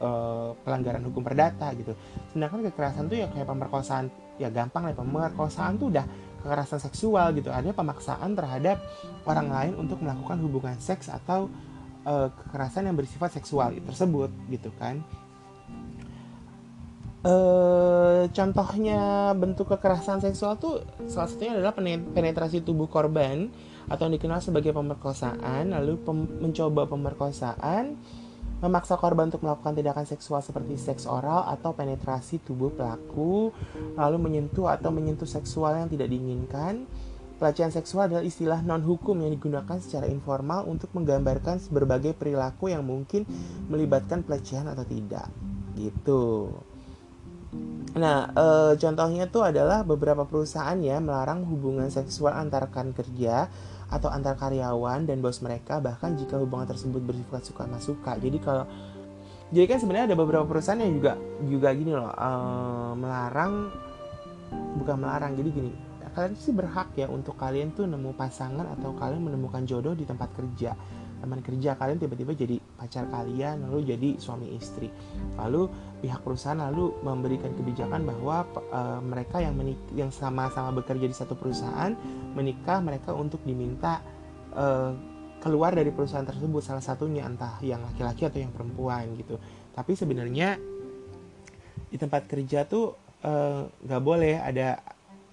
uh, 0.03 0.51
pelanggaran 0.67 1.03
hukum 1.07 1.23
perdata 1.23 1.71
gitu. 1.79 1.95
Sedangkan 2.35 2.67
kekerasan 2.67 3.07
tuh 3.07 3.19
ya 3.23 3.27
kayak 3.31 3.47
pemerkosaan 3.47 4.11
ya 4.39 4.51
gampang 4.51 4.87
lah 4.87 4.95
pemerkosaan 4.95 5.79
tuh 5.79 5.91
udah 5.95 6.07
kekerasan 6.41 6.81
seksual 6.83 7.35
gitu. 7.37 7.51
Ada 7.51 7.75
pemaksaan 7.75 8.35
terhadap 8.39 8.83
orang 9.29 9.49
lain 9.51 9.73
untuk 9.77 10.01
melakukan 10.03 10.39
hubungan 10.41 10.79
seks 10.79 11.11
atau 11.11 11.51
uh, 12.09 12.29
kekerasan 12.33 12.89
yang 12.89 12.97
bersifat 12.97 13.35
seksual 13.35 13.75
tersebut 13.85 14.31
gitu 14.49 14.71
kan. 14.79 15.03
Uh, 17.19 18.31
contohnya 18.31 19.35
bentuk 19.35 19.75
kekerasan 19.75 20.23
seksual 20.23 20.55
tuh 20.55 20.87
salah 21.11 21.27
satunya 21.27 21.59
adalah 21.59 21.75
penetrasi 22.15 22.63
tubuh 22.63 22.87
korban 22.87 23.51
atau 23.91 24.07
yang 24.07 24.15
dikenal 24.15 24.39
sebagai 24.39 24.71
pemerkosaan 24.71 25.75
lalu 25.75 25.99
pem 25.99 26.31
mencoba 26.39 26.87
pemerkosaan 26.87 27.99
memaksa 28.59 28.99
korban 28.99 29.31
untuk 29.31 29.47
melakukan 29.47 29.75
tindakan 29.75 30.07
seksual 30.07 30.43
seperti 30.43 30.75
seks 30.75 31.07
oral 31.07 31.47
atau 31.47 31.75
penetrasi 31.75 32.43
tubuh 32.43 32.75
pelaku, 32.75 33.55
lalu 33.95 34.17
menyentuh 34.19 34.67
atau 34.71 34.91
menyentuh 34.91 35.29
seksual 35.29 35.79
yang 35.79 35.89
tidak 35.91 36.11
diinginkan. 36.11 36.87
Pelecehan 37.39 37.71
seksual 37.71 38.11
adalah 38.11 38.27
istilah 38.27 38.67
non-hukum 38.67 39.15
yang 39.23 39.31
digunakan 39.31 39.79
secara 39.79 40.11
informal 40.11 40.67
untuk 40.67 40.91
menggambarkan 40.91 41.63
berbagai 41.71 42.19
perilaku 42.19 42.75
yang 42.75 42.83
mungkin 42.83 43.23
melibatkan 43.71 44.27
pelecehan 44.27 44.67
atau 44.67 44.83
tidak. 44.83 45.31
Gitu. 45.79 46.51
Nah, 47.95 48.29
e, 48.35 48.47
contohnya 48.77 49.31
itu 49.31 49.41
adalah 49.41 49.87
beberapa 49.87 50.27
perusahaan 50.27 50.77
ya 50.83 50.99
melarang 50.99 51.47
hubungan 51.47 51.89
seksual 51.89 52.35
antar 52.35 52.69
rekan 52.69 52.91
kerja 52.91 53.47
atau 53.89 54.13
antar 54.13 54.37
karyawan 54.37 55.09
dan 55.09 55.25
bos 55.25 55.41
mereka 55.41 55.81
bahkan 55.81 56.13
jika 56.17 56.37
hubungan 56.37 56.69
tersebut 56.69 57.01
bersifat 57.01 57.43
suka 57.45 57.63
sama 57.65 57.79
suka. 57.81 58.13
Jadi 58.21 58.39
kalau 58.41 58.65
jadi 59.49 59.65
kan 59.65 59.79
sebenarnya 59.81 60.13
ada 60.13 60.17
beberapa 60.17 60.45
perusahaan 60.45 60.77
yang 60.77 61.01
juga 61.01 61.13
juga 61.49 61.69
gini 61.73 61.93
loh 61.97 62.13
uh, 62.13 62.93
melarang 62.93 63.73
bukan 64.77 64.97
melarang 65.01 65.33
jadi 65.37 65.49
gini 65.49 65.73
kalian 66.19 66.35
sih 66.35 66.51
berhak 66.51 66.91
ya 66.99 67.07
untuk 67.07 67.39
kalian 67.39 67.71
tuh 67.79 67.87
nemu 67.87 68.11
pasangan 68.19 68.67
atau 68.75 68.91
kalian 68.99 69.23
menemukan 69.23 69.63
jodoh 69.63 69.95
di 69.95 70.03
tempat 70.03 70.35
kerja 70.35 70.75
teman 71.19 71.43
kerja 71.43 71.75
kalian 71.75 71.99
tiba-tiba 71.99 72.33
jadi 72.35 72.57
pacar 72.79 73.11
kalian 73.11 73.67
lalu 73.67 73.95
jadi 73.95 74.19
suami 74.19 74.55
istri. 74.55 74.91
Lalu 75.35 75.67
pihak 76.03 76.23
perusahaan 76.23 76.59
lalu 76.59 76.95
memberikan 77.03 77.51
kebijakan 77.59 78.07
bahwa 78.07 78.47
uh, 78.71 79.01
mereka 79.03 79.43
yang 79.43 79.59
menik 79.59 79.79
yang 79.95 80.15
sama-sama 80.15 80.71
bekerja 80.79 81.07
di 81.11 81.17
satu 81.17 81.35
perusahaan 81.35 81.95
menikah 82.39 82.79
mereka 82.79 83.15
untuk 83.15 83.43
diminta 83.43 83.99
uh, 84.55 84.95
keluar 85.39 85.75
dari 85.75 85.95
perusahaan 85.95 86.27
tersebut 86.27 86.63
salah 86.63 86.83
satunya 86.83 87.23
entah 87.23 87.63
yang 87.63 87.79
laki-laki 87.83 88.27
atau 88.27 88.39
yang 88.43 88.51
perempuan 88.51 89.07
gitu. 89.15 89.39
Tapi 89.75 89.95
sebenarnya 89.95 90.59
di 91.89 91.97
tempat 91.97 92.29
kerja 92.29 92.67
tuh 92.69 92.99
eh, 93.25 93.63
nggak 93.65 94.03
boleh 94.03 94.37
ada 94.37 94.83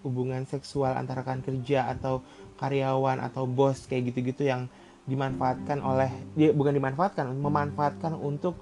hubungan 0.06 0.46
seksual 0.46 0.94
antara 0.94 1.26
rekan 1.26 1.42
kerja 1.42 1.90
atau 1.90 2.22
karyawan 2.62 3.20
atau 3.20 3.50
bos 3.50 3.90
kayak 3.90 4.14
gitu-gitu 4.14 4.48
yang 4.48 4.70
dimanfaatkan 5.06 5.80
oleh 5.86 6.10
dia 6.34 6.50
bukan 6.50 6.74
dimanfaatkan 6.74 7.30
memanfaatkan 7.38 8.18
untuk 8.18 8.58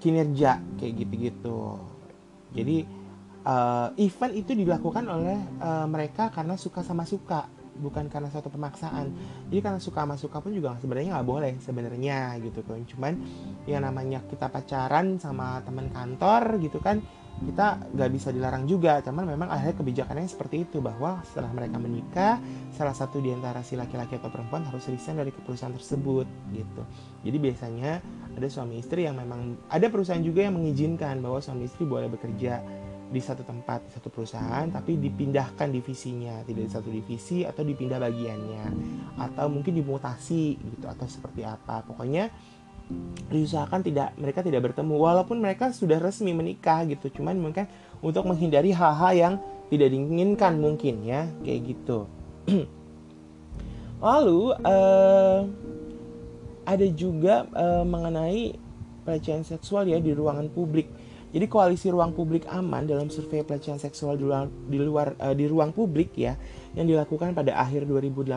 kinerja 0.00 0.58
kayak 0.80 0.92
gitu-gitu. 1.04 1.78
Jadi 2.52 2.84
uh, 3.44 3.92
event 4.00 4.34
itu 4.34 4.52
dilakukan 4.56 5.04
oleh 5.06 5.38
uh, 5.62 5.86
mereka 5.86 6.32
karena 6.32 6.56
suka 6.56 6.82
sama 6.82 7.04
suka 7.04 7.46
bukan 7.72 8.08
karena 8.08 8.28
suatu 8.28 8.52
pemaksaan. 8.52 9.12
Jadi 9.48 9.60
karena 9.60 9.80
suka 9.80 10.04
sama 10.04 10.16
suka 10.16 10.40
pun 10.40 10.52
juga 10.52 10.76
sebenarnya 10.80 11.16
nggak 11.16 11.28
boleh 11.28 11.52
sebenarnya 11.60 12.36
gitu 12.40 12.60
kan. 12.64 12.80
Cuman 12.84 13.12
yang 13.68 13.84
namanya 13.84 14.20
kita 14.26 14.48
pacaran 14.48 15.16
sama 15.20 15.60
teman 15.64 15.88
kantor 15.92 16.60
gitu 16.60 16.80
kan 16.80 17.00
kita 17.42 17.90
nggak 17.90 18.10
bisa 18.14 18.28
dilarang 18.30 18.70
juga 18.70 19.02
cuman 19.02 19.26
memang 19.26 19.48
akhirnya 19.50 19.76
kebijakannya 19.82 20.30
seperti 20.30 20.68
itu 20.68 20.78
bahwa 20.78 21.24
setelah 21.26 21.50
mereka 21.50 21.76
menikah 21.80 22.34
salah 22.70 22.94
satu 22.94 23.18
di 23.18 23.34
antara 23.34 23.66
si 23.66 23.74
laki-laki 23.74 24.14
atau 24.20 24.30
perempuan 24.30 24.62
harus 24.62 24.86
resign 24.86 25.18
dari 25.18 25.34
perusahaan 25.34 25.74
tersebut 25.74 26.26
gitu. 26.54 26.82
Jadi 27.26 27.36
biasanya 27.42 27.98
ada 28.32 28.48
suami 28.48 28.78
istri 28.78 29.04
yang 29.04 29.18
memang 29.18 29.58
ada 29.68 29.86
perusahaan 29.90 30.22
juga 30.22 30.46
yang 30.46 30.54
mengizinkan 30.54 31.18
bahwa 31.18 31.42
suami 31.42 31.66
istri 31.66 31.82
boleh 31.82 32.06
bekerja 32.08 32.62
di 33.12 33.20
satu 33.20 33.44
tempat 33.44 33.92
satu 33.92 34.08
perusahaan 34.08 34.64
tapi 34.72 34.96
dipindahkan 34.96 35.68
divisinya 35.68 36.40
tidak 36.48 36.64
di 36.64 36.72
satu 36.72 36.88
divisi 36.88 37.44
atau 37.44 37.60
dipindah 37.60 38.00
bagiannya 38.00 38.64
atau 39.20 39.52
mungkin 39.52 39.76
dimutasi 39.76 40.56
gitu 40.56 40.86
atau 40.88 41.04
seperti 41.04 41.44
apa. 41.44 41.84
Pokoknya 41.84 42.32
diusahakan 43.32 43.80
tidak 43.80 44.12
mereka 44.20 44.44
tidak 44.44 44.70
bertemu. 44.70 44.94
Walaupun 45.00 45.40
mereka 45.40 45.72
sudah 45.72 45.96
resmi 45.96 46.36
menikah 46.36 46.84
gitu 46.84 47.08
cuman 47.20 47.40
mungkin 47.40 47.64
untuk 48.04 48.28
menghindari 48.28 48.74
hal-hal 48.74 49.12
yang 49.14 49.34
tidak 49.72 49.88
diinginkan 49.88 50.60
mungkin 50.60 51.00
ya 51.00 51.26
kayak 51.40 51.60
gitu. 51.72 52.04
Lalu 54.04 54.40
uh, 54.66 55.40
ada 56.68 56.86
juga 56.92 57.48
uh, 57.54 57.86
mengenai 57.86 58.58
pelecehan 59.02 59.42
seksual 59.42 59.88
ya 59.88 59.98
di 59.98 60.12
ruangan 60.12 60.52
publik. 60.52 60.90
Jadi 61.32 61.48
koalisi 61.48 61.88
ruang 61.88 62.12
publik 62.12 62.44
aman 62.52 62.84
dalam 62.84 63.08
survei 63.08 63.40
pelecehan 63.40 63.80
seksual 63.80 64.20
di 64.20 64.24
luar 64.28 64.46
di, 64.68 64.76
luar, 64.76 65.08
uh, 65.16 65.32
di 65.32 65.48
ruang 65.48 65.72
publik 65.72 66.12
ya 66.12 66.36
yang 66.72 66.88
dilakukan 66.88 67.36
pada 67.36 67.60
akhir 67.60 67.84
2018 67.84 68.32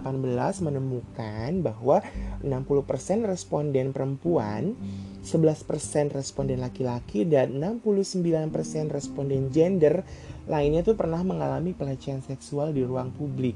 menemukan 0.59 1.49
bahwa 1.63 2.03
60% 2.43 3.23
responden 3.23 3.95
perempuan, 3.95 4.75
11% 5.23 6.11
responden 6.11 6.59
laki-laki 6.59 7.23
dan 7.23 7.55
69% 7.55 8.51
responden 8.91 9.55
gender 9.55 10.03
lainnya 10.45 10.83
tuh 10.83 10.99
pernah 10.99 11.23
mengalami 11.23 11.71
pelecehan 11.71 12.21
seksual 12.21 12.75
di 12.75 12.83
ruang 12.83 13.15
publik. 13.15 13.55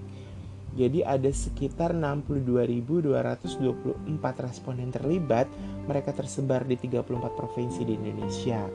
Jadi 0.77 1.01
ada 1.01 1.33
sekitar 1.33 1.97
62.224 1.97 4.45
responden 4.45 4.93
terlibat, 4.93 5.49
mereka 5.89 6.13
tersebar 6.13 6.61
di 6.63 6.77
34 6.77 7.09
provinsi 7.33 7.81
di 7.83 7.97
Indonesia. 7.97 8.69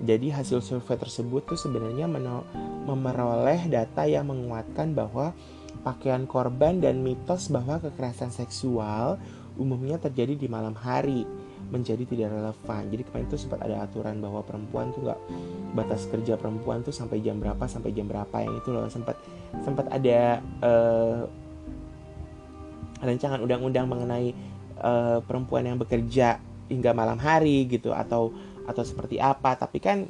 Jadi 0.00 0.32
hasil 0.32 0.64
survei 0.64 0.96
tersebut 0.96 1.44
tuh 1.44 1.58
sebenarnya 1.60 2.08
memeroleh 2.88 3.68
data 3.68 4.08
yang 4.08 4.32
menguatkan 4.32 4.96
bahwa 4.96 5.36
pakaian 5.84 6.24
korban 6.24 6.80
dan 6.80 7.04
mitos 7.04 7.52
bahwa 7.52 7.80
kekerasan 7.80 8.32
seksual 8.32 9.20
umumnya 9.60 10.00
terjadi 10.00 10.40
di 10.40 10.48
malam 10.48 10.72
hari 10.72 11.28
menjadi 11.68 12.02
tidak 12.08 12.32
relevan. 12.32 12.82
Jadi 12.88 13.02
kemarin 13.04 13.26
itu 13.28 13.38
sempat 13.38 13.60
ada 13.60 13.84
aturan 13.84 14.18
bahwa 14.18 14.40
perempuan 14.40 14.90
tuh 14.90 15.04
nggak 15.04 15.20
batas 15.76 16.08
kerja 16.08 16.34
perempuan 16.40 16.80
tuh 16.80 16.90
sampai 16.90 17.20
jam 17.20 17.38
berapa 17.38 17.62
sampai 17.68 17.94
jam 17.94 18.08
berapa 18.10 18.36
yang 18.42 18.58
itu 18.58 18.74
loh 18.74 18.90
sempat 18.90 19.14
sempat 19.62 19.86
ada 19.92 20.42
uh, 20.64 21.22
rancangan 23.04 23.38
undang-undang 23.38 23.86
mengenai 23.86 24.34
uh, 24.82 25.22
perempuan 25.22 25.68
yang 25.68 25.78
bekerja 25.78 26.42
hingga 26.70 26.90
malam 26.94 27.18
hari 27.18 27.66
gitu 27.66 27.94
atau 27.94 28.34
atau 28.70 28.86
seperti 28.86 29.18
apa. 29.18 29.58
Tapi 29.58 29.78
kan 29.82 30.06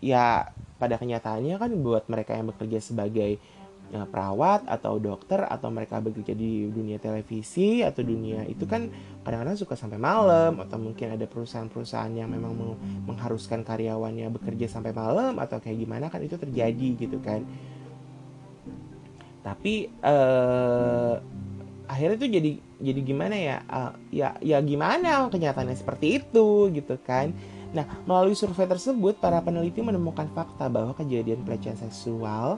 ya 0.00 0.48
pada 0.78 0.96
kenyataannya 0.96 1.58
kan 1.58 1.70
buat 1.82 2.06
mereka 2.06 2.38
yang 2.38 2.48
bekerja 2.54 2.78
sebagai 2.80 3.36
ya, 3.90 4.06
perawat 4.06 4.64
atau 4.70 4.96
dokter 5.02 5.42
atau 5.42 5.68
mereka 5.68 5.98
bekerja 5.98 6.32
di 6.32 6.70
dunia 6.70 7.02
televisi 7.02 7.82
atau 7.82 8.00
dunia 8.06 8.46
itu 8.46 8.64
kan 8.64 8.88
kadang-kadang 9.26 9.58
suka 9.58 9.74
sampai 9.74 9.98
malam 9.98 10.62
atau 10.62 10.78
mungkin 10.78 11.18
ada 11.18 11.26
perusahaan-perusahaan 11.26 12.14
yang 12.14 12.30
memang 12.30 12.78
mengharuskan 13.04 13.66
karyawannya 13.66 14.30
bekerja 14.32 14.70
sampai 14.70 14.94
malam 14.94 15.36
atau 15.42 15.58
kayak 15.58 15.82
gimana 15.82 16.08
kan 16.08 16.22
itu 16.22 16.38
terjadi 16.38 16.88
gitu 16.96 17.18
kan. 17.20 17.42
Tapi 19.42 19.88
eh, 19.88 21.14
akhirnya 21.88 22.16
tuh 22.20 22.30
jadi 22.30 22.52
jadi 22.78 23.00
gimana 23.00 23.34
ya 23.34 23.56
uh, 23.66 23.92
ya 24.12 24.36
ya 24.44 24.60
gimana 24.60 25.26
kenyataannya 25.32 25.74
seperti 25.74 26.22
itu 26.22 26.68
gitu 26.76 27.00
kan 27.00 27.32
Nah, 27.68 27.84
melalui 28.08 28.32
survei 28.32 28.64
tersebut, 28.64 29.20
para 29.20 29.44
peneliti 29.44 29.84
menemukan 29.84 30.24
fakta 30.32 30.72
bahwa 30.72 30.96
kejadian 30.96 31.44
pelecehan 31.44 31.76
seksual 31.76 32.56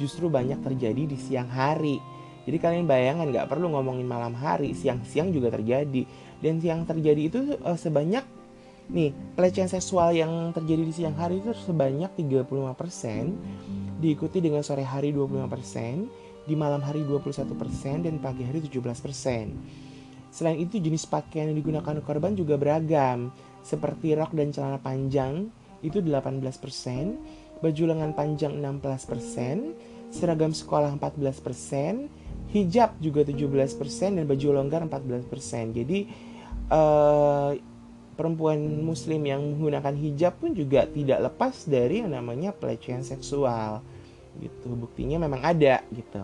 justru 0.00 0.32
banyak 0.32 0.60
terjadi 0.64 1.02
di 1.04 1.16
siang 1.16 1.48
hari. 1.48 2.00
Jadi 2.46 2.56
kalian 2.62 2.86
bayangkan 2.86 3.26
nggak 3.34 3.48
perlu 3.50 3.74
ngomongin 3.74 4.06
malam 4.06 4.32
hari, 4.32 4.72
siang-siang 4.72 5.34
juga 5.34 5.50
terjadi. 5.52 6.06
Dan 6.40 6.62
siang 6.62 6.86
terjadi 6.86 7.22
itu 7.26 7.58
uh, 7.60 7.76
sebanyak 7.76 8.22
nih 8.86 9.10
pelecehan 9.34 9.66
seksual 9.66 10.14
yang 10.14 10.54
terjadi 10.54 10.82
di 10.86 10.94
siang 10.94 11.18
hari 11.18 11.42
itu 11.42 11.50
sebanyak 11.66 12.14
35%, 12.14 13.98
diikuti 13.98 14.38
dengan 14.38 14.62
sore 14.62 14.86
hari 14.86 15.10
25%, 15.10 16.46
di 16.46 16.54
malam 16.54 16.78
hari 16.80 17.02
21% 17.02 18.06
dan 18.06 18.14
pagi 18.22 18.46
hari 18.46 18.62
17%. 18.62 20.30
Selain 20.30 20.58
itu 20.60 20.78
jenis 20.78 21.08
pakaian 21.10 21.50
yang 21.50 21.58
digunakan 21.58 21.98
korban 22.04 22.38
juga 22.38 22.54
beragam 22.54 23.34
seperti 23.66 24.14
rok 24.14 24.30
dan 24.30 24.54
celana 24.54 24.78
panjang 24.78 25.50
itu 25.82 25.98
18%, 25.98 26.38
baju 27.58 27.82
lengan 27.90 28.14
panjang 28.14 28.54
16%, 28.62 30.14
seragam 30.14 30.54
sekolah 30.54 30.94
14%, 30.94 32.54
hijab 32.54 32.94
juga 33.02 33.26
17% 33.26 34.14
dan 34.14 34.24
baju 34.24 34.46
longgar 34.54 34.86
14%. 34.86 35.74
Jadi 35.74 35.98
uh, 36.70 37.58
perempuan 38.14 38.58
muslim 38.80 39.26
yang 39.26 39.42
menggunakan 39.42 39.94
hijab 39.98 40.38
pun 40.40 40.54
juga 40.54 40.86
tidak 40.86 41.26
lepas 41.32 41.66
dari 41.66 42.06
yang 42.06 42.14
namanya 42.14 42.54
pelecehan 42.54 43.02
seksual. 43.02 43.82
Gitu. 44.38 44.68
Buktinya 44.78 45.20
memang 45.20 45.42
ada 45.42 45.82
gitu. 45.90 46.22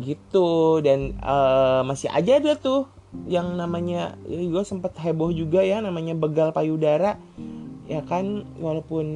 Gitu 0.00 0.48
dan 0.80 1.18
uh, 1.20 1.84
masih 1.84 2.08
aja 2.08 2.40
ada 2.40 2.56
tuh 2.56 2.88
yang 3.28 3.60
namanya 3.60 4.16
ya 4.24 4.40
gue 4.40 4.64
sempet 4.64 4.96
heboh 4.96 5.28
juga 5.36 5.60
ya 5.60 5.84
namanya 5.84 6.16
begal 6.16 6.50
payudara. 6.50 7.20
Ya 7.90 8.00
kan 8.06 8.46
walaupun 8.56 9.06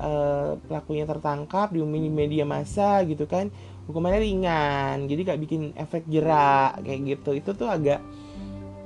uh, 0.00 0.58
pelakunya 0.66 1.06
tertangkap 1.06 1.70
di 1.70 1.84
media 2.10 2.42
massa 2.42 3.04
gitu 3.06 3.28
kan 3.28 3.52
hukumannya 3.86 4.20
ringan. 4.24 4.96
Jadi 5.06 5.20
gak 5.22 5.40
bikin 5.46 5.62
efek 5.78 6.02
jerak 6.10 6.82
kayak 6.82 7.00
gitu. 7.06 7.30
Itu 7.38 7.50
tuh 7.54 7.70
agak 7.70 8.02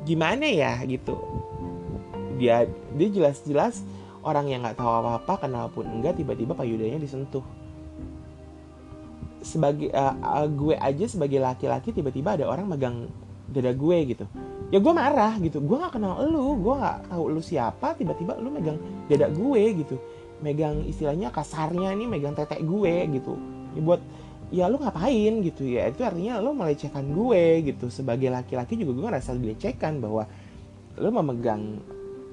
gimana 0.04 0.44
ya 0.44 0.76
gitu. 0.84 1.16
Dia 2.36 2.68
dia 2.96 3.08
jelas-jelas 3.08 3.80
orang 4.20 4.52
yang 4.52 4.60
nggak 4.64 4.76
tahu 4.76 4.88
apa-apa 4.88 5.48
kenal 5.48 5.72
pun 5.72 5.88
enggak 5.88 6.20
tiba-tiba 6.20 6.52
payudanya 6.52 7.00
disentuh. 7.00 7.44
Sebagai 9.40 9.88
uh, 9.96 10.44
gue 10.52 10.76
aja 10.76 11.08
sebagai 11.08 11.40
laki-laki 11.40 11.96
tiba-tiba 11.96 12.36
ada 12.36 12.44
orang 12.44 12.68
megang 12.68 13.08
dada 13.50 13.72
gue 13.74 13.98
gitu. 14.14 14.24
Ya 14.70 14.78
gue 14.78 14.92
marah 14.94 15.34
gitu. 15.42 15.58
Gue 15.58 15.76
nggak 15.82 15.98
kenal 15.98 16.22
lu. 16.30 16.58
Gue 16.62 16.74
nggak 16.78 17.10
tahu 17.10 17.24
lu 17.34 17.42
siapa. 17.42 17.98
Tiba-tiba 17.98 18.38
lu 18.38 18.54
megang 18.54 18.78
dada 19.10 19.26
gue 19.28 19.62
gitu. 19.82 19.98
Megang 20.40 20.86
istilahnya 20.86 21.34
kasarnya 21.34 21.92
nih 21.98 22.06
megang 22.06 22.38
tetek 22.38 22.62
gue 22.62 22.94
gitu. 23.18 23.34
Ya 23.74 23.80
buat 23.82 24.00
ya 24.50 24.64
lu 24.70 24.78
ngapain 24.78 25.42
gitu 25.42 25.66
ya. 25.66 25.90
Itu 25.90 26.06
artinya 26.06 26.38
lu 26.38 26.54
melecehkan 26.54 27.10
gue 27.10 27.66
gitu. 27.66 27.90
Sebagai 27.90 28.30
laki-laki 28.30 28.78
juga 28.78 28.94
gue 28.94 29.04
ngerasa 29.10 29.34
dilecehkan 29.34 29.98
bahwa 29.98 30.24
lu 30.96 31.10
memegang 31.10 31.82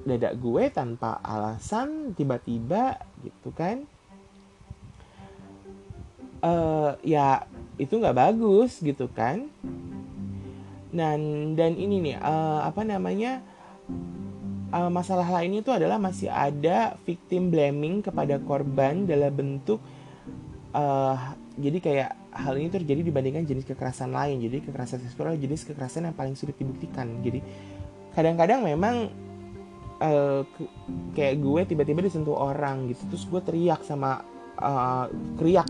dada 0.06 0.30
gue 0.32 0.64
tanpa 0.70 1.18
alasan 1.20 2.14
tiba-tiba 2.14 3.02
gitu 3.26 3.50
kan. 3.52 3.82
Uh, 6.38 6.94
ya 7.02 7.50
itu 7.82 7.98
nggak 7.98 8.14
bagus 8.14 8.78
gitu 8.78 9.10
kan 9.10 9.50
dan 10.88 11.52
dan 11.54 11.76
ini 11.76 12.00
nih 12.00 12.16
uh, 12.16 12.64
apa 12.64 12.80
namanya 12.84 13.44
uh, 14.72 14.88
masalah 14.88 15.28
lain 15.40 15.60
itu 15.60 15.68
adalah 15.68 16.00
masih 16.00 16.32
ada 16.32 16.96
victim 17.04 17.52
blaming 17.52 18.00
kepada 18.00 18.40
korban 18.40 19.04
dalam 19.04 19.32
bentuk 19.32 19.80
uh, 20.72 21.36
jadi 21.58 21.78
kayak 21.82 22.10
hal 22.38 22.54
ini 22.54 22.70
terjadi 22.70 23.02
dibandingkan 23.02 23.42
jenis 23.42 23.66
kekerasan 23.66 24.14
lain. 24.14 24.38
Jadi 24.38 24.62
kekerasan 24.70 25.02
seksual 25.02 25.34
jenis 25.34 25.66
kekerasan 25.66 26.06
yang 26.06 26.14
paling 26.14 26.38
sulit 26.38 26.54
dibuktikan. 26.54 27.18
Jadi 27.20 27.42
kadang-kadang 28.14 28.62
memang 28.62 29.10
uh, 29.98 30.46
kayak 31.18 31.42
gue 31.42 31.60
tiba-tiba 31.74 32.00
disentuh 32.06 32.38
orang 32.38 32.86
gitu 32.94 33.02
terus 33.10 33.26
gue 33.26 33.40
teriak 33.42 33.82
sama 33.82 34.22
uh, 34.62 35.10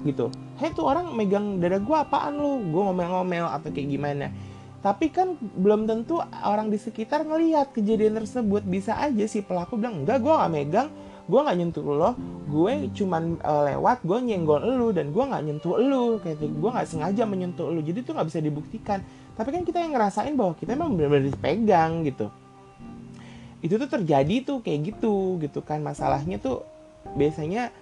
gitu. 0.04 0.28
Hei 0.60 0.76
tuh 0.76 0.84
orang 0.84 1.16
megang 1.16 1.56
dada 1.56 1.80
gue 1.80 1.96
apaan 1.96 2.36
lu? 2.36 2.68
Gue 2.68 2.84
ngomel-ngomel 2.84 3.48
atau 3.48 3.72
kayak 3.72 3.88
gimana 3.88 4.28
tapi 4.79 5.11
kan 5.11 5.35
belum 5.39 5.91
tentu 5.91 6.22
orang 6.47 6.70
di 6.70 6.79
sekitar 6.79 7.26
ngelihat 7.26 7.74
kejadian 7.74 8.14
tersebut. 8.22 8.62
Bisa 8.62 8.95
aja 8.95 9.24
si 9.26 9.43
pelaku 9.43 9.74
bilang 9.74 10.07
enggak 10.07 10.22
gue 10.22 10.31
nggak 10.31 10.53
megang 10.55 10.89
gue 11.29 11.41
nggak 11.45 11.57
nyentuh 11.61 11.85
lo. 11.85 12.11
Gue 12.49 12.89
cuman 12.97 13.37
uh, 13.45 13.62
lewat 13.68 14.01
gue 14.01 14.18
nyenggol 14.33 14.64
lu 14.64 14.89
dan 14.97 15.12
gue 15.12 15.20
nggak 15.20 15.43
nyentuh 15.45 15.76
lu. 15.76 16.16
Kayak 16.24 16.41
gitu. 16.41 16.57
gue 16.57 16.70
nggak 16.72 16.89
sengaja 16.89 17.22
menyentuh 17.29 17.68
lu. 17.68 17.85
Jadi 17.85 18.01
itu 18.01 18.11
nggak 18.16 18.29
bisa 18.33 18.41
dibuktikan. 18.41 18.99
Tapi 19.37 19.49
kan 19.53 19.62
kita 19.62 19.79
yang 19.83 19.93
ngerasain 19.93 20.35
bahwa 20.35 20.57
kita 20.57 20.74
emang 20.74 20.97
benar-benar 20.97 21.29
dipegang 21.29 22.07
gitu. 22.09 22.33
Itu 23.61 23.76
tuh 23.76 23.91
terjadi 23.93 24.47
tuh 24.47 24.64
kayak 24.64 24.95
gitu 24.95 25.37
gitu 25.45 25.61
kan. 25.61 25.85
Masalahnya 25.85 26.41
tuh 26.41 26.64
biasanya 27.12 27.74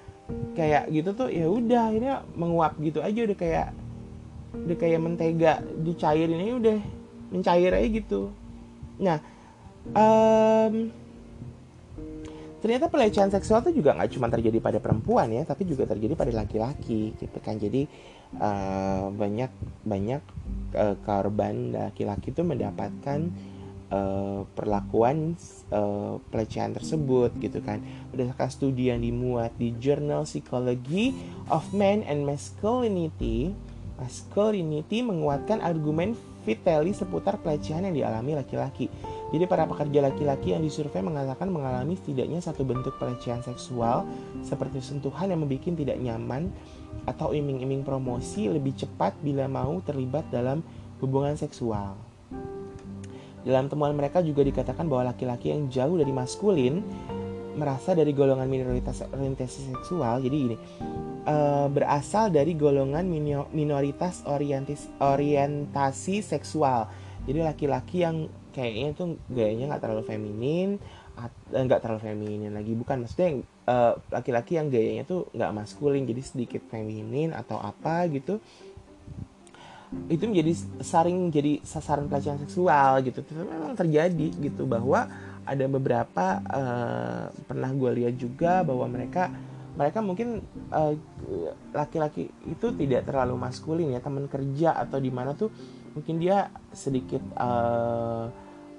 kayak 0.58 0.90
gitu 0.90 1.14
tuh 1.14 1.28
ya 1.30 1.46
udah 1.46 1.94
ini 1.94 2.08
menguap 2.34 2.74
gitu 2.82 2.98
aja. 2.98 3.20
Udah 3.30 3.38
kayak 3.38 3.66
udah 4.64 4.76
kayak 4.76 5.00
mentega 5.02 5.60
dicairin 5.84 6.40
ini 6.40 6.52
udah 6.56 6.78
mencair 7.32 7.72
aja 7.74 7.88
gitu. 7.90 8.32
Nah 9.02 9.18
um, 9.92 10.90
ternyata 12.62 12.90
pelecehan 12.90 13.30
seksual 13.30 13.62
itu 13.68 13.84
juga 13.84 13.94
nggak 13.94 14.10
cuma 14.16 14.26
terjadi 14.32 14.58
pada 14.58 14.78
perempuan 14.82 15.30
ya 15.30 15.46
tapi 15.46 15.68
juga 15.68 15.86
terjadi 15.86 16.16
pada 16.16 16.32
laki-laki 16.32 17.14
gitu 17.18 17.38
kan. 17.44 17.60
Jadi 17.60 17.86
uh, 18.40 19.12
banyak 19.12 19.50
banyak 19.86 20.22
uh, 20.74 20.96
korban 21.04 21.70
laki-laki 21.70 22.34
itu 22.34 22.42
mendapatkan 22.42 23.30
uh, 23.90 24.42
perlakuan 24.56 25.38
uh, 25.70 26.18
pelecehan 26.30 26.74
tersebut 26.74 27.30
gitu 27.38 27.62
kan. 27.62 27.82
Berdasarkan 28.10 28.50
studi 28.50 28.90
yang 28.90 29.02
dimuat 29.02 29.54
di 29.54 29.74
Journal 29.78 30.26
Psychology 30.26 31.14
of 31.52 31.70
Men 31.70 32.02
and 32.02 32.26
Masculinity 32.26 33.54
Masculinity 33.96 35.00
menguatkan 35.00 35.64
argumen 35.64 36.12
Vitelli 36.46 36.94
seputar 36.94 37.42
pelecehan 37.42 37.90
yang 37.90 37.96
dialami 37.96 38.38
laki-laki. 38.38 38.86
Jadi 39.34 39.44
para 39.50 39.66
pekerja 39.66 40.06
laki-laki 40.06 40.54
yang 40.54 40.62
disurvei 40.62 41.02
mengatakan 41.02 41.50
mengalami 41.50 41.98
setidaknya 41.98 42.38
satu 42.38 42.62
bentuk 42.62 42.94
pelecehan 43.02 43.42
seksual 43.42 44.06
seperti 44.46 44.78
sentuhan 44.78 45.34
yang 45.34 45.42
membuat 45.42 45.74
tidak 45.74 45.98
nyaman 45.98 46.54
atau 47.02 47.34
iming-iming 47.34 47.82
promosi 47.82 48.46
lebih 48.46 48.78
cepat 48.78 49.18
bila 49.26 49.50
mau 49.50 49.82
terlibat 49.82 50.30
dalam 50.30 50.62
hubungan 51.02 51.34
seksual. 51.34 51.98
Dalam 53.42 53.66
temuan 53.66 53.94
mereka 53.94 54.22
juga 54.22 54.42
dikatakan 54.42 54.86
bahwa 54.86 55.10
laki-laki 55.10 55.50
yang 55.50 55.66
jauh 55.66 55.98
dari 55.98 56.10
maskulin 56.10 56.82
merasa 57.56 57.96
dari 57.96 58.12
golongan 58.12 58.46
minoritas 58.46 59.02
orientasi 59.08 59.72
seksual. 59.72 60.20
Jadi 60.20 60.36
ini 60.36 60.56
uh, 61.26 61.66
berasal 61.72 62.28
dari 62.28 62.52
golongan 62.52 63.08
minoritas 63.50 64.22
orientis, 64.28 64.86
orientasi 65.00 66.20
seksual. 66.20 66.86
Jadi 67.26 67.40
laki-laki 67.42 68.06
yang 68.06 68.30
kayaknya 68.54 68.94
tuh 68.94 69.18
gayanya 69.26 69.74
nggak 69.74 69.82
terlalu 69.82 70.04
feminin, 70.06 70.70
eh, 71.18 71.64
nggak 71.64 71.80
terlalu 71.82 72.00
feminin 72.00 72.52
lagi 72.54 72.72
bukan 72.72 73.02
maksudnya 73.02 73.42
eh, 73.44 73.92
laki-laki 74.14 74.60
yang 74.60 74.70
gayanya 74.70 75.04
tuh 75.04 75.26
nggak 75.34 75.52
maskulin 75.52 76.06
jadi 76.06 76.22
sedikit 76.22 76.62
feminin 76.70 77.34
atau 77.34 77.58
apa 77.58 78.06
gitu 78.12 78.38
itu 80.10 80.24
menjadi 80.26 80.52
saring 80.82 81.30
jadi 81.30 81.62
sasaran 81.62 82.10
pelecehan 82.10 82.42
seksual 82.42 83.00
gitu 83.06 83.22
itu 83.22 83.32
memang 83.38 83.78
terjadi 83.78 84.28
gitu 84.34 84.66
bahwa 84.66 85.06
ada 85.46 85.64
beberapa 85.70 86.42
uh, 86.42 87.24
pernah 87.46 87.70
gue 87.70 87.90
lihat 88.02 88.14
juga 88.18 88.66
bahwa 88.66 88.90
mereka 88.90 89.30
mereka 89.76 90.00
mungkin 90.00 90.40
eh, 90.72 90.94
laki-laki 91.76 92.32
itu 92.48 92.66
tidak 92.80 93.04
terlalu 93.04 93.36
maskulin 93.36 93.92
ya 93.92 94.00
teman 94.00 94.24
kerja 94.24 94.72
atau 94.72 94.96
di 94.96 95.12
mana 95.12 95.36
tuh 95.36 95.52
mungkin 95.92 96.16
dia 96.16 96.48
sedikit 96.72 97.20
uh, 97.36 98.28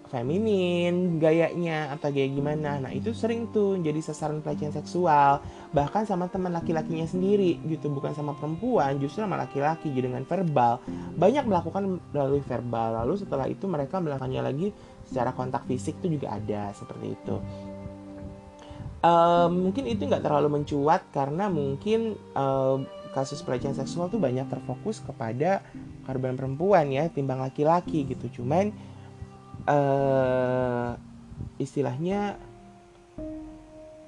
feminin 0.08 1.20
gayanya 1.20 1.94
atau 1.94 2.10
kayak 2.10 2.34
gimana. 2.34 2.80
Nah 2.80 2.92
itu 2.96 3.12
sering 3.12 3.52
tuh 3.52 3.78
jadi 3.78 4.00
sasaran 4.00 4.40
pelecehan 4.40 4.74
seksual 4.74 5.44
bahkan 5.76 6.08
sama 6.08 6.32
teman 6.32 6.56
laki-lakinya 6.56 7.06
sendiri 7.06 7.60
gitu 7.68 7.92
bukan 7.92 8.16
sama 8.16 8.34
perempuan 8.34 8.98
justru 8.98 9.22
sama 9.22 9.38
laki-laki 9.38 9.92
jadi 9.92 10.10
dengan 10.10 10.24
verbal. 10.24 10.80
Banyak 11.14 11.44
melakukan 11.46 12.02
melalui 12.16 12.42
verbal. 12.42 13.04
Lalu 13.04 13.14
setelah 13.22 13.46
itu 13.52 13.68
mereka 13.68 14.00
melakukannya 14.00 14.42
lagi 14.42 14.68
secara 15.08 15.32
kontak 15.32 15.64
fisik 15.66 15.98
tuh 16.04 16.12
juga 16.12 16.36
ada 16.36 16.76
seperti 16.76 17.16
itu. 17.16 17.36
Uh, 18.98 19.48
mungkin 19.48 19.88
itu 19.88 20.04
nggak 20.04 20.26
terlalu 20.26 20.62
mencuat 20.62 21.08
karena 21.16 21.48
mungkin 21.48 22.20
uh, 22.36 22.82
kasus 23.16 23.42
pelecehan 23.42 23.74
seksual 23.74 24.12
tuh 24.12 24.20
banyak 24.20 24.46
terfokus 24.52 25.00
kepada 25.00 25.64
korban 26.04 26.36
perempuan 26.36 26.92
ya 26.92 27.08
timbang 27.08 27.40
laki-laki 27.40 28.04
gitu. 28.04 28.42
Cuman 28.42 28.76
uh, 29.66 30.98
istilahnya 31.62 32.36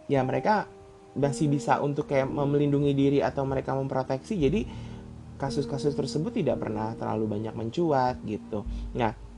ya 0.10 0.22
mereka 0.26 0.66
masih 1.14 1.50
bisa 1.50 1.82
untuk 1.82 2.10
kayak 2.10 2.30
melindungi 2.30 2.94
diri 2.94 3.20
atau 3.22 3.46
mereka 3.46 3.74
memproteksi 3.74 4.38
jadi 4.38 4.66
kasus-kasus 5.40 5.96
tersebut 5.96 6.36
tidak 6.36 6.60
pernah 6.60 6.94
terlalu 7.00 7.40
banyak 7.40 7.56
mencuat 7.56 8.20
gitu. 8.28 8.68
Nah 8.94 9.29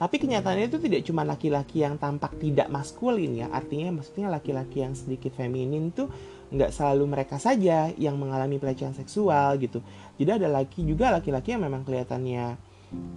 tapi 0.00 0.16
kenyataannya 0.16 0.72
itu 0.72 0.80
tidak 0.80 1.04
cuma 1.04 1.28
laki-laki 1.28 1.84
yang 1.84 2.00
tampak 2.00 2.32
tidak 2.40 2.72
maskulin 2.72 3.36
ya. 3.36 3.52
Artinya 3.52 4.00
maksudnya 4.00 4.32
laki-laki 4.32 4.80
yang 4.80 4.96
sedikit 4.96 5.36
feminin 5.36 5.92
tuh 5.92 6.08
nggak 6.48 6.72
selalu 6.72 7.04
mereka 7.04 7.36
saja 7.36 7.92
yang 8.00 8.16
mengalami 8.16 8.56
pelecehan 8.56 8.96
seksual 8.96 9.60
gitu. 9.60 9.84
Jadi 10.16 10.40
ada 10.40 10.48
laki 10.48 10.88
juga 10.88 11.12
laki-laki 11.12 11.52
yang 11.52 11.68
memang 11.68 11.84
kelihatannya 11.84 12.56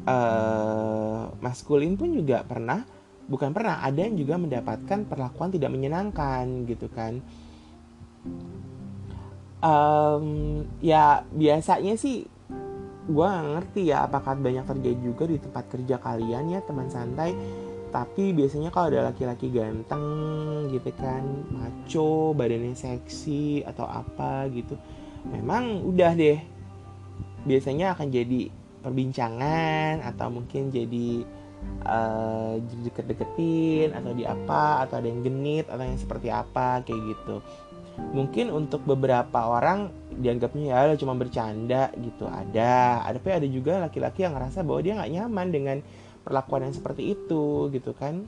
uh, 0.03 1.31
maskulin 1.39 1.95
pun 1.95 2.11
juga 2.11 2.43
pernah 2.43 2.83
bukan 3.31 3.55
pernah 3.55 3.79
ada 3.79 4.03
yang 4.03 4.19
juga 4.19 4.35
mendapatkan 4.35 5.07
perlakuan 5.07 5.55
tidak 5.55 5.71
menyenangkan 5.71 6.67
gitu 6.67 6.91
kan. 6.91 7.23
Um, 9.63 10.67
ya 10.83 11.23
biasanya 11.31 11.95
sih 11.95 12.27
gue 13.03 13.29
ngerti 13.29 13.91
ya 13.91 14.07
apakah 14.07 14.39
banyak 14.39 14.63
terjadi 14.63 14.99
juga 15.03 15.23
di 15.27 15.37
tempat 15.39 15.67
kerja 15.67 15.95
kalian 15.99 16.53
ya 16.53 16.59
teman 16.63 16.87
santai. 16.87 17.35
Tapi 17.93 18.33
biasanya 18.33 18.73
kalau 18.73 18.89
ada 18.89 19.13
laki-laki 19.13 19.53
ganteng 19.53 20.05
gitu 20.73 20.89
kan 20.97 21.21
maco 21.53 22.33
badannya 22.33 22.73
seksi 22.73 23.61
atau 23.69 23.85
apa 23.85 24.49
gitu 24.49 24.73
memang 25.29 25.85
udah 25.85 26.11
deh. 26.17 26.39
Biasanya 27.45 27.93
akan 27.93 28.07
jadi 28.09 28.49
perbincangan 28.81 30.03
atau 30.03 30.27
mungkin 30.33 30.73
jadi 30.73 31.23
uh, 31.87 32.59
deket-deketin 32.83 33.95
atau 33.95 34.11
di 34.11 34.27
apa 34.27 34.83
atau 34.83 34.99
ada 34.99 35.07
yang 35.07 35.23
genit 35.23 35.65
atau 35.71 35.83
yang 35.83 35.99
seperti 35.99 36.27
apa 36.27 36.83
kayak 36.83 37.01
gitu 37.15 37.39
mungkin 38.13 38.49
untuk 38.49 38.85
beberapa 38.85 39.49
orang 39.49 39.89
dianggapnya 40.13 40.93
ya 40.93 40.97
cuma 40.97 41.17
bercanda 41.17 41.89
gitu. 41.97 42.25
Ada. 42.29 43.05
Ada 43.05 43.17
tapi 43.17 43.31
ada 43.33 43.47
juga 43.49 43.81
laki-laki 43.81 44.25
yang 44.25 44.33
ngerasa 44.37 44.61
bahwa 44.65 44.79
dia 44.81 44.93
nggak 44.97 45.11
nyaman 45.13 45.47
dengan 45.49 45.77
perlakuan 46.23 46.69
yang 46.69 46.75
seperti 46.75 47.13
itu 47.13 47.69
gitu 47.73 47.93
kan. 47.97 48.25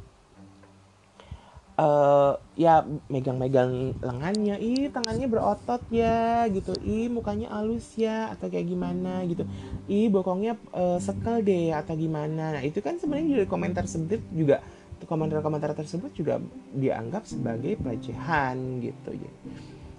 Uh, 1.75 2.39
ya 2.55 2.87
megang-megang 3.11 3.99
lengannya 3.99 4.55
ih 4.63 4.87
tangannya 4.95 5.27
berotot 5.27 5.83
ya 5.91 6.47
gitu. 6.47 6.71
Ih 6.87 7.11
mukanya 7.11 7.51
halus 7.51 7.99
ya 7.99 8.31
atau 8.31 8.47
kayak 8.47 8.69
gimana 8.69 9.27
gitu. 9.27 9.43
Ih 9.91 10.07
bokongnya 10.07 10.55
uh, 10.71 10.97
sekel 11.03 11.43
deh 11.43 11.75
atau 11.75 11.93
gimana. 11.99 12.55
Nah 12.55 12.63
itu 12.63 12.79
kan 12.79 12.95
sebenarnya 12.95 13.43
dari 13.43 13.49
komentar 13.49 13.83
tersebut 13.83 14.23
juga 14.31 14.63
komentar-komentar 15.05 15.77
tersebut 15.77 16.11
juga 16.13 16.41
dianggap 16.73 17.25
sebagai 17.25 17.77
pelecehan 17.79 18.81
gitu 18.83 19.15
ya. 19.15 19.31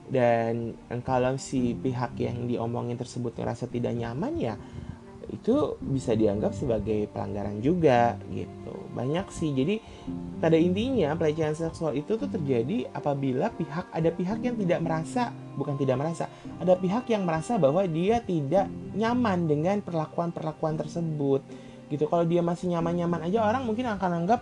Dan 0.07 0.79
kalau 1.03 1.35
si 1.35 1.75
pihak 1.75 2.15
yang 2.23 2.47
diomongin 2.47 2.95
tersebut 2.95 3.35
ngerasa 3.35 3.67
tidak 3.67 3.95
nyaman 3.99 4.35
ya 4.39 4.55
itu 5.27 5.75
bisa 5.83 6.15
dianggap 6.15 6.55
sebagai 6.55 7.11
pelanggaran 7.11 7.59
juga 7.59 8.15
gitu. 8.31 8.75
Banyak 8.95 9.27
sih. 9.35 9.51
Jadi 9.51 9.83
pada 10.39 10.55
intinya 10.55 11.19
pelecehan 11.19 11.59
seksual 11.59 11.99
itu 11.99 12.15
tuh 12.15 12.31
terjadi 12.31 12.87
apabila 12.95 13.51
pihak 13.51 13.91
ada 13.91 14.11
pihak 14.15 14.39
yang 14.47 14.55
tidak 14.55 14.81
merasa 14.87 15.35
bukan 15.57 15.75
tidak 15.81 15.97
merasa 15.99 16.29
ada 16.61 16.77
pihak 16.77 17.09
yang 17.09 17.25
merasa 17.25 17.57
bahwa 17.57 17.83
dia 17.89 18.21
tidak 18.21 18.69
nyaman 18.93 19.49
dengan 19.49 19.77
perlakuan 19.81 20.31
perlakuan 20.31 20.77
tersebut 20.77 21.41
gitu. 21.87 22.11
Kalau 22.11 22.25
dia 22.27 22.43
masih 22.43 22.71
nyaman-nyaman 22.75 23.31
aja 23.31 23.47
orang 23.47 23.63
mungkin 23.63 23.87
akan 23.87 24.25
anggap 24.25 24.41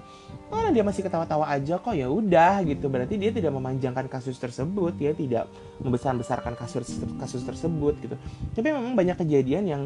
oh 0.48 0.68
dia 0.72 0.80
masih 0.80 1.04
ketawa-tawa 1.04 1.48
aja 1.48 1.76
kok 1.76 1.92
ya 1.92 2.08
udah 2.08 2.64
gitu. 2.64 2.88
Berarti 2.88 3.20
dia 3.20 3.30
tidak 3.30 3.52
memanjangkan 3.52 4.08
kasus 4.08 4.36
tersebut 4.40 4.96
dia 4.96 5.12
tidak 5.12 5.48
membesar-besarkan 5.80 6.56
kasus 6.56 7.00
kasus 7.20 7.42
tersebut 7.44 7.94
gitu. 8.00 8.16
Tapi 8.56 8.68
memang 8.72 8.96
banyak 8.96 9.16
kejadian 9.20 9.64
yang 9.68 9.82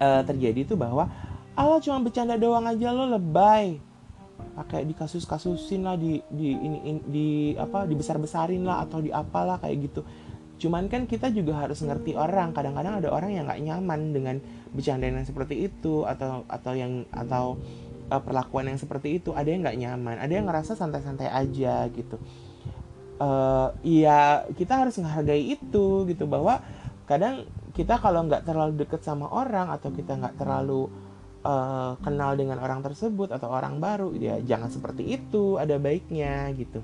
uh, 0.00 0.22
terjadi 0.26 0.66
itu 0.66 0.74
bahwa 0.76 1.08
Allah 1.54 1.78
cuma 1.78 2.02
bercanda 2.02 2.34
doang 2.34 2.66
aja 2.66 2.90
lo 2.90 3.06
lebay. 3.06 3.78
Pakai 4.54 4.86
di 4.86 4.94
kasus 4.94 5.26
kasusin 5.26 5.82
lah 5.82 5.98
di 5.98 6.18
di 6.30 6.54
ini 6.54 6.78
in, 6.86 6.96
di 7.10 7.28
apa 7.58 7.86
dibesar 7.86 8.18
besarin 8.18 8.62
lah 8.62 8.86
atau 8.86 9.02
di 9.02 9.10
apalah 9.10 9.58
kayak 9.58 9.90
gitu 9.90 10.06
cuman 10.58 10.86
kan 10.86 11.04
kita 11.10 11.34
juga 11.34 11.66
harus 11.66 11.82
ngerti 11.82 12.14
orang. 12.14 12.54
Kadang-kadang 12.54 13.02
ada 13.02 13.08
orang 13.10 13.34
yang 13.34 13.44
nggak 13.50 13.62
nyaman 13.62 14.00
dengan 14.14 14.36
bercanda 14.70 15.10
yang 15.10 15.26
seperti 15.26 15.66
itu 15.66 16.06
atau 16.06 16.46
atau 16.46 16.72
yang 16.74 17.06
atau 17.10 17.58
uh, 18.10 18.22
perlakuan 18.22 18.70
yang 18.70 18.78
seperti 18.78 19.18
itu. 19.18 19.34
Ada 19.34 19.48
yang 19.50 19.60
nggak 19.66 19.78
nyaman. 19.78 20.16
Ada 20.22 20.32
yang 20.32 20.46
ngerasa 20.46 20.78
santai-santai 20.78 21.28
aja 21.30 21.86
gitu. 21.90 22.16
Uh, 23.14 23.70
ya 23.86 24.42
kita 24.58 24.86
harus 24.86 24.98
menghargai 24.98 25.58
itu 25.58 25.86
gitu. 26.06 26.24
Bahwa 26.26 26.62
kadang 27.04 27.46
kita 27.74 27.98
kalau 27.98 28.24
nggak 28.24 28.46
terlalu 28.46 28.86
deket 28.86 29.02
sama 29.02 29.26
orang 29.28 29.74
atau 29.74 29.90
kita 29.90 30.14
nggak 30.14 30.38
terlalu 30.38 30.86
uh, 31.42 31.98
kenal 32.00 32.38
dengan 32.38 32.62
orang 32.62 32.80
tersebut 32.80 33.34
atau 33.34 33.50
orang 33.50 33.82
baru 33.82 34.14
ya 34.14 34.38
jangan 34.38 34.70
seperti 34.70 35.18
itu. 35.18 35.58
Ada 35.58 35.82
baiknya 35.82 36.48
gitu. 36.54 36.78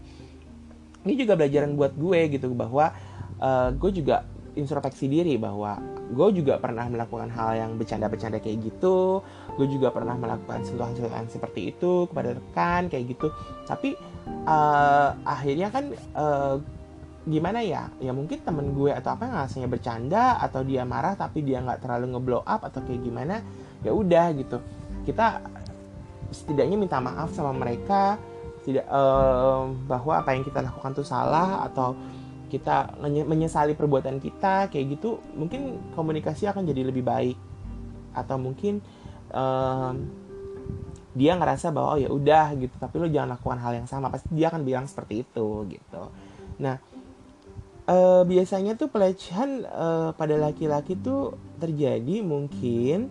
Ini 1.01 1.17
juga 1.17 1.33
pelajaran 1.33 1.81
buat 1.81 1.97
gue 1.97 2.21
gitu 2.37 2.53
bahwa 2.53 2.93
uh, 3.41 3.69
gue 3.75 3.91
juga 3.91 4.23
introspeksi 4.55 5.07
diri 5.07 5.39
bahwa 5.39 5.79
gue 6.11 6.43
juga 6.43 6.59
pernah 6.59 6.91
melakukan 6.91 7.31
hal 7.31 7.51
yang 7.55 7.71
bercanda-bercanda 7.79 8.43
kayak 8.43 8.67
gitu. 8.67 9.23
Gue 9.55 9.67
juga 9.71 9.95
pernah 9.95 10.19
melakukan 10.19 10.67
sentuhan-sentuhan 10.67 11.31
seperti 11.31 11.75
itu 11.75 12.11
kepada 12.11 12.35
rekan 12.35 12.91
kayak 12.91 13.15
gitu. 13.15 13.31
Tapi 13.65 13.95
uh, 14.47 15.15
akhirnya 15.23 15.71
kan 15.71 15.85
uh, 16.19 16.59
gimana 17.31 17.63
ya? 17.63 17.87
Ya 18.03 18.11
mungkin 18.11 18.43
temen 18.43 18.75
gue 18.75 18.91
atau 18.91 19.15
apa 19.15 19.31
yang 19.31 19.37
rasanya 19.39 19.69
bercanda 19.71 20.25
atau 20.43 20.67
dia 20.67 20.83
marah 20.83 21.15
tapi 21.15 21.47
dia 21.47 21.63
nggak 21.63 21.87
terlalu 21.87 22.19
ngeblow 22.19 22.43
up 22.43 22.67
atau 22.67 22.83
kayak 22.83 23.01
gimana 23.07 23.39
ya 23.87 23.95
udah 23.95 24.35
gitu. 24.35 24.59
Kita 25.07 25.41
setidaknya 26.31 26.77
minta 26.79 26.99
maaf 26.99 27.31
sama 27.35 27.55
mereka 27.55 28.19
tidak 28.67 28.87
uh, 28.93 29.67
bahwa 29.89 30.21
apa 30.21 30.37
yang 30.37 30.45
kita 30.45 30.61
lakukan 30.61 30.93
tuh 30.93 31.07
salah 31.07 31.65
atau 31.65 31.97
kita 32.51 32.99
menyesali 33.01 33.79
perbuatan 33.79 34.19
kita 34.19 34.69
kayak 34.69 34.99
gitu 34.99 35.23
mungkin 35.39 35.79
komunikasi 35.95 36.51
akan 36.51 36.67
jadi 36.67 36.83
lebih 36.83 37.07
baik. 37.07 37.39
Atau 38.13 38.37
mungkin 38.43 38.83
uh, 39.31 39.95
dia 41.15 41.33
ngerasa 41.39 41.71
bahwa 41.71 41.95
oh 41.95 41.99
ya 42.03 42.11
udah 42.11 42.59
gitu. 42.59 42.75
Tapi 42.75 42.95
lo 42.99 43.07
jangan 43.07 43.39
lakukan 43.39 43.63
hal 43.63 43.73
yang 43.79 43.87
sama. 43.87 44.11
Pasti 44.11 44.35
dia 44.35 44.51
akan 44.51 44.67
bilang 44.67 44.91
seperti 44.91 45.23
itu 45.23 45.65
gitu. 45.71 46.03
Nah 46.59 46.77
uh, 47.91 48.23
biasanya 48.27 48.79
tuh 48.79 48.89
pelecehan 48.91 49.67
uh, 49.67 50.11
pada 50.15 50.39
laki-laki 50.39 50.95
tuh 50.95 51.35
terjadi 51.59 52.23
mungkin 52.23 53.11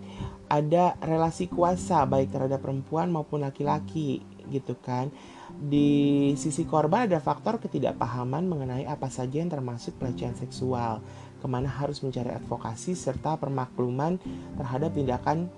ada 0.50 0.98
relasi 1.04 1.46
kuasa 1.52 2.08
baik 2.10 2.34
terhadap 2.34 2.64
perempuan 2.64 3.14
maupun 3.14 3.46
laki-laki 3.46 4.26
gitu 4.50 4.74
kan 4.82 5.14
di 5.60 6.32
sisi 6.40 6.64
korban 6.64 7.12
ada 7.12 7.20
faktor 7.20 7.60
ketidakpahaman 7.60 8.48
mengenai 8.48 8.88
apa 8.88 9.12
saja 9.12 9.44
yang 9.44 9.52
termasuk 9.52 10.00
pelecehan 10.00 10.32
seksual. 10.40 11.04
Ke 11.40 11.48
mana 11.48 11.68
harus 11.68 12.00
mencari 12.00 12.32
advokasi 12.32 12.96
serta 12.96 13.36
permakluman 13.36 14.20
terhadap 14.56 14.96
tindakan 14.96 15.52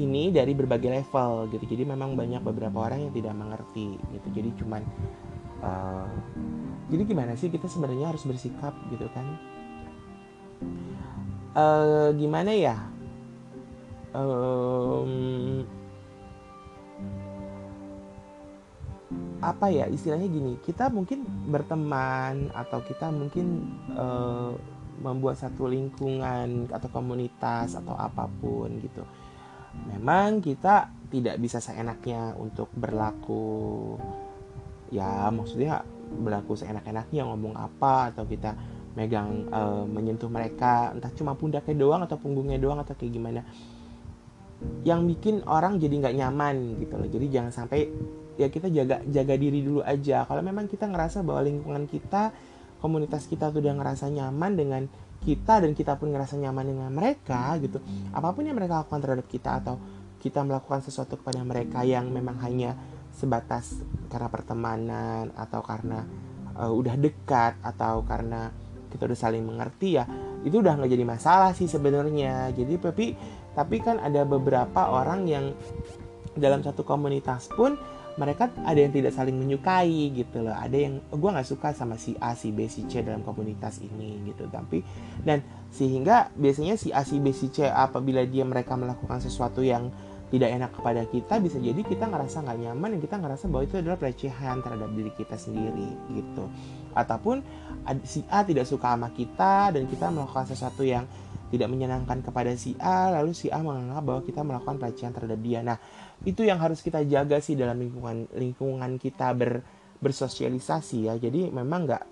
ini 0.00 0.32
dari 0.32 0.56
berbagai 0.56 0.88
level 0.88 1.52
gitu. 1.52 1.64
Jadi 1.76 1.84
memang 1.84 2.16
banyak 2.16 2.40
beberapa 2.40 2.88
orang 2.88 3.08
yang 3.08 3.12
tidak 3.12 3.34
mengerti 3.36 3.96
gitu. 4.16 4.28
Jadi 4.32 4.50
cuman 4.60 4.82
uh, 5.60 6.08
jadi 6.88 7.02
gimana 7.04 7.36
sih 7.36 7.52
kita 7.52 7.68
sebenarnya 7.68 8.12
harus 8.12 8.24
bersikap 8.24 8.72
gitu 8.88 9.04
kan? 9.12 9.26
Uh, 11.52 12.08
gimana 12.16 12.52
ya? 12.56 12.76
Um, 14.10 15.64
apa 19.40 19.72
ya 19.72 19.88
istilahnya 19.88 20.28
gini 20.28 20.60
kita 20.60 20.92
mungkin 20.92 21.24
berteman 21.48 22.52
atau 22.52 22.84
kita 22.84 23.08
mungkin 23.08 23.64
uh, 23.96 24.52
membuat 25.00 25.40
satu 25.40 25.64
lingkungan 25.64 26.68
atau 26.68 26.88
komunitas 26.92 27.72
atau 27.72 27.96
apa 27.96 28.28
pun 28.28 28.68
gitu. 28.84 29.00
Memang 29.88 30.44
kita 30.44 30.92
tidak 31.08 31.40
bisa 31.40 31.56
seenaknya 31.58 32.36
untuk 32.36 32.68
berlaku 32.76 33.96
ya 34.92 35.30
maksudnya 35.32 35.80
berlaku 36.10 36.58
seenak-enaknya 36.58 37.22
ngomong 37.22 37.54
apa 37.54 38.10
atau 38.10 38.26
kita 38.26 38.52
megang 38.98 39.46
uh, 39.54 39.86
menyentuh 39.86 40.26
mereka 40.26 40.90
entah 40.90 41.14
cuma 41.14 41.38
pundaknya 41.38 41.78
doang 41.78 42.02
atau 42.02 42.18
punggungnya 42.18 42.58
doang 42.58 42.82
atau 42.82 42.92
kayak 42.92 43.12
gimana. 43.14 43.40
Yang 44.84 45.00
bikin 45.16 45.36
orang 45.48 45.80
jadi 45.80 45.94
nggak 45.96 46.16
nyaman 46.20 46.76
gitu 46.82 46.94
loh. 47.00 47.08
Jadi 47.08 47.26
jangan 47.32 47.52
sampai 47.54 47.88
ya 48.40 48.48
kita 48.48 48.72
jaga 48.72 49.04
jaga 49.04 49.34
diri 49.36 49.60
dulu 49.60 49.84
aja. 49.84 50.24
Kalau 50.24 50.40
memang 50.40 50.64
kita 50.64 50.88
ngerasa 50.88 51.20
bahwa 51.20 51.44
lingkungan 51.44 51.84
kita 51.84 52.32
komunitas 52.80 53.28
kita 53.28 53.52
tuh 53.52 53.60
udah 53.60 53.76
ngerasa 53.76 54.08
nyaman 54.08 54.52
dengan 54.56 54.82
kita 55.20 55.60
dan 55.60 55.76
kita 55.76 56.00
pun 56.00 56.16
ngerasa 56.16 56.40
nyaman 56.40 56.64
dengan 56.64 56.88
mereka 56.88 57.52
gitu 57.60 57.76
apa 58.16 58.32
pun 58.32 58.48
yang 58.48 58.56
mereka 58.56 58.80
lakukan 58.80 59.04
terhadap 59.04 59.28
kita 59.28 59.60
atau 59.60 59.76
kita 60.16 60.40
melakukan 60.40 60.80
sesuatu 60.80 61.20
kepada 61.20 61.44
mereka 61.44 61.84
yang 61.84 62.08
memang 62.08 62.40
hanya 62.40 62.72
sebatas 63.12 63.84
karena 64.08 64.32
pertemanan 64.32 65.28
atau 65.36 65.60
karena 65.60 66.08
uh, 66.56 66.72
udah 66.72 66.96
dekat 66.96 67.60
atau 67.60 68.00
karena 68.08 68.48
kita 68.88 69.12
udah 69.12 69.18
saling 69.18 69.44
mengerti 69.44 70.00
ya 70.00 70.08
itu 70.40 70.56
udah 70.56 70.80
nggak 70.80 70.92
jadi 70.92 71.04
masalah 71.04 71.52
sih 71.52 71.68
sebenarnya. 71.68 72.48
Jadi 72.56 72.74
tapi 72.80 73.06
tapi 73.52 73.76
kan 73.84 74.00
ada 74.00 74.24
beberapa 74.24 74.88
orang 74.88 75.28
yang 75.28 75.52
dalam 76.32 76.64
satu 76.64 76.80
komunitas 76.86 77.50
pun 77.52 77.76
mereka 78.20 78.52
ada 78.68 78.76
yang 78.76 78.92
tidak 78.92 79.16
saling 79.16 79.32
menyukai 79.32 80.12
gitu 80.12 80.44
loh. 80.44 80.52
Ada 80.52 80.76
yang 80.76 81.00
gue 81.08 81.30
nggak 81.32 81.48
suka 81.48 81.72
sama 81.72 81.96
si 81.96 82.12
A 82.20 82.36
si 82.36 82.52
B 82.52 82.68
si 82.68 82.84
C 82.84 83.00
dalam 83.00 83.24
komunitas 83.24 83.80
ini 83.80 84.20
gitu. 84.28 84.44
Tapi 84.52 84.84
dan 85.24 85.40
sehingga 85.72 86.28
biasanya 86.36 86.76
si 86.76 86.92
A 86.92 87.00
si 87.00 87.16
B 87.16 87.32
si 87.32 87.48
C 87.48 87.64
apabila 87.64 88.20
dia 88.28 88.44
mereka 88.44 88.76
melakukan 88.76 89.24
sesuatu 89.24 89.64
yang 89.64 89.88
tidak 90.30 90.50
enak 90.54 90.70
kepada 90.70 91.02
kita 91.10 91.42
bisa 91.42 91.58
jadi 91.58 91.82
kita 91.82 92.06
ngerasa 92.06 92.46
nggak 92.46 92.58
nyaman 92.62 92.88
dan 92.94 93.00
kita 93.02 93.16
ngerasa 93.18 93.44
bahwa 93.50 93.62
itu 93.66 93.76
adalah 93.82 93.98
pelecehan 93.98 94.62
terhadap 94.62 94.90
diri 94.94 95.10
kita 95.16 95.34
sendiri 95.34 95.90
gitu. 96.14 96.44
Ataupun 96.92 97.42
si 98.06 98.22
A 98.30 98.46
tidak 98.46 98.68
suka 98.68 98.94
sama 98.94 99.10
kita 99.10 99.74
dan 99.74 99.88
kita 99.90 100.12
melakukan 100.12 100.46
sesuatu 100.46 100.86
yang 100.86 101.08
tidak 101.50 101.66
menyenangkan 101.66 102.22
kepada 102.22 102.54
si 102.54 102.78
A 102.78 103.10
lalu 103.10 103.34
si 103.34 103.50
A 103.50 103.58
menganggap 103.58 104.06
bahwa 104.06 104.22
kita 104.22 104.40
melakukan 104.46 104.78
pelecehan 104.78 105.10
terhadap 105.10 105.40
dia. 105.42 105.66
Nah 105.66 105.82
itu 106.28 106.44
yang 106.44 106.60
harus 106.60 106.84
kita 106.84 107.00
jaga 107.08 107.40
sih 107.40 107.56
dalam 107.56 107.80
lingkungan 107.80 108.28
lingkungan 108.36 109.00
kita 109.00 109.32
ber 109.32 109.64
bersosialisasi 110.00 111.08
ya. 111.08 111.14
Jadi 111.16 111.48
memang 111.48 111.88
nggak 111.88 112.04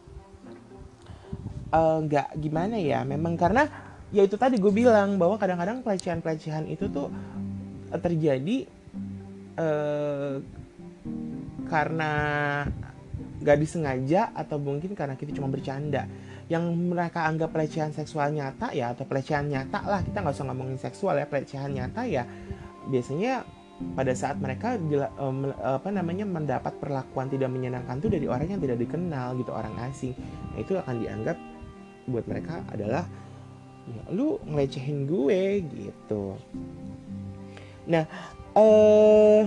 eh, 1.72 1.98
nggak 2.08 2.28
uh, 2.32 2.36
gimana 2.40 2.76
ya. 2.80 3.04
Memang 3.04 3.36
karena 3.36 3.68
ya 4.08 4.24
itu 4.24 4.40
tadi 4.40 4.56
gue 4.56 4.72
bilang 4.72 5.20
bahwa 5.20 5.36
kadang-kadang 5.36 5.84
pelecehan-pelecehan 5.84 6.64
itu 6.72 6.88
tuh 6.88 7.12
terjadi 7.88 8.68
uh, 9.60 10.40
karena 11.68 12.12
gak 13.38 13.60
disengaja 13.60 14.32
atau 14.32 14.56
mungkin 14.56 14.96
karena 14.96 15.16
kita 15.16 15.36
cuma 15.36 15.52
bercanda. 15.52 16.08
Yang 16.48 16.64
mereka 16.80 17.28
anggap 17.28 17.52
pelecehan 17.52 17.92
seksual 17.92 18.32
nyata 18.32 18.72
ya 18.72 18.96
atau 18.96 19.04
pelecehan 19.04 19.52
nyata 19.52 19.84
lah. 19.84 20.00
Kita 20.00 20.24
nggak 20.24 20.32
usah 20.32 20.46
ngomongin 20.48 20.80
seksual 20.80 21.20
ya 21.20 21.28
pelecehan 21.28 21.76
nyata 21.76 22.08
ya 22.08 22.24
biasanya 22.88 23.44
pada 23.94 24.10
saat 24.10 24.42
mereka 24.42 24.74
apa 25.62 25.88
namanya 25.94 26.26
mendapat 26.26 26.74
perlakuan 26.82 27.30
tidak 27.30 27.46
menyenangkan 27.50 28.02
tuh 28.02 28.10
dari 28.10 28.26
orang 28.26 28.50
yang 28.50 28.62
tidak 28.62 28.78
dikenal 28.82 29.38
gitu 29.38 29.54
orang 29.54 29.74
asing. 29.86 30.18
Nah 30.54 30.58
itu 30.58 30.74
akan 30.74 30.94
dianggap 30.98 31.38
buat 32.10 32.24
mereka 32.26 32.66
adalah 32.74 33.06
ya, 33.86 34.02
lu 34.10 34.42
ngelecehin 34.50 35.06
gue 35.06 35.62
gitu. 35.62 36.34
Nah 37.86 38.04
eh 38.58 39.44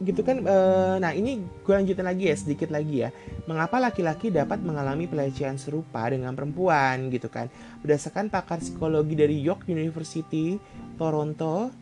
gitu 0.00 0.24
kan 0.24 0.40
uh, 0.48 0.96
nah 0.96 1.12
ini 1.12 1.44
gue 1.44 1.74
lanjutin 1.76 2.06
lagi 2.06 2.30
ya 2.30 2.36
sedikit 2.38 2.70
lagi 2.70 3.04
ya. 3.04 3.10
Mengapa 3.50 3.82
laki-laki 3.82 4.30
dapat 4.30 4.62
mengalami 4.62 5.10
pelecehan 5.10 5.58
serupa 5.58 6.06
dengan 6.06 6.32
perempuan 6.38 7.10
gitu 7.10 7.26
kan? 7.26 7.50
Berdasarkan 7.82 8.30
pakar 8.30 8.62
psikologi 8.62 9.18
dari 9.18 9.42
York 9.42 9.66
University 9.66 10.62
Toronto 10.94 11.79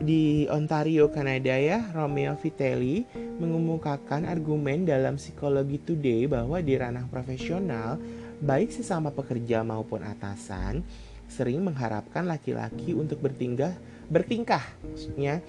di 0.00 0.48
Ontario 0.48 1.12
Kanada 1.12 1.52
ya 1.60 1.92
Romeo 1.92 2.32
Vitelli 2.40 3.04
mengemukakan 3.36 4.24
argumen 4.24 4.88
dalam 4.88 5.20
psikologi 5.20 5.76
today 5.76 6.24
bahwa 6.24 6.56
di 6.64 6.72
ranah 6.72 7.04
profesional 7.12 8.00
baik 8.40 8.72
sesama 8.72 9.12
pekerja 9.12 9.60
maupun 9.60 10.00
atasan 10.00 10.80
sering 11.28 11.60
mengharapkan 11.60 12.24
laki-laki 12.24 12.96
untuk 12.96 13.20
bertingkah 13.20 13.76
bertingkah 14.08 14.64
maksudnya 14.88 15.44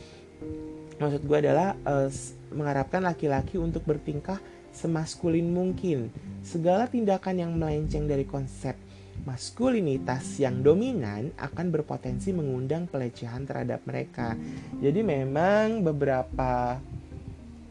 maksud 1.00 1.24
gue 1.24 1.38
adalah 1.40 1.74
uh, 1.88 2.12
mengharapkan 2.52 3.02
laki-laki 3.02 3.56
untuk 3.56 3.88
bertingkah 3.88 4.38
semaskulin 4.72 5.48
mungkin. 5.52 6.12
Segala 6.42 6.88
tindakan 6.88 7.36
yang 7.38 7.52
melenceng 7.56 8.08
dari 8.08 8.24
konsep 8.24 8.76
maskulinitas 9.22 10.42
yang 10.42 10.66
dominan 10.66 11.30
akan 11.38 11.70
berpotensi 11.70 12.34
mengundang 12.34 12.90
pelecehan 12.90 13.46
terhadap 13.46 13.86
mereka. 13.86 14.34
Jadi 14.82 15.06
memang 15.06 15.86
beberapa 15.86 16.82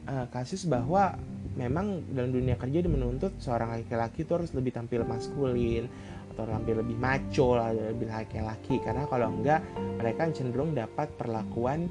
uh, 0.06 0.26
kasus 0.30 0.66
bahwa 0.66 1.18
memang 1.58 2.06
dalam 2.14 2.30
dunia 2.30 2.54
kerja 2.54 2.86
menuntut 2.86 3.34
seorang 3.42 3.74
laki-laki 3.82 4.22
itu 4.22 4.32
harus 4.38 4.54
lebih 4.54 4.70
tampil 4.70 5.02
maskulin 5.02 5.90
atau 6.30 6.46
tampil 6.46 6.78
lebih 6.86 6.96
maco 6.96 7.58
lebih 7.58 8.06
laki-laki. 8.06 8.78
Karena 8.78 9.04
kalau 9.10 9.34
enggak 9.34 9.60
mereka 9.98 10.30
cenderung 10.30 10.72
dapat 10.72 11.10
perlakuan 11.18 11.90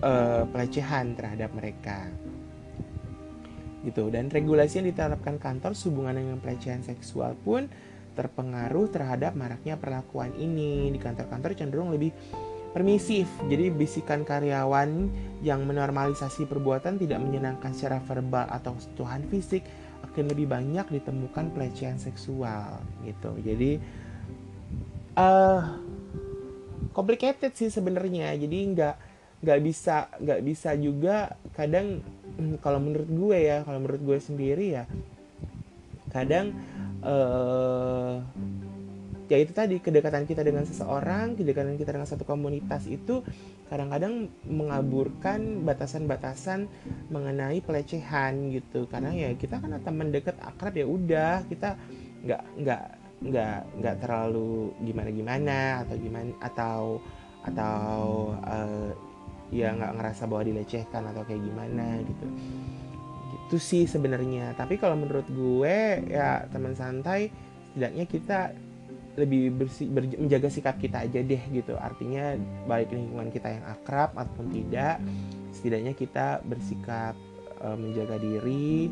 uh, 0.00 0.46
pelecehan 0.48 1.18
terhadap 1.18 1.50
mereka. 1.50 2.06
Gitu. 3.84 4.08
Dan 4.08 4.32
regulasi 4.32 4.80
yang 4.80 4.88
diterapkan 4.88 5.36
kantor 5.36 5.76
sehubungan 5.76 6.16
dengan 6.16 6.38
pelecehan 6.40 6.80
seksual 6.80 7.36
pun 7.44 7.68
terpengaruh 8.14 8.88
terhadap 8.88 9.34
maraknya 9.34 9.76
perlakuan 9.76 10.32
ini. 10.38 10.88
Di 10.94 10.98
kantor-kantor 11.02 11.50
cenderung 11.58 11.90
lebih 11.90 12.14
permisif. 12.74 13.30
Jadi 13.46 13.70
bisikan 13.70 14.26
karyawan 14.26 15.06
yang 15.46 15.62
menormalisasi 15.62 16.50
perbuatan 16.50 16.98
tidak 16.98 17.22
menyenangkan 17.22 17.70
secara 17.70 18.02
verbal 18.02 18.50
atau 18.50 18.74
sentuhan 18.82 19.22
fisik 19.30 19.62
akan 20.02 20.30
lebih 20.30 20.50
banyak 20.50 20.86
ditemukan 20.90 21.54
pelecehan 21.54 22.02
seksual 22.02 22.82
gitu. 23.06 23.30
Jadi 23.42 23.78
uh, 25.14 25.78
complicated 26.90 27.54
sih 27.54 27.70
sebenarnya. 27.70 28.34
Jadi 28.34 28.58
nggak 28.74 28.96
nggak 29.44 29.60
bisa 29.60 30.08
nggak 30.18 30.40
bisa 30.40 30.72
juga 30.74 31.36
kadang 31.52 32.00
hmm, 32.40 32.58
kalau 32.64 32.80
menurut 32.80 33.06
gue 33.06 33.38
ya 33.38 33.60
kalau 33.62 33.78
menurut 33.84 34.00
gue 34.00 34.18
sendiri 34.18 34.66
ya 34.72 34.84
kadang 36.14 36.54
uh, 37.02 38.22
ya 39.26 39.40
itu 39.40 39.50
tadi 39.50 39.82
kedekatan 39.82 40.28
kita 40.30 40.46
dengan 40.46 40.62
seseorang 40.62 41.34
kedekatan 41.34 41.74
kita 41.74 41.90
dengan 41.90 42.06
satu 42.06 42.22
komunitas 42.22 42.86
itu 42.86 43.26
kadang-kadang 43.66 44.30
mengaburkan 44.46 45.64
batasan-batasan 45.66 46.70
mengenai 47.10 47.58
pelecehan 47.64 48.54
gitu. 48.54 48.86
Karena 48.86 49.10
ya 49.10 49.34
kita 49.34 49.58
kan 49.58 49.74
teman 49.82 50.14
dekat 50.14 50.38
akrab 50.38 50.76
ya 50.76 50.86
udah 50.86 51.42
kita 51.48 51.74
nggak 52.22 52.42
nggak 52.62 52.82
nggak 53.24 53.58
nggak 53.80 53.96
terlalu 54.04 54.70
gimana 54.84 55.10
gimana 55.10 55.58
atau 55.82 55.96
gimana 55.96 56.32
atau 56.44 56.80
atau 57.44 58.00
uh, 58.44 58.92
ya 59.52 59.72
nggak 59.72 59.92
ngerasa 59.96 60.22
bahwa 60.28 60.42
dilecehkan 60.44 61.02
atau 61.08 61.22
kayak 61.24 61.40
gimana 61.40 62.00
gitu 62.04 62.26
gitu 63.44 63.60
sih 63.60 63.84
sebenarnya. 63.84 64.56
Tapi 64.56 64.80
kalau 64.80 64.96
menurut 64.96 65.28
gue 65.28 66.00
ya 66.08 66.48
teman 66.48 66.72
santai 66.72 67.28
setidaknya 67.70 68.04
kita 68.08 68.40
lebih 69.14 69.54
bersih 69.54 69.86
ber, 69.94 70.10
menjaga 70.18 70.50
sikap 70.50 70.80
kita 70.80 71.06
aja 71.06 71.20
deh 71.22 71.42
gitu. 71.52 71.76
Artinya 71.78 72.34
baik 72.66 72.90
lingkungan 72.90 73.30
kita 73.30 73.60
yang 73.60 73.64
akrab 73.68 74.16
ataupun 74.16 74.50
tidak 74.50 74.98
setidaknya 75.54 75.94
kita 75.94 76.42
bersikap 76.42 77.14
e, 77.62 77.68
menjaga 77.78 78.18
diri. 78.18 78.90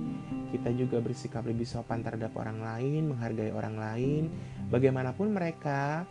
Kita 0.54 0.70
juga 0.76 1.02
bersikap 1.02 1.42
lebih 1.48 1.66
sopan 1.66 2.04
terhadap 2.04 2.36
orang 2.38 2.62
lain 2.62 3.10
menghargai 3.10 3.50
orang 3.50 3.74
lain. 3.80 4.22
Bagaimanapun 4.70 5.32
mereka 5.32 6.06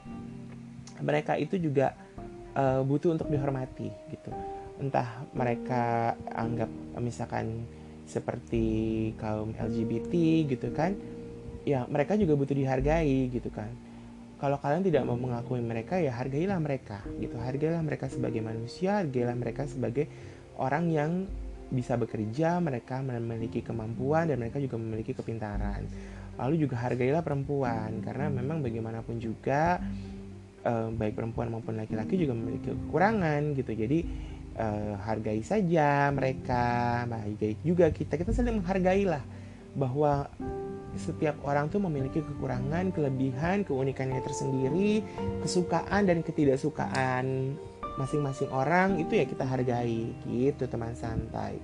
mereka 1.02 1.34
itu 1.34 1.58
juga 1.58 1.98
uh, 2.54 2.86
butuh 2.86 3.18
untuk 3.18 3.28
dihormati 3.34 3.90
gitu. 4.14 4.30
Entah 4.78 5.26
mereka 5.34 6.14
anggap 6.30 6.70
misalkan 7.02 7.66
seperti 8.12 8.66
kaum 9.16 9.56
LGBT 9.56 10.12
gitu 10.52 10.68
kan 10.76 11.00
ya 11.64 11.86
mereka 11.88 12.18
juga 12.18 12.34
butuh 12.36 12.58
dihargai 12.58 13.30
gitu 13.30 13.48
kan. 13.54 13.70
Kalau 14.42 14.58
kalian 14.58 14.82
tidak 14.82 15.06
mau 15.06 15.14
mengakui 15.14 15.62
mereka 15.62 16.02
ya 16.02 16.18
hargailah 16.18 16.58
mereka 16.58 17.06
gitu. 17.22 17.38
Hargailah 17.38 17.82
mereka 17.86 18.10
sebagai 18.10 18.42
manusia 18.42 19.06
hargailah 19.06 19.38
mereka 19.38 19.70
sebagai 19.70 20.10
orang 20.58 20.90
yang 20.90 21.12
bisa 21.72 21.96
bekerja 21.96 22.60
mereka 22.60 23.00
memiliki 23.00 23.64
kemampuan 23.64 24.28
dan 24.28 24.42
mereka 24.42 24.58
juga 24.58 24.82
memiliki 24.82 25.14
kepintaran. 25.14 25.86
Lalu 26.42 26.66
juga 26.66 26.82
hargailah 26.82 27.22
perempuan 27.22 28.02
karena 28.02 28.34
memang 28.34 28.66
bagaimanapun 28.66 29.22
juga 29.22 29.78
uh, 30.66 30.90
baik 30.90 31.14
perempuan 31.14 31.54
maupun 31.54 31.78
laki-laki 31.78 32.18
juga 32.18 32.34
memiliki 32.34 32.74
kekurangan 32.74 33.54
gitu. 33.54 33.72
Jadi 33.78 34.00
uh, 34.58 34.96
hargai 35.06 35.44
saja 35.46 36.10
mereka 36.12 37.04
baik 37.08 37.62
juga 37.64 37.92
kita. 37.92 38.18
Kita 38.20 38.32
saling 38.36 38.60
menghargai 38.60 39.04
lah 39.08 39.24
bahwa 39.78 40.28
setiap 41.00 41.40
orang 41.48 41.72
tuh 41.72 41.80
memiliki 41.80 42.20
kekurangan, 42.20 42.92
kelebihan, 42.92 43.64
keunikannya 43.64 44.20
tersendiri, 44.20 45.00
kesukaan 45.40 46.04
dan 46.04 46.20
ketidaksukaan 46.20 47.56
masing-masing 47.96 48.52
orang 48.52 49.00
itu 49.00 49.16
ya 49.16 49.26
kita 49.28 49.48
hargai. 49.48 50.12
Gitu 50.28 50.64
teman 50.68 50.96
santai. 50.96 51.60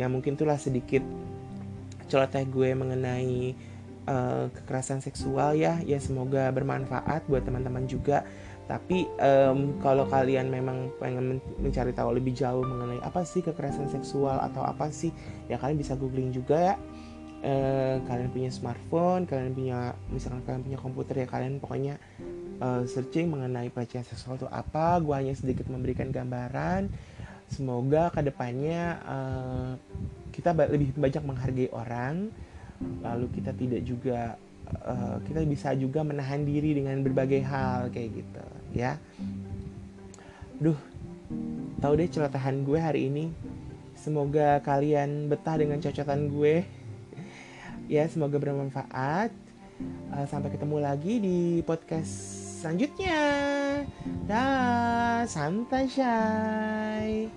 Ya 0.00 0.08
mungkin 0.08 0.40
itulah 0.40 0.56
sedikit 0.56 1.04
celoteh 2.08 2.48
gue 2.48 2.72
mengenai 2.72 3.52
uh, 4.08 4.48
kekerasan 4.48 5.04
seksual 5.04 5.52
ya. 5.60 5.80
Ya 5.84 6.00
semoga 6.00 6.48
bermanfaat 6.48 7.28
buat 7.28 7.44
teman-teman 7.44 7.84
juga 7.84 8.24
tapi 8.72 9.04
um, 9.20 9.76
kalau 9.84 10.08
kalian 10.08 10.48
memang 10.48 10.88
pengen 10.96 11.44
mencari 11.60 11.92
tahu 11.92 12.16
lebih 12.16 12.32
jauh 12.32 12.64
mengenai 12.64 13.04
apa 13.04 13.20
sih 13.20 13.44
kekerasan 13.44 13.92
seksual 13.92 14.40
atau 14.40 14.64
apa 14.64 14.88
sih 14.88 15.12
ya 15.52 15.60
kalian 15.60 15.76
bisa 15.76 15.92
googling 15.92 16.32
juga 16.32 16.72
ya. 16.72 16.76
Uh, 17.42 17.98
kalian 18.06 18.30
punya 18.30 18.54
smartphone 18.54 19.26
kalian 19.26 19.50
punya 19.50 19.98
misalkan 20.14 20.46
kalian 20.46 20.62
punya 20.62 20.78
komputer 20.78 21.14
ya 21.20 21.26
kalian 21.26 21.58
pokoknya 21.58 21.98
uh, 22.62 22.86
searching 22.86 23.34
mengenai 23.34 23.68
pelecehan 23.68 24.08
seksual 24.08 24.40
itu 24.40 24.48
apa. 24.48 24.96
Gue 25.04 25.20
hanya 25.20 25.36
sedikit 25.36 25.68
memberikan 25.68 26.08
gambaran. 26.08 26.88
Semoga 27.52 28.08
ke 28.08 28.24
depannya 28.24 29.04
uh, 29.04 29.70
kita 30.32 30.56
lebih 30.56 30.96
banyak 30.96 31.20
menghargai 31.28 31.68
orang. 31.76 32.32
Lalu 33.04 33.26
kita 33.36 33.52
tidak 33.52 33.84
juga 33.84 34.40
uh, 34.88 35.20
kita 35.28 35.44
bisa 35.44 35.76
juga 35.76 36.00
menahan 36.00 36.40
diri 36.40 36.72
dengan 36.72 37.04
berbagai 37.04 37.44
hal 37.44 37.92
kayak 37.92 38.24
gitu 38.24 38.61
ya. 38.72 38.98
Duh 40.60 40.76
tahu 41.80 41.92
deh 41.98 42.08
celotehan 42.08 42.64
gue 42.66 42.78
hari 42.78 43.08
ini. 43.08 43.32
Semoga 43.98 44.58
kalian 44.66 45.30
betah 45.30 45.58
dengan 45.58 45.78
cocotan 45.78 46.26
gue. 46.32 46.66
Ya 47.86 48.08
semoga 48.10 48.38
bermanfaat. 48.40 49.30
Uh, 50.14 50.26
sampai 50.30 50.54
ketemu 50.54 50.76
lagi 50.78 51.18
di 51.18 51.38
podcast 51.66 52.10
selanjutnya. 52.62 53.20
Dah 54.26 55.26
santai 55.26 55.86
shy 55.90 57.30